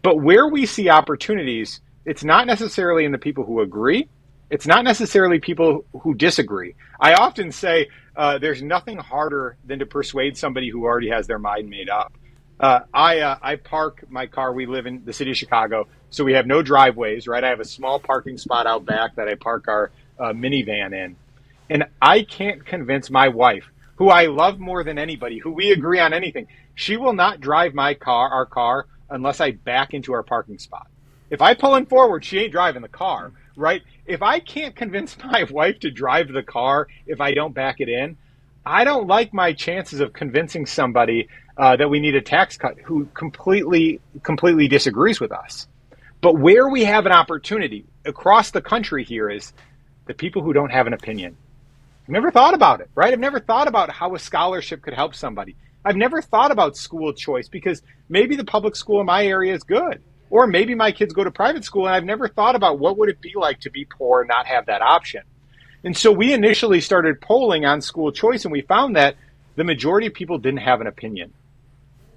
But 0.01 0.17
where 0.17 0.47
we 0.47 0.65
see 0.65 0.89
opportunities, 0.89 1.81
it's 2.05 2.23
not 2.23 2.45
necessarily 2.47 3.05
in 3.05 3.11
the 3.11 3.17
people 3.17 3.45
who 3.45 3.61
agree. 3.61 4.09
It's 4.49 4.67
not 4.67 4.83
necessarily 4.83 5.39
people 5.39 5.85
who 6.01 6.13
disagree. 6.13 6.75
I 6.99 7.13
often 7.13 7.51
say 7.51 7.87
uh, 8.15 8.37
there's 8.37 8.61
nothing 8.61 8.97
harder 8.97 9.57
than 9.65 9.79
to 9.79 9.85
persuade 9.85 10.37
somebody 10.37 10.69
who 10.69 10.83
already 10.83 11.09
has 11.09 11.25
their 11.25 11.39
mind 11.39 11.69
made 11.69 11.89
up. 11.89 12.13
Uh, 12.59 12.81
I 12.93 13.19
uh, 13.19 13.37
I 13.41 13.55
park 13.55 14.05
my 14.09 14.27
car. 14.27 14.53
We 14.53 14.67
live 14.67 14.85
in 14.85 15.03
the 15.05 15.11
city 15.11 15.31
of 15.31 15.37
Chicago, 15.37 15.87
so 16.11 16.23
we 16.23 16.33
have 16.33 16.45
no 16.45 16.61
driveways. 16.61 17.27
Right, 17.27 17.43
I 17.43 17.49
have 17.49 17.59
a 17.59 17.65
small 17.65 17.99
parking 17.99 18.37
spot 18.37 18.67
out 18.67 18.85
back 18.85 19.15
that 19.15 19.27
I 19.27 19.35
park 19.35 19.67
our 19.67 19.91
uh, 20.19 20.33
minivan 20.33 20.93
in, 20.93 21.15
and 21.69 21.85
I 22.01 22.21
can't 22.21 22.63
convince 22.63 23.09
my 23.09 23.29
wife 23.29 23.65
who 24.03 24.09
I 24.09 24.25
love 24.25 24.59
more 24.59 24.83
than 24.83 24.99
anybody, 24.99 25.37
who 25.37 25.51
we 25.51 25.71
agree 25.71 25.97
on 25.97 26.11
anything, 26.11 26.47
she 26.75 26.97
will 26.97 27.13
not 27.13 27.39
drive 27.39 27.73
my 27.73 27.93
car, 27.93 28.27
our 28.27 28.45
car, 28.45 28.85
unless 29.09 29.39
I 29.39 29.51
back 29.51 29.93
into 29.93 30.11
our 30.11 30.23
parking 30.23 30.59
spot. 30.59 30.87
If 31.29 31.41
I 31.41 31.53
pull 31.53 31.75
in 31.75 31.85
forward, 31.85 32.25
she 32.25 32.39
ain't 32.39 32.51
driving 32.51 32.81
the 32.81 32.89
car, 32.89 33.31
right? 33.55 33.81
If 34.05 34.21
I 34.21 34.41
can't 34.41 34.75
convince 34.75 35.17
my 35.23 35.45
wife 35.49 35.79
to 35.79 35.89
drive 35.89 36.27
the 36.27 36.43
car 36.43 36.89
if 37.07 37.21
I 37.21 37.33
don't 37.33 37.53
back 37.53 37.79
it 37.79 37.87
in, 37.87 38.17
I 38.65 38.83
don't 38.83 39.07
like 39.07 39.33
my 39.33 39.53
chances 39.53 40.01
of 40.01 40.11
convincing 40.11 40.65
somebody 40.65 41.29
uh, 41.57 41.77
that 41.77 41.89
we 41.89 42.01
need 42.01 42.15
a 42.15 42.21
tax 42.21 42.57
cut 42.57 42.77
who 42.79 43.05
completely 43.13 44.01
completely 44.21 44.67
disagrees 44.67 45.21
with 45.21 45.31
us. 45.31 45.65
But 46.19 46.37
where 46.37 46.67
we 46.67 46.83
have 46.83 47.05
an 47.05 47.13
opportunity 47.13 47.85
across 48.03 48.51
the 48.51 48.61
country 48.61 49.05
here 49.05 49.29
is 49.29 49.53
the 50.07 50.13
people 50.13 50.41
who 50.41 50.51
don't 50.51 50.73
have 50.73 50.87
an 50.87 50.93
opinion. 50.93 51.37
I've 52.03 52.09
never 52.09 52.31
thought 52.31 52.53
about 52.53 52.81
it, 52.81 52.89
right? 52.95 53.13
I've 53.13 53.19
never 53.19 53.39
thought 53.39 53.67
about 53.67 53.89
how 53.89 54.13
a 54.13 54.19
scholarship 54.19 54.81
could 54.81 54.93
help 54.93 55.15
somebody. 55.15 55.55
I've 55.85 55.95
never 55.95 56.21
thought 56.21 56.51
about 56.51 56.75
school 56.75 57.13
choice 57.13 57.47
because 57.47 57.81
maybe 58.09 58.35
the 58.35 58.43
public 58.43 58.75
school 58.75 58.99
in 58.99 59.05
my 59.05 59.25
area 59.25 59.53
is 59.53 59.63
good. 59.63 60.01
Or 60.29 60.47
maybe 60.47 60.75
my 60.75 60.91
kids 60.91 61.13
go 61.13 61.23
to 61.23 61.31
private 61.31 61.63
school 61.63 61.85
and 61.85 61.95
I've 61.95 62.03
never 62.03 62.27
thought 62.27 62.55
about 62.55 62.79
what 62.79 62.97
would 62.97 63.09
it 63.09 63.21
be 63.21 63.33
like 63.35 63.61
to 63.61 63.69
be 63.69 63.85
poor 63.85 64.21
and 64.21 64.27
not 64.27 64.47
have 64.47 64.65
that 64.65 64.81
option. 64.81 65.21
And 65.83 65.95
so 65.95 66.11
we 66.11 66.33
initially 66.33 66.81
started 66.81 67.21
polling 67.21 67.65
on 67.65 67.81
school 67.81 68.11
choice 68.11 68.43
and 68.43 68.51
we 68.51 68.61
found 68.61 68.95
that 68.95 69.15
the 69.55 69.63
majority 69.63 70.07
of 70.07 70.13
people 70.13 70.37
didn't 70.37 70.61
have 70.61 70.81
an 70.81 70.87
opinion. 70.87 71.33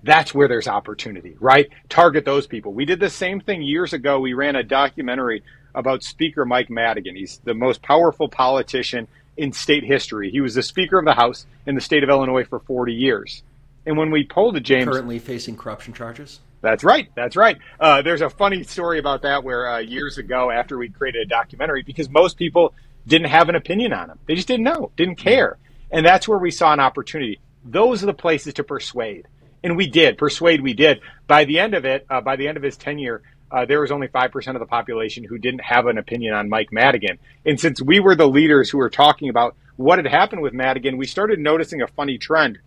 That's 0.03 0.35
where 0.35 0.49
there's 0.49 0.69
opportunity, 0.69 1.37
right? 1.41 1.69
Target 1.89 2.25
those 2.25 2.47
people. 2.47 2.73
We 2.73 2.87
did 2.87 3.01
the 3.01 3.11
same 3.11 3.41
thing 3.41 3.63
years 3.63 3.93
ago. 3.93 4.21
We 4.21 4.35
ran 4.35 4.57
a 4.57 4.63
documentary 4.63 5.43
about 5.75 6.03
Speaker 6.03 6.45
Mike 6.45 6.71
Madigan. 6.71 7.17
He's 7.17 7.39
the 7.45 7.55
most 7.55 7.83
powerful 7.83 8.29
politician 8.29 9.09
in 9.37 9.53
state 9.53 9.85
history. 9.85 10.31
He 10.31 10.41
was 10.41 10.55
the 10.55 10.63
Speaker 10.63 10.99
of 10.99 11.05
the 11.05 11.15
House 11.15 11.47
in 11.67 11.75
the 11.75 11.81
state 11.81 12.03
of 12.03 12.09
Illinois 12.09 12.45
for 12.45 12.61
40 12.61 12.93
years. 12.93 13.43
And 13.85 13.97
when 13.97 14.11
we 14.11 14.25
polled 14.25 14.63
James. 14.65 14.87
Currently 14.87 15.19
facing 15.19 15.57
corruption 15.57 15.95
charges? 15.95 16.41
That's 16.61 16.83
right. 16.83 17.09
That's 17.15 17.37
right. 17.37 17.59
Uh, 17.79 18.03
there's 18.03 18.23
a 18.23 18.31
funny 18.31 18.65
story 18.65 18.99
about 18.99 19.23
that 19.23 19.45
where 19.45 19.71
uh, 19.71 19.79
years 19.79 20.19
ago, 20.19 20.51
after 20.51 20.77
we 20.77 20.89
created 20.89 21.23
a 21.23 21.27
documentary, 21.27 21.83
because 21.83 22.09
most 22.09 22.37
people 22.37 22.75
didn't 23.07 23.29
have 23.29 23.49
an 23.49 23.55
opinion 23.55 23.93
on 23.93 24.11
him, 24.11 24.19
they 24.27 24.35
just 24.35 24.49
didn't 24.49 24.65
know, 24.65 24.91
didn't 24.97 25.17
care. 25.17 25.59
And 25.91 26.05
that's 26.05 26.27
where 26.27 26.39
we 26.39 26.51
saw 26.51 26.73
an 26.73 26.81
opportunity. 26.81 27.39
Those 27.65 28.03
are 28.03 28.07
the 28.07 28.15
places 28.15 28.55
to 28.55 28.65
persuade. 28.65 29.29
And 29.63 29.77
we 29.77 29.89
did. 29.89 30.19
Persuade, 30.19 30.61
we 30.61 30.75
did. 30.75 31.01
By 31.27 31.45
the 31.45 31.59
end 31.59 31.75
of 31.75 31.85
it, 31.85 32.07
uh, 32.11 32.21
by 32.21 32.37
the 32.37 32.49
end 32.49 32.57
of 32.57 32.63
his 32.63 32.77
tenure, 32.77 33.23
uh, 33.51 33.65
there 33.65 33.81
was 33.81 33.93
only 33.93 34.09
5% 34.09 34.55
of 34.55 34.61
the 34.61 34.67
population 34.67 35.25
who 35.25 35.39
didn't 35.39 35.61
have 35.61 35.87
an 35.87 35.99
opinion 35.99 36.35
on 36.35 36.49
Mike 36.49 36.73
Madigan. 36.73 37.19
And 37.45 37.61
since 37.61 37.81
we 37.81 38.01
were 38.01 38.15
the 38.15 38.29
leaders 38.29 38.71
who 38.71 38.79
were 38.79 38.91
talking 38.91 39.29
about 39.29 39.55
what 39.77 39.99
had 39.99 40.07
happened 40.07 40.43
with 40.43 40.53
Madigan, 40.53 40.97
we 40.97 41.07
started 41.07 41.39
noticing 41.39 41.83
a 41.83 41.87
funny 41.87 42.19
trend. 42.19 42.59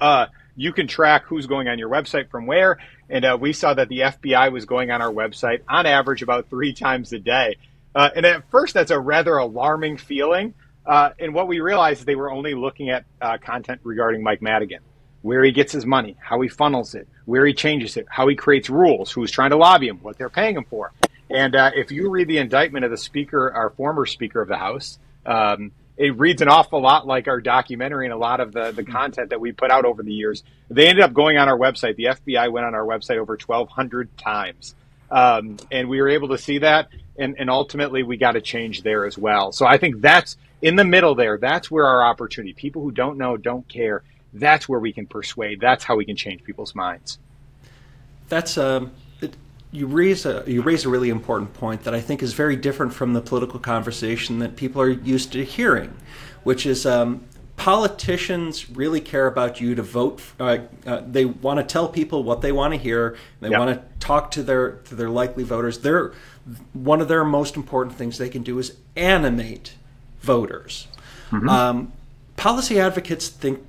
Uh, 0.00 0.26
you 0.56 0.72
can 0.72 0.86
track 0.86 1.24
who's 1.24 1.46
going 1.46 1.68
on 1.68 1.78
your 1.78 1.90
website 1.90 2.30
from 2.30 2.46
where. 2.46 2.78
And 3.10 3.24
uh, 3.24 3.36
we 3.38 3.52
saw 3.52 3.74
that 3.74 3.88
the 3.88 4.00
FBI 4.00 4.50
was 4.50 4.64
going 4.64 4.90
on 4.90 5.02
our 5.02 5.12
website 5.12 5.60
on 5.68 5.84
average 5.84 6.22
about 6.22 6.48
three 6.48 6.72
times 6.72 7.12
a 7.12 7.18
day. 7.18 7.56
Uh, 7.94 8.08
and 8.16 8.24
at 8.24 8.50
first, 8.50 8.72
that's 8.72 8.90
a 8.90 8.98
rather 8.98 9.36
alarming 9.36 9.98
feeling. 9.98 10.54
Uh, 10.86 11.10
and 11.18 11.34
what 11.34 11.46
we 11.46 11.60
realized 11.60 12.00
is 12.00 12.04
they 12.06 12.14
were 12.14 12.30
only 12.30 12.54
looking 12.54 12.88
at 12.88 13.04
uh, 13.20 13.36
content 13.38 13.80
regarding 13.84 14.22
Mike 14.22 14.40
Madigan 14.40 14.80
where 15.22 15.42
he 15.42 15.52
gets 15.52 15.72
his 15.72 15.86
money, 15.86 16.16
how 16.20 16.40
he 16.40 16.48
funnels 16.48 16.94
it, 16.94 17.08
where 17.24 17.46
he 17.46 17.54
changes 17.54 17.96
it, 17.96 18.06
how 18.08 18.28
he 18.28 18.36
creates 18.36 18.68
rules, 18.68 19.10
who's 19.10 19.30
trying 19.30 19.50
to 19.50 19.56
lobby 19.56 19.88
him, 19.88 19.98
what 19.98 20.18
they're 20.18 20.28
paying 20.28 20.56
him 20.56 20.64
for. 20.64 20.92
And 21.30 21.54
uh, 21.56 21.70
if 21.74 21.90
you 21.90 22.10
read 22.10 22.28
the 22.28 22.38
indictment 22.38 22.84
of 22.84 22.90
the 22.90 22.98
speaker, 22.98 23.50
our 23.52 23.70
former 23.70 24.04
Speaker 24.04 24.42
of 24.42 24.48
the 24.48 24.56
House, 24.56 24.98
um, 25.24 25.72
it 25.96 26.18
reads 26.18 26.42
an 26.42 26.48
awful 26.48 26.80
lot 26.80 27.06
like 27.06 27.28
our 27.28 27.40
documentary 27.40 28.06
and 28.06 28.12
a 28.12 28.16
lot 28.18 28.40
of 28.40 28.52
the, 28.52 28.72
the 28.72 28.84
content 28.84 29.30
that 29.30 29.40
we 29.40 29.52
put 29.52 29.70
out 29.70 29.84
over 29.84 30.02
the 30.02 30.12
years. 30.12 30.42
They 30.68 30.88
ended 30.88 31.04
up 31.04 31.12
going 31.12 31.38
on 31.38 31.48
our 31.48 31.56
website. 31.56 31.96
The 31.96 32.04
FBI 32.04 32.50
went 32.50 32.66
on 32.66 32.74
our 32.74 32.84
website 32.84 33.18
over 33.18 33.38
1,200 33.44 34.16
times. 34.18 34.74
Um, 35.10 35.58
and 35.70 35.88
we 35.88 36.00
were 36.00 36.08
able 36.08 36.28
to 36.28 36.38
see 36.38 36.58
that. 36.58 36.88
And, 37.18 37.36
and 37.38 37.50
ultimately, 37.50 38.02
we 38.02 38.16
got 38.16 38.32
to 38.32 38.40
change 38.40 38.82
there 38.82 39.04
as 39.04 39.18
well. 39.18 39.52
So 39.52 39.66
I 39.66 39.76
think 39.76 40.00
that's 40.00 40.38
in 40.62 40.76
the 40.76 40.84
middle 40.84 41.14
there. 41.14 41.36
That's 41.36 41.70
where 41.70 41.86
our 41.86 42.02
opportunity. 42.04 42.54
People 42.54 42.82
who 42.82 42.90
don't 42.90 43.18
know, 43.18 43.36
don't 43.36 43.68
care. 43.68 44.02
That's 44.32 44.68
where 44.68 44.80
we 44.80 44.92
can 44.92 45.06
persuade. 45.06 45.60
That's 45.60 45.84
how 45.84 45.96
we 45.96 46.04
can 46.04 46.16
change 46.16 46.42
people's 46.44 46.74
minds. 46.74 47.18
That's 48.28 48.56
um, 48.56 48.92
you 49.72 49.86
raise 49.86 50.26
a 50.26 50.44
you 50.46 50.62
raise 50.62 50.84
a 50.84 50.88
really 50.88 51.08
important 51.08 51.54
point 51.54 51.84
that 51.84 51.94
I 51.94 52.00
think 52.00 52.22
is 52.22 52.34
very 52.34 52.56
different 52.56 52.92
from 52.92 53.14
the 53.14 53.22
political 53.22 53.58
conversation 53.58 54.38
that 54.40 54.54
people 54.54 54.80
are 54.82 54.90
used 54.90 55.32
to 55.32 55.44
hearing, 55.44 55.96
which 56.44 56.66
is 56.66 56.84
um, 56.84 57.24
politicians 57.56 58.70
really 58.70 59.00
care 59.00 59.26
about 59.26 59.60
you 59.60 59.74
to 59.74 59.82
vote. 59.82 60.22
Uh, 60.38 60.58
uh, 60.86 61.02
they 61.06 61.24
want 61.24 61.58
to 61.58 61.64
tell 61.64 61.88
people 61.88 62.22
what 62.22 62.42
they 62.42 62.52
want 62.52 62.74
to 62.74 62.78
hear. 62.78 63.16
They 63.40 63.48
yep. 63.48 63.58
want 63.58 63.74
to 63.74 63.98
talk 63.98 64.30
to 64.32 64.42
their 64.42 64.72
to 64.72 64.94
their 64.94 65.10
likely 65.10 65.42
voters. 65.42 65.78
They're 65.78 66.12
one 66.74 67.00
of 67.00 67.08
their 67.08 67.24
most 67.24 67.56
important 67.56 67.96
things 67.96 68.18
they 68.18 68.28
can 68.28 68.42
do 68.42 68.58
is 68.58 68.76
animate 68.94 69.74
voters. 70.20 70.86
Mm-hmm. 71.30 71.48
Um, 71.48 71.92
policy 72.36 72.78
advocates 72.78 73.28
think 73.28 73.64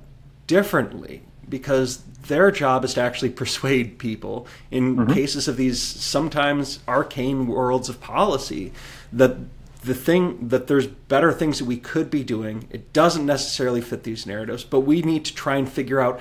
differently 0.46 1.22
because 1.48 2.02
their 2.28 2.50
job 2.50 2.84
is 2.84 2.94
to 2.94 3.00
actually 3.00 3.30
persuade 3.30 3.98
people 3.98 4.46
in 4.70 4.96
mm-hmm. 4.96 5.12
cases 5.12 5.48
of 5.48 5.56
these 5.56 5.80
sometimes 5.80 6.80
arcane 6.88 7.46
worlds 7.46 7.88
of 7.88 8.00
policy 8.00 8.72
that 9.12 9.36
the 9.82 9.94
thing 9.94 10.48
that 10.48 10.66
there's 10.66 10.86
better 10.86 11.32
things 11.32 11.58
that 11.58 11.66
we 11.66 11.76
could 11.76 12.10
be 12.10 12.24
doing 12.24 12.66
it 12.70 12.92
doesn't 12.92 13.26
necessarily 13.26 13.80
fit 13.80 14.02
these 14.02 14.26
narratives 14.26 14.64
but 14.64 14.80
we 14.80 15.02
need 15.02 15.24
to 15.24 15.34
try 15.34 15.56
and 15.56 15.68
figure 15.68 16.00
out 16.00 16.20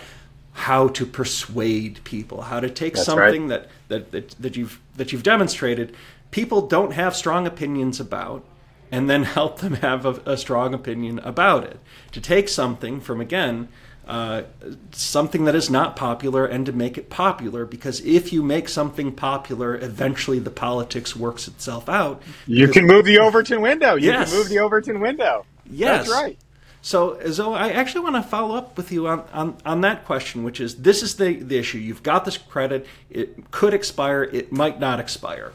how 0.54 0.88
to 0.90 1.06
persuade 1.06 2.04
people 2.04 2.44
how 2.44 2.60
to 2.60 2.70
take 2.70 2.96
That's 2.96 3.06
something 3.06 3.48
right. 3.48 3.68
that, 3.90 4.12
that, 4.12 4.12
that 4.12 4.30
that 4.42 4.58
you've 4.58 4.80
that 4.98 5.12
you've 5.12 5.24
demonstrated 5.24 5.96
people 6.32 6.68
don't 6.68 6.92
have 6.92 7.16
strong 7.16 7.48
opinions 7.48 8.00
about 8.00 8.44
and 8.92 9.10
then 9.10 9.24
help 9.38 9.60
them 9.60 9.76
have 9.76 10.06
a, 10.06 10.22
a 10.26 10.38
strong 10.38 10.74
opinion 10.74 11.20
about 11.20 11.64
it 11.64 11.80
to 12.12 12.20
take 12.20 12.50
something 12.50 13.00
from 13.00 13.22
again 13.22 13.70
uh, 14.08 14.44
something 14.92 15.46
that 15.46 15.56
is 15.56 15.70
not 15.70 15.96
popular 15.96 16.46
and 16.46 16.66
to 16.66 16.74
make 16.74 16.98
it 16.98 17.10
popular 17.10 17.66
because 17.66 18.02
if 18.02 18.34
you 18.34 18.44
make 18.44 18.68
something 18.68 19.14
popular 19.14 19.76
eventually 19.76 20.40
the 20.40 20.50
politics 20.50 21.16
works 21.16 21.48
itself 21.48 21.88
out. 21.88 22.22
You 22.46 22.68
can 22.68 22.86
move 22.86 23.06
the 23.06 23.20
overton 23.20 23.62
window. 23.62 23.96
You 23.96 24.12
yes. 24.12 24.30
can 24.30 24.40
move 24.40 24.50
the 24.50 24.60
overton 24.60 25.00
window. 25.00 25.46
Yes. 25.66 26.08
that's 26.08 26.12
right. 26.12 26.38
So 26.82 27.32
so 27.32 27.54
i 27.54 27.70
actually 27.70 28.02
want 28.02 28.18
to 28.18 28.24
follow 28.24 28.56
up 28.56 28.76
with 28.76 28.92
you 28.92 29.08
on, 29.08 29.24
on, 29.32 29.58
on 29.66 29.82
that 29.82 30.04
question 30.04 30.44
which 30.44 30.60
is 30.60 30.76
this 30.76 31.02
is 31.02 31.16
the, 31.16 31.36
the 31.36 31.58
issue. 31.58 31.78
You've 31.78 32.04
got 32.04 32.26
this 32.26 32.38
credit. 32.38 32.86
It 33.10 33.52
could 33.52 33.74
expire. 33.74 34.24
It 34.24 34.52
might 34.52 34.82
not 34.82 35.00
expire. 35.00 35.54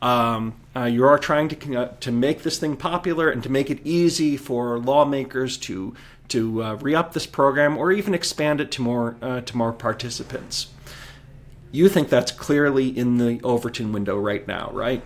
Um, 0.00 0.54
uh, 0.74 0.84
you 0.84 1.04
are 1.04 1.18
trying 1.18 1.48
to 1.50 1.76
uh, 1.76 1.88
to 2.00 2.10
make 2.10 2.42
this 2.42 2.58
thing 2.58 2.76
popular 2.76 3.30
and 3.30 3.42
to 3.42 3.48
make 3.50 3.70
it 3.70 3.78
easy 3.84 4.36
for 4.36 4.78
lawmakers 4.78 5.56
to 5.58 5.94
to 6.32 6.62
uh, 6.62 6.74
re-up 6.76 7.12
this 7.12 7.26
program 7.26 7.76
or 7.76 7.92
even 7.92 8.14
expand 8.14 8.60
it 8.60 8.70
to 8.72 8.82
more 8.82 9.16
uh, 9.22 9.40
to 9.42 9.56
more 9.56 9.72
participants. 9.72 10.68
You 11.70 11.88
think 11.88 12.08
that's 12.08 12.32
clearly 12.32 12.88
in 12.88 13.18
the 13.18 13.40
Overton 13.42 13.92
window 13.92 14.18
right 14.18 14.46
now, 14.46 14.70
right? 14.72 15.02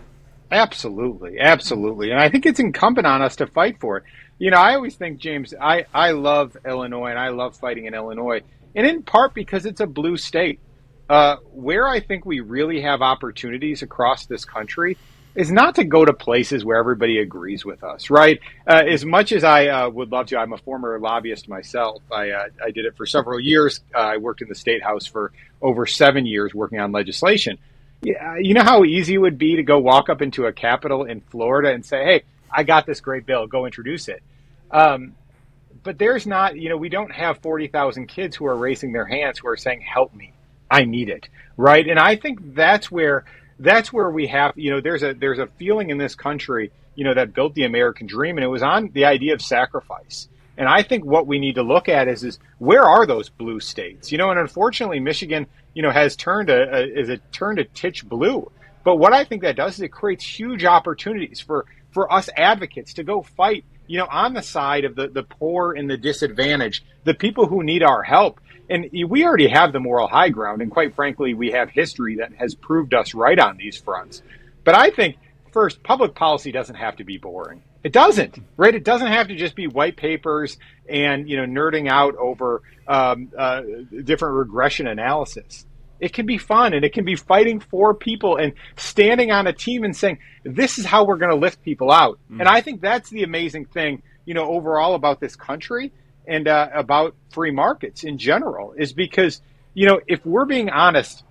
Absolutely, 0.50 1.38
absolutely, 1.40 2.10
and 2.10 2.20
I 2.20 2.28
think 2.28 2.46
it's 2.46 2.60
incumbent 2.60 3.06
on 3.06 3.22
us 3.22 3.36
to 3.36 3.46
fight 3.46 3.80
for 3.80 3.98
it. 3.98 4.04
You 4.38 4.50
know, 4.50 4.58
I 4.58 4.74
always 4.74 4.94
think, 4.94 5.18
James, 5.18 5.52
I 5.60 5.86
I 5.92 6.12
love 6.12 6.56
Illinois 6.64 7.10
and 7.10 7.18
I 7.18 7.28
love 7.28 7.56
fighting 7.56 7.86
in 7.86 7.94
Illinois, 7.94 8.42
and 8.74 8.86
in 8.86 9.02
part 9.02 9.34
because 9.34 9.66
it's 9.66 9.80
a 9.80 9.86
blue 9.86 10.16
state. 10.16 10.60
Uh, 11.08 11.36
where 11.52 11.86
I 11.86 12.00
think 12.00 12.26
we 12.26 12.40
really 12.40 12.80
have 12.80 13.00
opportunities 13.00 13.82
across 13.82 14.26
this 14.26 14.44
country 14.44 14.98
is 15.36 15.52
not 15.52 15.74
to 15.74 15.84
go 15.84 16.04
to 16.04 16.12
places 16.12 16.64
where 16.64 16.78
everybody 16.78 17.18
agrees 17.18 17.64
with 17.64 17.84
us, 17.84 18.08
right? 18.08 18.40
Uh, 18.66 18.82
as 18.88 19.04
much 19.04 19.32
as 19.32 19.44
I 19.44 19.68
uh, 19.68 19.90
would 19.90 20.10
love 20.10 20.26
to, 20.28 20.38
I'm 20.38 20.54
a 20.54 20.58
former 20.58 20.98
lobbyist 20.98 21.48
myself. 21.48 22.02
I, 22.10 22.30
uh, 22.30 22.48
I 22.64 22.70
did 22.70 22.86
it 22.86 22.96
for 22.96 23.04
several 23.04 23.38
years. 23.38 23.80
Uh, 23.94 23.98
I 23.98 24.16
worked 24.16 24.40
in 24.40 24.48
the 24.48 24.54
state 24.54 24.82
house 24.82 25.06
for 25.06 25.32
over 25.60 25.86
seven 25.86 26.24
years 26.24 26.54
working 26.54 26.80
on 26.80 26.90
legislation. 26.90 27.58
Yeah, 28.02 28.38
you 28.38 28.54
know 28.54 28.62
how 28.62 28.84
easy 28.84 29.14
it 29.14 29.18
would 29.18 29.38
be 29.38 29.56
to 29.56 29.62
go 29.62 29.78
walk 29.78 30.08
up 30.08 30.22
into 30.22 30.46
a 30.46 30.52
capitol 30.52 31.04
in 31.04 31.20
Florida 31.20 31.70
and 31.72 31.84
say, 31.84 32.04
"Hey, 32.04 32.22
I 32.50 32.62
got 32.62 32.86
this 32.86 33.00
great 33.00 33.26
bill. 33.26 33.46
Go 33.46 33.64
introduce 33.64 34.08
it." 34.08 34.22
Um, 34.70 35.14
but 35.82 35.98
there's 35.98 36.26
not, 36.26 36.56
you 36.56 36.68
know, 36.68 36.76
we 36.76 36.88
don't 36.88 37.12
have 37.12 37.38
40,000 37.38 38.06
kids 38.06 38.36
who 38.36 38.46
are 38.46 38.56
raising 38.56 38.92
their 38.92 39.06
hands 39.06 39.38
who 39.38 39.48
are 39.48 39.56
saying, 39.56 39.80
"Help 39.80 40.14
me, 40.14 40.32
I 40.70 40.84
need 40.84 41.08
it," 41.08 41.28
right? 41.56 41.86
And 41.86 41.98
I 41.98 42.16
think 42.16 42.54
that's 42.54 42.90
where 42.90 43.24
that's 43.58 43.92
where 43.92 44.10
we 44.10 44.26
have, 44.28 44.52
you 44.56 44.70
know, 44.70 44.80
there's 44.80 45.02
a 45.02 45.14
there's 45.14 45.38
a 45.38 45.46
feeling 45.58 45.90
in 45.90 45.98
this 45.98 46.14
country, 46.14 46.72
you 46.94 47.04
know, 47.04 47.14
that 47.14 47.34
built 47.34 47.54
the 47.54 47.64
American 47.64 48.06
dream, 48.06 48.36
and 48.36 48.44
it 48.44 48.48
was 48.48 48.62
on 48.62 48.90
the 48.92 49.04
idea 49.04 49.34
of 49.34 49.42
sacrifice. 49.42 50.28
And 50.58 50.68
I 50.68 50.82
think 50.82 51.04
what 51.04 51.26
we 51.26 51.38
need 51.38 51.56
to 51.56 51.62
look 51.62 51.88
at 51.88 52.08
is 52.08 52.24
is 52.24 52.38
where 52.58 52.84
are 52.84 53.06
those 53.06 53.28
blue 53.28 53.60
states? 53.60 54.10
You 54.10 54.18
know, 54.18 54.30
and 54.30 54.38
unfortunately, 54.38 55.00
Michigan, 55.00 55.46
you 55.74 55.82
know, 55.82 55.90
has 55.90 56.16
turned 56.16 56.50
a, 56.50 56.76
a 56.76 57.00
is 57.00 57.08
it 57.08 57.20
turned 57.32 57.58
a 57.58 57.64
titch 57.64 58.06
blue. 58.08 58.50
But 58.84 58.96
what 58.96 59.12
I 59.12 59.24
think 59.24 59.42
that 59.42 59.56
does 59.56 59.74
is 59.74 59.80
it 59.80 59.88
creates 59.88 60.24
huge 60.24 60.64
opportunities 60.64 61.40
for 61.40 61.66
for 61.90 62.12
us 62.12 62.28
advocates 62.36 62.94
to 62.94 63.04
go 63.04 63.22
fight, 63.22 63.64
you 63.86 63.98
know, 63.98 64.06
on 64.10 64.34
the 64.34 64.42
side 64.42 64.84
of 64.84 64.96
the 64.96 65.08
the 65.08 65.22
poor 65.22 65.72
and 65.72 65.88
the 65.90 65.96
disadvantaged, 65.96 66.84
the 67.04 67.14
people 67.14 67.46
who 67.46 67.62
need 67.62 67.82
our 67.82 68.02
help 68.02 68.40
and 68.68 68.90
we 69.08 69.24
already 69.24 69.48
have 69.48 69.72
the 69.72 69.80
moral 69.80 70.08
high 70.08 70.28
ground, 70.28 70.62
and 70.62 70.70
quite 70.70 70.94
frankly, 70.94 71.34
we 71.34 71.52
have 71.52 71.70
history 71.70 72.16
that 72.16 72.34
has 72.34 72.54
proved 72.54 72.94
us 72.94 73.14
right 73.14 73.38
on 73.38 73.56
these 73.56 73.76
fronts. 73.76 74.22
But 74.64 74.74
I 74.74 74.90
think 74.90 75.16
first, 75.52 75.82
public 75.82 76.14
policy 76.14 76.52
doesn't 76.52 76.74
have 76.74 76.96
to 76.96 77.04
be 77.04 77.18
boring. 77.18 77.62
It 77.84 77.92
doesn't, 77.92 78.38
right? 78.56 78.74
It 78.74 78.84
doesn't 78.84 79.06
have 79.06 79.28
to 79.28 79.36
just 79.36 79.54
be 79.54 79.68
white 79.68 79.96
papers 79.96 80.58
and 80.88 81.28
you 81.28 81.36
know 81.36 81.44
nerding 81.44 81.88
out 81.88 82.16
over 82.16 82.62
um, 82.88 83.30
uh, 83.36 83.62
different 84.04 84.34
regression 84.36 84.88
analysis. 84.88 85.64
It 86.00 86.12
can 86.12 86.26
be 86.26 86.36
fun, 86.36 86.74
and 86.74 86.84
it 86.84 86.92
can 86.92 87.04
be 87.04 87.14
fighting 87.14 87.60
for 87.60 87.94
people 87.94 88.36
and 88.36 88.52
standing 88.76 89.30
on 89.30 89.46
a 89.46 89.52
team 89.52 89.84
and 89.84 89.96
saying, 89.96 90.18
"This 90.44 90.78
is 90.78 90.84
how 90.84 91.04
we're 91.04 91.16
going 91.16 91.30
to 91.30 91.38
lift 91.38 91.62
people 91.62 91.92
out." 91.92 92.18
Mm. 92.30 92.40
And 92.40 92.48
I 92.48 92.60
think 92.60 92.80
that's 92.80 93.08
the 93.10 93.22
amazing 93.22 93.66
thing, 93.66 94.02
you 94.24 94.34
know, 94.34 94.46
overall 94.46 94.94
about 94.94 95.20
this 95.20 95.36
country 95.36 95.92
and 96.26 96.48
uh, 96.48 96.68
about 96.74 97.14
free 97.30 97.50
markets 97.50 98.04
in 98.04 98.18
general 98.18 98.72
is 98.72 98.92
because, 98.92 99.40
you 99.74 99.86
know, 99.86 100.00
if 100.06 100.24
we're 100.24 100.44
being 100.44 100.70
honest, 100.70 101.24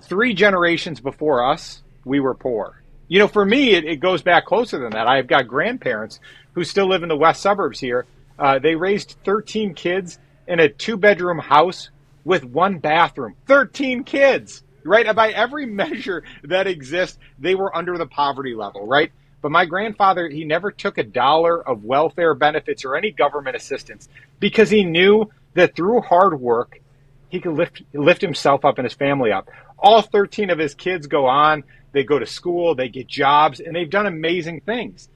three 0.00 0.34
generations 0.34 1.00
before 1.00 1.50
us, 1.50 1.82
we 2.04 2.20
were 2.20 2.34
poor. 2.34 2.82
You 3.08 3.18
know, 3.18 3.28
for 3.28 3.44
me, 3.44 3.74
it, 3.74 3.84
it 3.84 3.96
goes 3.96 4.22
back 4.22 4.46
closer 4.46 4.78
than 4.78 4.90
that. 4.90 5.06
I've 5.06 5.26
got 5.26 5.46
grandparents 5.46 6.20
who 6.52 6.64
still 6.64 6.88
live 6.88 7.02
in 7.02 7.08
the 7.08 7.16
west 7.16 7.42
suburbs 7.42 7.78
here. 7.80 8.06
Uh, 8.38 8.58
they 8.58 8.74
raised 8.74 9.16
13 9.24 9.74
kids 9.74 10.18
in 10.48 10.60
a 10.60 10.68
two 10.68 10.96
bedroom 10.96 11.38
house 11.38 11.90
with 12.24 12.44
one 12.44 12.78
bathroom. 12.78 13.34
13 13.46 14.04
kids, 14.04 14.62
right? 14.84 15.14
By 15.14 15.30
every 15.30 15.66
measure 15.82 16.24
that 16.44 16.66
exists, 16.66 17.18
they 17.38 17.54
were 17.54 17.74
under 17.76 17.96
the 17.98 18.06
poverty 18.06 18.54
level, 18.54 18.86
right? 18.86 19.12
But 19.44 19.52
my 19.52 19.66
grandfather, 19.66 20.26
he 20.26 20.46
never 20.46 20.70
took 20.70 20.96
a 20.96 21.02
dollar 21.02 21.62
of 21.68 21.84
welfare 21.84 22.32
benefits 22.32 22.82
or 22.82 22.96
any 22.96 23.10
government 23.10 23.56
assistance 23.56 24.08
because 24.40 24.70
he 24.70 24.84
knew 24.84 25.30
that 25.52 25.76
through 25.76 26.00
hard 26.00 26.40
work, 26.40 26.80
he 27.28 27.40
could 27.40 27.52
lift, 27.52 27.82
lift 27.92 28.22
himself 28.22 28.64
up 28.64 28.78
and 28.78 28.86
his 28.86 28.94
family 28.94 29.32
up. 29.32 29.50
All 29.78 30.00
13 30.00 30.48
of 30.48 30.58
his 30.58 30.74
kids 30.74 31.08
go 31.08 31.26
on, 31.26 31.62
they 31.92 32.04
go 32.04 32.18
to 32.18 32.24
school, 32.24 32.74
they 32.74 32.88
get 32.88 33.06
jobs, 33.06 33.60
and 33.60 33.76
they've 33.76 33.90
done 33.90 34.06
amazing 34.06 34.62
things. 34.62 35.10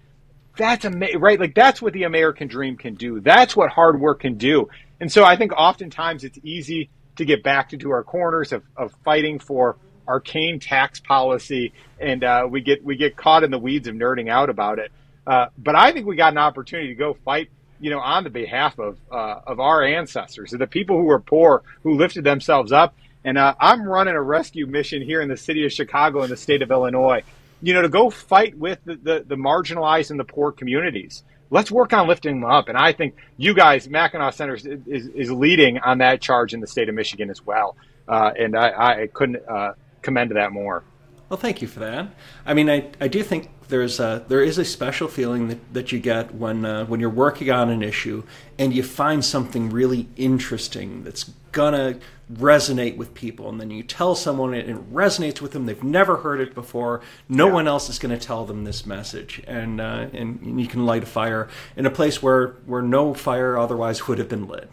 That's 0.58 0.84
amazing, 0.84 1.20
right? 1.20 1.40
Like 1.40 1.54
that's 1.54 1.80
what 1.80 1.94
the 1.94 2.02
American 2.02 2.48
dream 2.48 2.76
can 2.76 2.96
do. 2.96 3.20
That's 3.20 3.56
what 3.56 3.70
hard 3.70 3.98
work 3.98 4.20
can 4.20 4.36
do. 4.36 4.68
And 5.00 5.10
so 5.10 5.24
I 5.24 5.36
think 5.36 5.52
oftentimes 5.52 6.22
it's 6.22 6.38
easy 6.42 6.90
to 7.16 7.24
get 7.24 7.42
back 7.42 7.72
into 7.72 7.92
our 7.92 8.04
corners 8.04 8.52
of, 8.52 8.62
of 8.76 8.92
fighting 9.06 9.38
for 9.38 9.78
arcane 10.08 10.58
tax 10.58 10.98
policy, 11.00 11.72
and 12.00 12.24
uh, 12.24 12.46
we 12.50 12.60
get 12.60 12.84
we 12.84 12.96
get 12.96 13.16
caught 13.16 13.44
in 13.44 13.50
the 13.50 13.58
weeds 13.58 13.86
of 13.86 13.94
nerding 13.94 14.28
out 14.28 14.50
about 14.50 14.78
it. 14.78 14.90
Uh, 15.26 15.46
but 15.58 15.74
I 15.74 15.92
think 15.92 16.06
we 16.06 16.16
got 16.16 16.32
an 16.32 16.38
opportunity 16.38 16.88
to 16.88 16.94
go 16.94 17.14
fight, 17.24 17.50
you 17.78 17.90
know, 17.90 18.00
on 18.00 18.24
the 18.24 18.30
behalf 18.30 18.78
of 18.78 18.98
uh, 19.12 19.40
of 19.46 19.60
our 19.60 19.84
ancestors, 19.84 20.50
the 20.50 20.66
people 20.66 20.96
who 20.96 21.04
were 21.04 21.20
poor, 21.20 21.62
who 21.82 21.94
lifted 21.94 22.24
themselves 22.24 22.72
up. 22.72 22.94
And 23.24 23.36
uh, 23.36 23.54
I'm 23.60 23.82
running 23.82 24.14
a 24.14 24.22
rescue 24.22 24.66
mission 24.66 25.02
here 25.02 25.20
in 25.20 25.28
the 25.28 25.36
city 25.36 25.64
of 25.66 25.72
Chicago 25.72 26.22
in 26.22 26.30
the 26.30 26.36
state 26.36 26.62
of 26.62 26.70
Illinois, 26.70 27.22
you 27.60 27.74
know, 27.74 27.82
to 27.82 27.88
go 27.88 28.10
fight 28.10 28.56
with 28.56 28.78
the, 28.84 28.94
the, 28.96 29.24
the 29.26 29.34
marginalized 29.34 30.10
and 30.10 30.18
the 30.18 30.24
poor 30.24 30.52
communities 30.52 31.24
let's 31.50 31.70
work 31.70 31.92
on 31.92 32.06
lifting 32.06 32.40
them 32.40 32.50
up. 32.50 32.68
And 32.68 32.76
I 32.76 32.92
think 32.92 33.16
you 33.36 33.54
guys, 33.54 33.88
Mackinac 33.88 34.34
Center, 34.34 34.54
is, 34.54 34.66
is, 34.66 35.06
is, 35.08 35.30
leading 35.30 35.78
on 35.78 35.98
that 35.98 36.20
charge 36.20 36.54
in 36.54 36.60
the 36.60 36.66
state 36.66 36.88
of 36.88 36.94
Michigan 36.94 37.30
as 37.30 37.44
well. 37.44 37.76
Uh, 38.06 38.32
and 38.38 38.56
I, 38.56 39.02
I 39.02 39.06
couldn't 39.12 39.46
uh, 39.48 39.72
commend 40.02 40.30
that 40.32 40.52
more. 40.52 40.84
Well, 41.28 41.38
thank 41.38 41.60
you 41.60 41.68
for 41.68 41.80
that. 41.80 42.14
I 42.46 42.54
mean, 42.54 42.70
I, 42.70 42.90
I 43.00 43.08
do 43.08 43.22
think 43.22 43.50
there's 43.68 44.00
a, 44.00 44.24
there 44.28 44.42
is 44.42 44.56
a 44.56 44.64
special 44.64 45.08
feeling 45.08 45.48
that, 45.48 45.74
that 45.74 45.92
you 45.92 46.00
get 46.00 46.34
when 46.34 46.64
uh, 46.64 46.86
when 46.86 47.00
you're 47.00 47.10
working 47.10 47.50
on 47.50 47.68
an 47.68 47.82
issue 47.82 48.22
and 48.58 48.72
you 48.74 48.82
find 48.82 49.24
something 49.24 49.68
really 49.68 50.08
interesting 50.16 51.04
that's 51.04 51.30
gonna 51.52 51.98
resonate 52.32 52.96
with 52.96 53.14
people, 53.14 53.48
and 53.48 53.60
then 53.60 53.70
you 53.70 53.82
tell 53.82 54.14
someone 54.14 54.54
it 54.54 54.66
and 54.66 54.78
it 54.78 54.92
resonates 54.92 55.40
with 55.40 55.52
them. 55.52 55.66
They've 55.66 55.82
never 55.82 56.18
heard 56.18 56.40
it 56.40 56.54
before. 56.54 57.00
No 57.28 57.46
yeah. 57.46 57.52
one 57.54 57.68
else 57.68 57.88
is 57.88 57.98
going 57.98 58.16
to 58.16 58.24
tell 58.24 58.44
them 58.44 58.64
this 58.64 58.84
message, 58.84 59.42
and 59.46 59.80
uh, 59.80 60.06
and 60.12 60.60
you 60.60 60.66
can 60.66 60.84
light 60.84 61.02
a 61.02 61.06
fire 61.06 61.48
in 61.76 61.86
a 61.86 61.90
place 61.90 62.22
where 62.22 62.48
where 62.66 62.82
no 62.82 63.14
fire 63.14 63.56
otherwise 63.56 64.06
would 64.08 64.18
have 64.18 64.28
been 64.28 64.46
lit. 64.46 64.70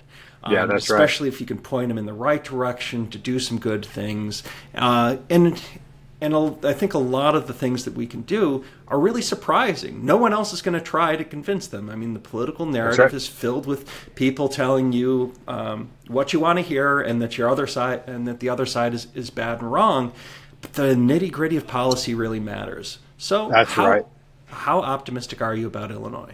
Yeah, 0.47 0.63
um, 0.63 0.69
that's 0.69 0.83
especially 0.83 0.95
right. 0.95 1.03
Especially 1.03 1.27
if 1.29 1.41
you 1.41 1.47
can 1.47 1.57
point 1.57 1.87
them 1.87 1.97
in 1.97 2.05
the 2.05 2.13
right 2.13 2.43
direction 2.43 3.09
to 3.09 3.17
do 3.17 3.39
some 3.39 3.57
good 3.57 3.85
things. 3.85 4.43
Uh, 4.73 5.17
and 5.29 5.61
and 6.25 6.65
I 6.65 6.73
think 6.73 6.95
a 6.95 6.97
lot 6.97 7.35
of 7.35 7.45
the 7.45 7.53
things 7.53 7.85
that 7.85 7.93
we 7.93 8.07
can 8.07 8.23
do 8.23 8.65
are 8.87 8.99
really 8.99 9.21
surprising. 9.21 10.03
No 10.03 10.17
one 10.17 10.33
else 10.33 10.53
is 10.53 10.63
going 10.63 10.73
to 10.73 10.81
try 10.81 11.15
to 11.15 11.23
convince 11.23 11.67
them. 11.67 11.87
I 11.87 11.95
mean, 11.95 12.15
the 12.15 12.19
political 12.19 12.65
narrative 12.65 12.99
right. 12.99 13.13
is 13.13 13.27
filled 13.27 13.67
with 13.67 13.87
people 14.15 14.49
telling 14.49 14.91
you 14.91 15.33
um, 15.47 15.89
what 16.07 16.33
you 16.33 16.39
want 16.39 16.57
to 16.57 16.63
hear, 16.63 16.99
and 16.99 17.21
that 17.21 17.37
your 17.37 17.47
other 17.47 17.67
side 17.67 18.03
and 18.07 18.27
that 18.27 18.39
the 18.39 18.49
other 18.49 18.65
side 18.65 18.95
is, 18.95 19.07
is 19.13 19.29
bad 19.29 19.61
and 19.61 19.71
wrong. 19.71 20.13
But 20.61 20.73
the 20.73 20.95
nitty 20.95 21.31
gritty 21.31 21.57
of 21.57 21.67
policy 21.67 22.15
really 22.15 22.39
matters. 22.39 22.97
So 23.19 23.49
that's 23.49 23.71
how, 23.71 23.87
right. 23.87 24.05
How 24.47 24.81
optimistic 24.81 25.43
are 25.43 25.53
you 25.53 25.67
about 25.67 25.91
Illinois? 25.91 26.33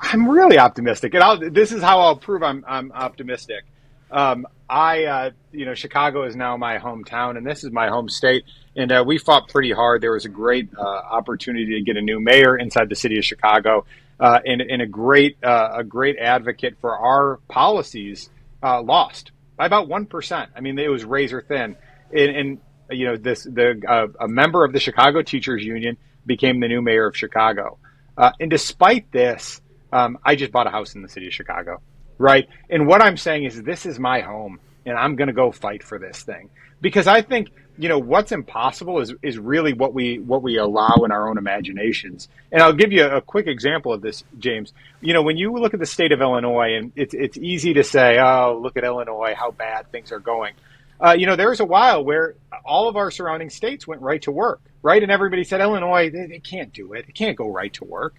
I'm 0.00 0.28
really 0.28 0.58
optimistic, 0.58 1.12
and 1.12 1.22
I'll, 1.22 1.38
this 1.50 1.70
is 1.72 1.82
how 1.82 2.00
I'll 2.00 2.16
prove 2.16 2.42
I'm, 2.42 2.64
I'm 2.66 2.92
optimistic. 2.92 3.64
Um, 4.10 4.46
I, 4.70 5.04
uh, 5.04 5.30
you 5.52 5.64
know, 5.64 5.74
Chicago 5.74 6.22
is 6.24 6.36
now 6.36 6.56
my 6.56 6.78
hometown, 6.78 7.36
and 7.36 7.46
this 7.46 7.64
is 7.64 7.70
my 7.72 7.88
home 7.88 8.08
state. 8.08 8.44
And 8.78 8.90
uh, 8.92 9.04
we 9.06 9.18
fought 9.18 9.48
pretty 9.48 9.72
hard. 9.72 10.00
There 10.00 10.12
was 10.12 10.24
a 10.24 10.30
great 10.30 10.70
uh, 10.74 10.82
opportunity 10.82 11.78
to 11.78 11.82
get 11.82 11.96
a 11.96 12.00
new 12.00 12.20
mayor 12.20 12.56
inside 12.56 12.88
the 12.88 12.94
city 12.94 13.18
of 13.18 13.24
Chicago, 13.24 13.84
uh, 14.20 14.38
and, 14.46 14.62
and, 14.62 14.80
a 14.80 14.86
great, 14.86 15.36
uh, 15.44 15.70
a 15.74 15.84
great 15.84 16.16
advocate 16.18 16.76
for 16.80 16.96
our 16.96 17.38
policies 17.48 18.30
uh, 18.62 18.80
lost 18.80 19.32
by 19.56 19.66
about 19.66 19.88
one 19.88 20.06
percent. 20.06 20.50
I 20.56 20.60
mean, 20.60 20.78
it 20.78 20.88
was 20.88 21.04
razor 21.04 21.42
thin. 21.42 21.76
And, 22.12 22.36
and 22.36 22.58
you 22.90 23.06
know, 23.06 23.16
this 23.16 23.44
the 23.44 24.10
a 24.18 24.28
member 24.28 24.64
of 24.64 24.72
the 24.72 24.80
Chicago 24.80 25.20
Teachers 25.22 25.62
Union 25.62 25.98
became 26.24 26.60
the 26.60 26.68
new 26.68 26.80
mayor 26.80 27.06
of 27.06 27.16
Chicago. 27.16 27.78
and 28.16 28.50
despite 28.50 29.12
this, 29.12 29.60
um, 29.92 30.18
I 30.24 30.36
just 30.36 30.52
bought 30.52 30.66
a 30.66 30.70
house 30.70 30.94
in 30.94 31.02
the 31.02 31.08
city 31.08 31.26
of 31.26 31.34
Chicago 31.34 31.82
right? 32.18 32.48
And 32.68 32.86
what 32.86 33.00
I'm 33.00 33.16
saying 33.16 33.44
is, 33.44 33.62
this 33.62 33.86
is 33.86 33.98
my 33.98 34.20
home, 34.20 34.58
and 34.84 34.98
I'm 34.98 35.16
going 35.16 35.28
to 35.28 35.34
go 35.34 35.52
fight 35.52 35.82
for 35.82 35.98
this 35.98 36.22
thing 36.22 36.50
because 36.80 37.06
I 37.06 37.22
think 37.22 37.50
you 37.78 37.88
know 37.88 37.98
what's 37.98 38.32
impossible 38.32 39.00
is 39.00 39.14
is 39.22 39.38
really 39.38 39.72
what 39.72 39.94
we 39.94 40.18
what 40.18 40.42
we 40.42 40.58
allow 40.58 41.04
in 41.04 41.12
our 41.12 41.28
own 41.28 41.38
imaginations. 41.38 42.28
And 42.50 42.60
I'll 42.60 42.72
give 42.72 42.92
you 42.92 43.04
a 43.04 43.20
quick 43.20 43.46
example 43.46 43.92
of 43.92 44.02
this, 44.02 44.24
James. 44.38 44.72
You 45.00 45.14
know, 45.14 45.22
when 45.22 45.36
you 45.36 45.52
look 45.52 45.74
at 45.74 45.80
the 45.80 45.86
state 45.86 46.12
of 46.12 46.20
Illinois, 46.20 46.74
and 46.76 46.92
it's 46.96 47.14
it's 47.14 47.38
easy 47.38 47.74
to 47.74 47.84
say, 47.84 48.18
oh, 48.18 48.58
look 48.60 48.76
at 48.76 48.84
Illinois, 48.84 49.34
how 49.36 49.52
bad 49.52 49.90
things 49.92 50.12
are 50.12 50.18
going. 50.18 50.54
Uh, 51.00 51.14
you 51.16 51.26
know, 51.26 51.36
there 51.36 51.48
was 51.48 51.60
a 51.60 51.64
while 51.64 52.04
where 52.04 52.34
all 52.64 52.88
of 52.88 52.96
our 52.96 53.10
surrounding 53.10 53.50
states 53.50 53.86
went 53.86 54.02
right 54.02 54.20
to 54.22 54.32
work, 54.32 54.60
right? 54.82 55.00
And 55.00 55.12
everybody 55.12 55.44
said, 55.44 55.60
Illinois, 55.60 56.10
they, 56.10 56.26
they 56.26 56.40
can't 56.40 56.72
do 56.72 56.92
it. 56.94 57.06
They 57.06 57.12
can't 57.12 57.36
go 57.36 57.48
right 57.48 57.72
to 57.74 57.84
work. 57.84 58.16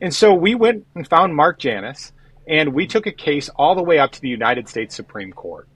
And 0.00 0.14
so 0.14 0.32
we 0.32 0.54
went 0.54 0.86
and 0.94 1.08
found 1.08 1.34
Mark 1.34 1.58
Janus, 1.58 2.12
and 2.46 2.74
we 2.74 2.86
took 2.86 3.06
a 3.06 3.12
case 3.12 3.48
all 3.48 3.74
the 3.74 3.82
way 3.82 3.98
up 3.98 4.12
to 4.12 4.20
the 4.20 4.28
United 4.28 4.68
States 4.68 4.94
Supreme 4.94 5.32
Court, 5.32 5.68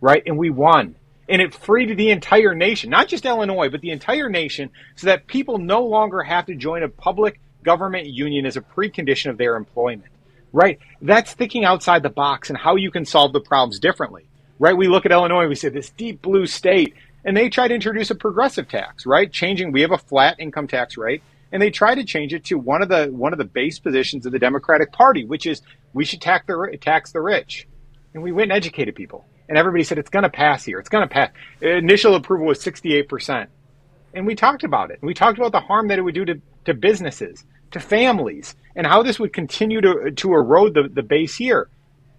right? 0.00 0.22
And 0.26 0.36
we 0.36 0.50
won. 0.50 0.96
And 1.28 1.40
it 1.40 1.54
freed 1.54 1.96
the 1.96 2.10
entire 2.10 2.54
nation, 2.54 2.90
not 2.90 3.08
just 3.08 3.24
Illinois, 3.24 3.68
but 3.68 3.80
the 3.80 3.90
entire 3.90 4.28
nation, 4.28 4.70
so 4.96 5.06
that 5.06 5.26
people 5.26 5.58
no 5.58 5.84
longer 5.84 6.22
have 6.22 6.46
to 6.46 6.54
join 6.54 6.82
a 6.82 6.88
public 6.88 7.40
government 7.62 8.06
union 8.06 8.44
as 8.44 8.56
a 8.56 8.60
precondition 8.60 9.30
of 9.30 9.38
their 9.38 9.56
employment, 9.56 10.10
right? 10.52 10.78
That's 11.00 11.32
thinking 11.32 11.64
outside 11.64 12.02
the 12.02 12.10
box 12.10 12.50
and 12.50 12.58
how 12.58 12.76
you 12.76 12.90
can 12.90 13.06
solve 13.06 13.32
the 13.32 13.40
problems 13.40 13.78
differently, 13.78 14.26
right? 14.58 14.76
We 14.76 14.88
look 14.88 15.06
at 15.06 15.12
Illinois, 15.12 15.48
we 15.48 15.54
say 15.54 15.70
this 15.70 15.90
deep 15.90 16.20
blue 16.20 16.46
state, 16.46 16.94
and 17.24 17.34
they 17.34 17.48
try 17.48 17.68
to 17.68 17.74
introduce 17.74 18.10
a 18.10 18.14
progressive 18.14 18.68
tax, 18.68 19.06
right? 19.06 19.32
Changing, 19.32 19.72
we 19.72 19.80
have 19.80 19.92
a 19.92 19.98
flat 19.98 20.36
income 20.38 20.68
tax 20.68 20.98
rate 20.98 21.22
and 21.54 21.62
they 21.62 21.70
try 21.70 21.94
to 21.94 22.02
change 22.02 22.34
it 22.34 22.44
to 22.46 22.58
one 22.58 22.82
of 22.82 22.88
the 22.88 23.06
one 23.06 23.32
of 23.32 23.38
the 23.38 23.44
base 23.44 23.78
positions 23.78 24.26
of 24.26 24.32
the 24.32 24.40
Democratic 24.40 24.90
Party, 24.90 25.24
which 25.24 25.46
is 25.46 25.62
we 25.92 26.04
should 26.04 26.20
tax 26.20 26.44
the 26.48 26.78
tax 26.80 27.12
the 27.12 27.20
rich. 27.20 27.68
And 28.12 28.24
we 28.24 28.32
went 28.32 28.50
and 28.50 28.56
educated 28.56 28.96
people, 28.96 29.24
and 29.48 29.58
everybody 29.58 29.84
said 29.84 29.98
it's 29.98 30.10
going 30.10 30.22
to 30.22 30.30
pass 30.30 30.64
here. 30.64 30.78
It's 30.78 30.88
going 30.88 31.06
to 31.06 31.12
pass. 31.12 31.30
Initial 31.60 32.14
approval 32.14 32.46
was 32.46 32.60
68 32.60 33.08
percent, 33.08 33.50
and 34.14 34.26
we 34.26 34.34
talked 34.34 34.64
about 34.64 34.90
it. 34.90 34.98
We 35.02 35.14
talked 35.14 35.38
about 35.38 35.52
the 35.52 35.60
harm 35.60 35.88
that 35.88 35.98
it 35.98 36.02
would 36.02 36.14
do 36.14 36.24
to, 36.24 36.40
to 36.66 36.74
businesses, 36.74 37.44
to 37.72 37.80
families, 37.80 38.54
and 38.76 38.86
how 38.86 39.02
this 39.02 39.18
would 39.18 39.32
continue 39.32 39.80
to 39.80 40.10
to 40.10 40.32
erode 40.32 40.74
the, 40.74 40.88
the 40.88 41.02
base 41.02 41.34
here. 41.34 41.68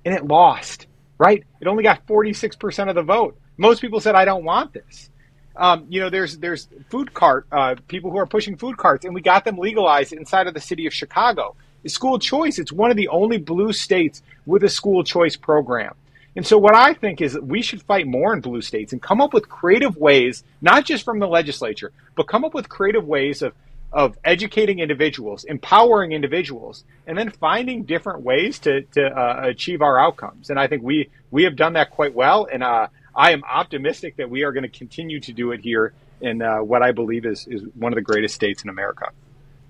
And 0.03 0.13
it 0.13 0.25
lost. 0.25 0.87
Right? 1.17 1.45
It 1.61 1.67
only 1.67 1.83
got 1.83 2.05
46 2.07 2.57
percent 2.57 2.89
of 2.89 2.95
the 2.95 3.03
vote. 3.03 3.37
Most 3.57 3.81
people 3.81 3.99
said 3.99 4.15
I 4.15 4.25
don't 4.25 4.43
want 4.43 4.73
this. 4.73 5.09
Um, 5.55 5.85
you 5.89 6.01
know, 6.01 6.09
there's 6.09 6.37
there's 6.37 6.67
food 6.89 7.13
cart 7.13 7.47
uh, 7.51 7.75
people 7.87 8.11
who 8.11 8.17
are 8.17 8.25
pushing 8.25 8.57
food 8.57 8.77
carts, 8.77 9.05
and 9.05 9.15
we 9.15 9.21
got 9.21 9.45
them 9.45 9.57
legalized 9.57 10.11
inside 10.11 10.47
of 10.47 10.53
the 10.53 10.59
city 10.59 10.85
of 10.85 10.93
Chicago. 10.93 11.55
School 11.87 12.17
choice. 12.17 12.57
It's 12.57 12.71
one 12.71 12.89
of 12.89 12.97
the 12.97 13.09
only 13.09 13.37
blue 13.37 13.71
states 13.71 14.23
with 14.47 14.63
a 14.63 14.69
school 14.69 15.03
choice 15.03 15.35
program. 15.35 15.93
And 16.35 16.45
so, 16.45 16.57
what 16.57 16.75
I 16.75 16.93
think 16.93 17.21
is 17.21 17.33
that 17.33 17.45
we 17.45 17.61
should 17.61 17.81
fight 17.81 18.07
more 18.07 18.33
in 18.33 18.41
blue 18.41 18.61
states 18.61 18.91
and 18.91 19.01
come 19.01 19.21
up 19.21 19.33
with 19.33 19.47
creative 19.47 19.95
ways, 19.95 20.43
not 20.61 20.85
just 20.85 21.05
from 21.05 21.19
the 21.19 21.27
legislature, 21.27 21.91
but 22.15 22.27
come 22.27 22.43
up 22.43 22.53
with 22.53 22.69
creative 22.69 23.05
ways 23.05 23.41
of 23.41 23.53
of 23.93 24.17
educating 24.25 24.79
individuals, 24.79 25.45
empowering 25.45 26.11
individuals, 26.11 26.83
and 27.07 27.17
then 27.17 27.29
finding 27.29 27.83
different 27.83 28.21
ways 28.21 28.59
to 28.59 28.81
to 28.81 29.05
uh, 29.05 29.41
achieve 29.45 29.81
our 29.81 29.97
outcomes. 29.97 30.49
And 30.49 30.59
I 30.59 30.67
think 30.67 30.83
we 30.83 31.09
we 31.31 31.43
have 31.43 31.55
done 31.55 31.73
that 31.73 31.91
quite 31.91 32.13
well. 32.13 32.47
And 32.51 32.63
uh, 32.63 32.87
I 33.15 33.31
am 33.31 33.43
optimistic 33.45 34.17
that 34.17 34.29
we 34.29 34.43
are 34.43 34.51
going 34.51 34.63
to 34.63 34.77
continue 34.77 35.21
to 35.21 35.31
do 35.31 35.51
it 35.51 35.61
here 35.61 35.93
in 36.21 36.41
uh, 36.41 36.57
what 36.57 36.81
I 36.81 36.91
believe 36.91 37.25
is, 37.25 37.47
is 37.47 37.61
one 37.75 37.93
of 37.93 37.95
the 37.95 38.01
greatest 38.01 38.35
states 38.35 38.63
in 38.63 38.69
America. 38.69 39.11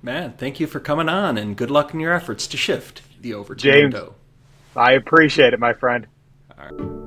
Man, 0.01 0.33
thank 0.33 0.59
you 0.59 0.67
for 0.67 0.79
coming 0.79 1.09
on 1.09 1.37
and 1.37 1.55
good 1.55 1.71
luck 1.71 1.93
in 1.93 1.99
your 1.99 2.13
efforts 2.13 2.47
to 2.47 2.57
shift 2.57 3.01
the 3.21 3.33
Overton 3.33 3.61
James, 3.61 3.93
window. 3.93 4.15
I 4.75 4.93
appreciate 4.93 5.53
it, 5.53 5.59
my 5.59 5.73
friend. 5.73 6.07
All 6.65 6.71
right. 6.71 7.04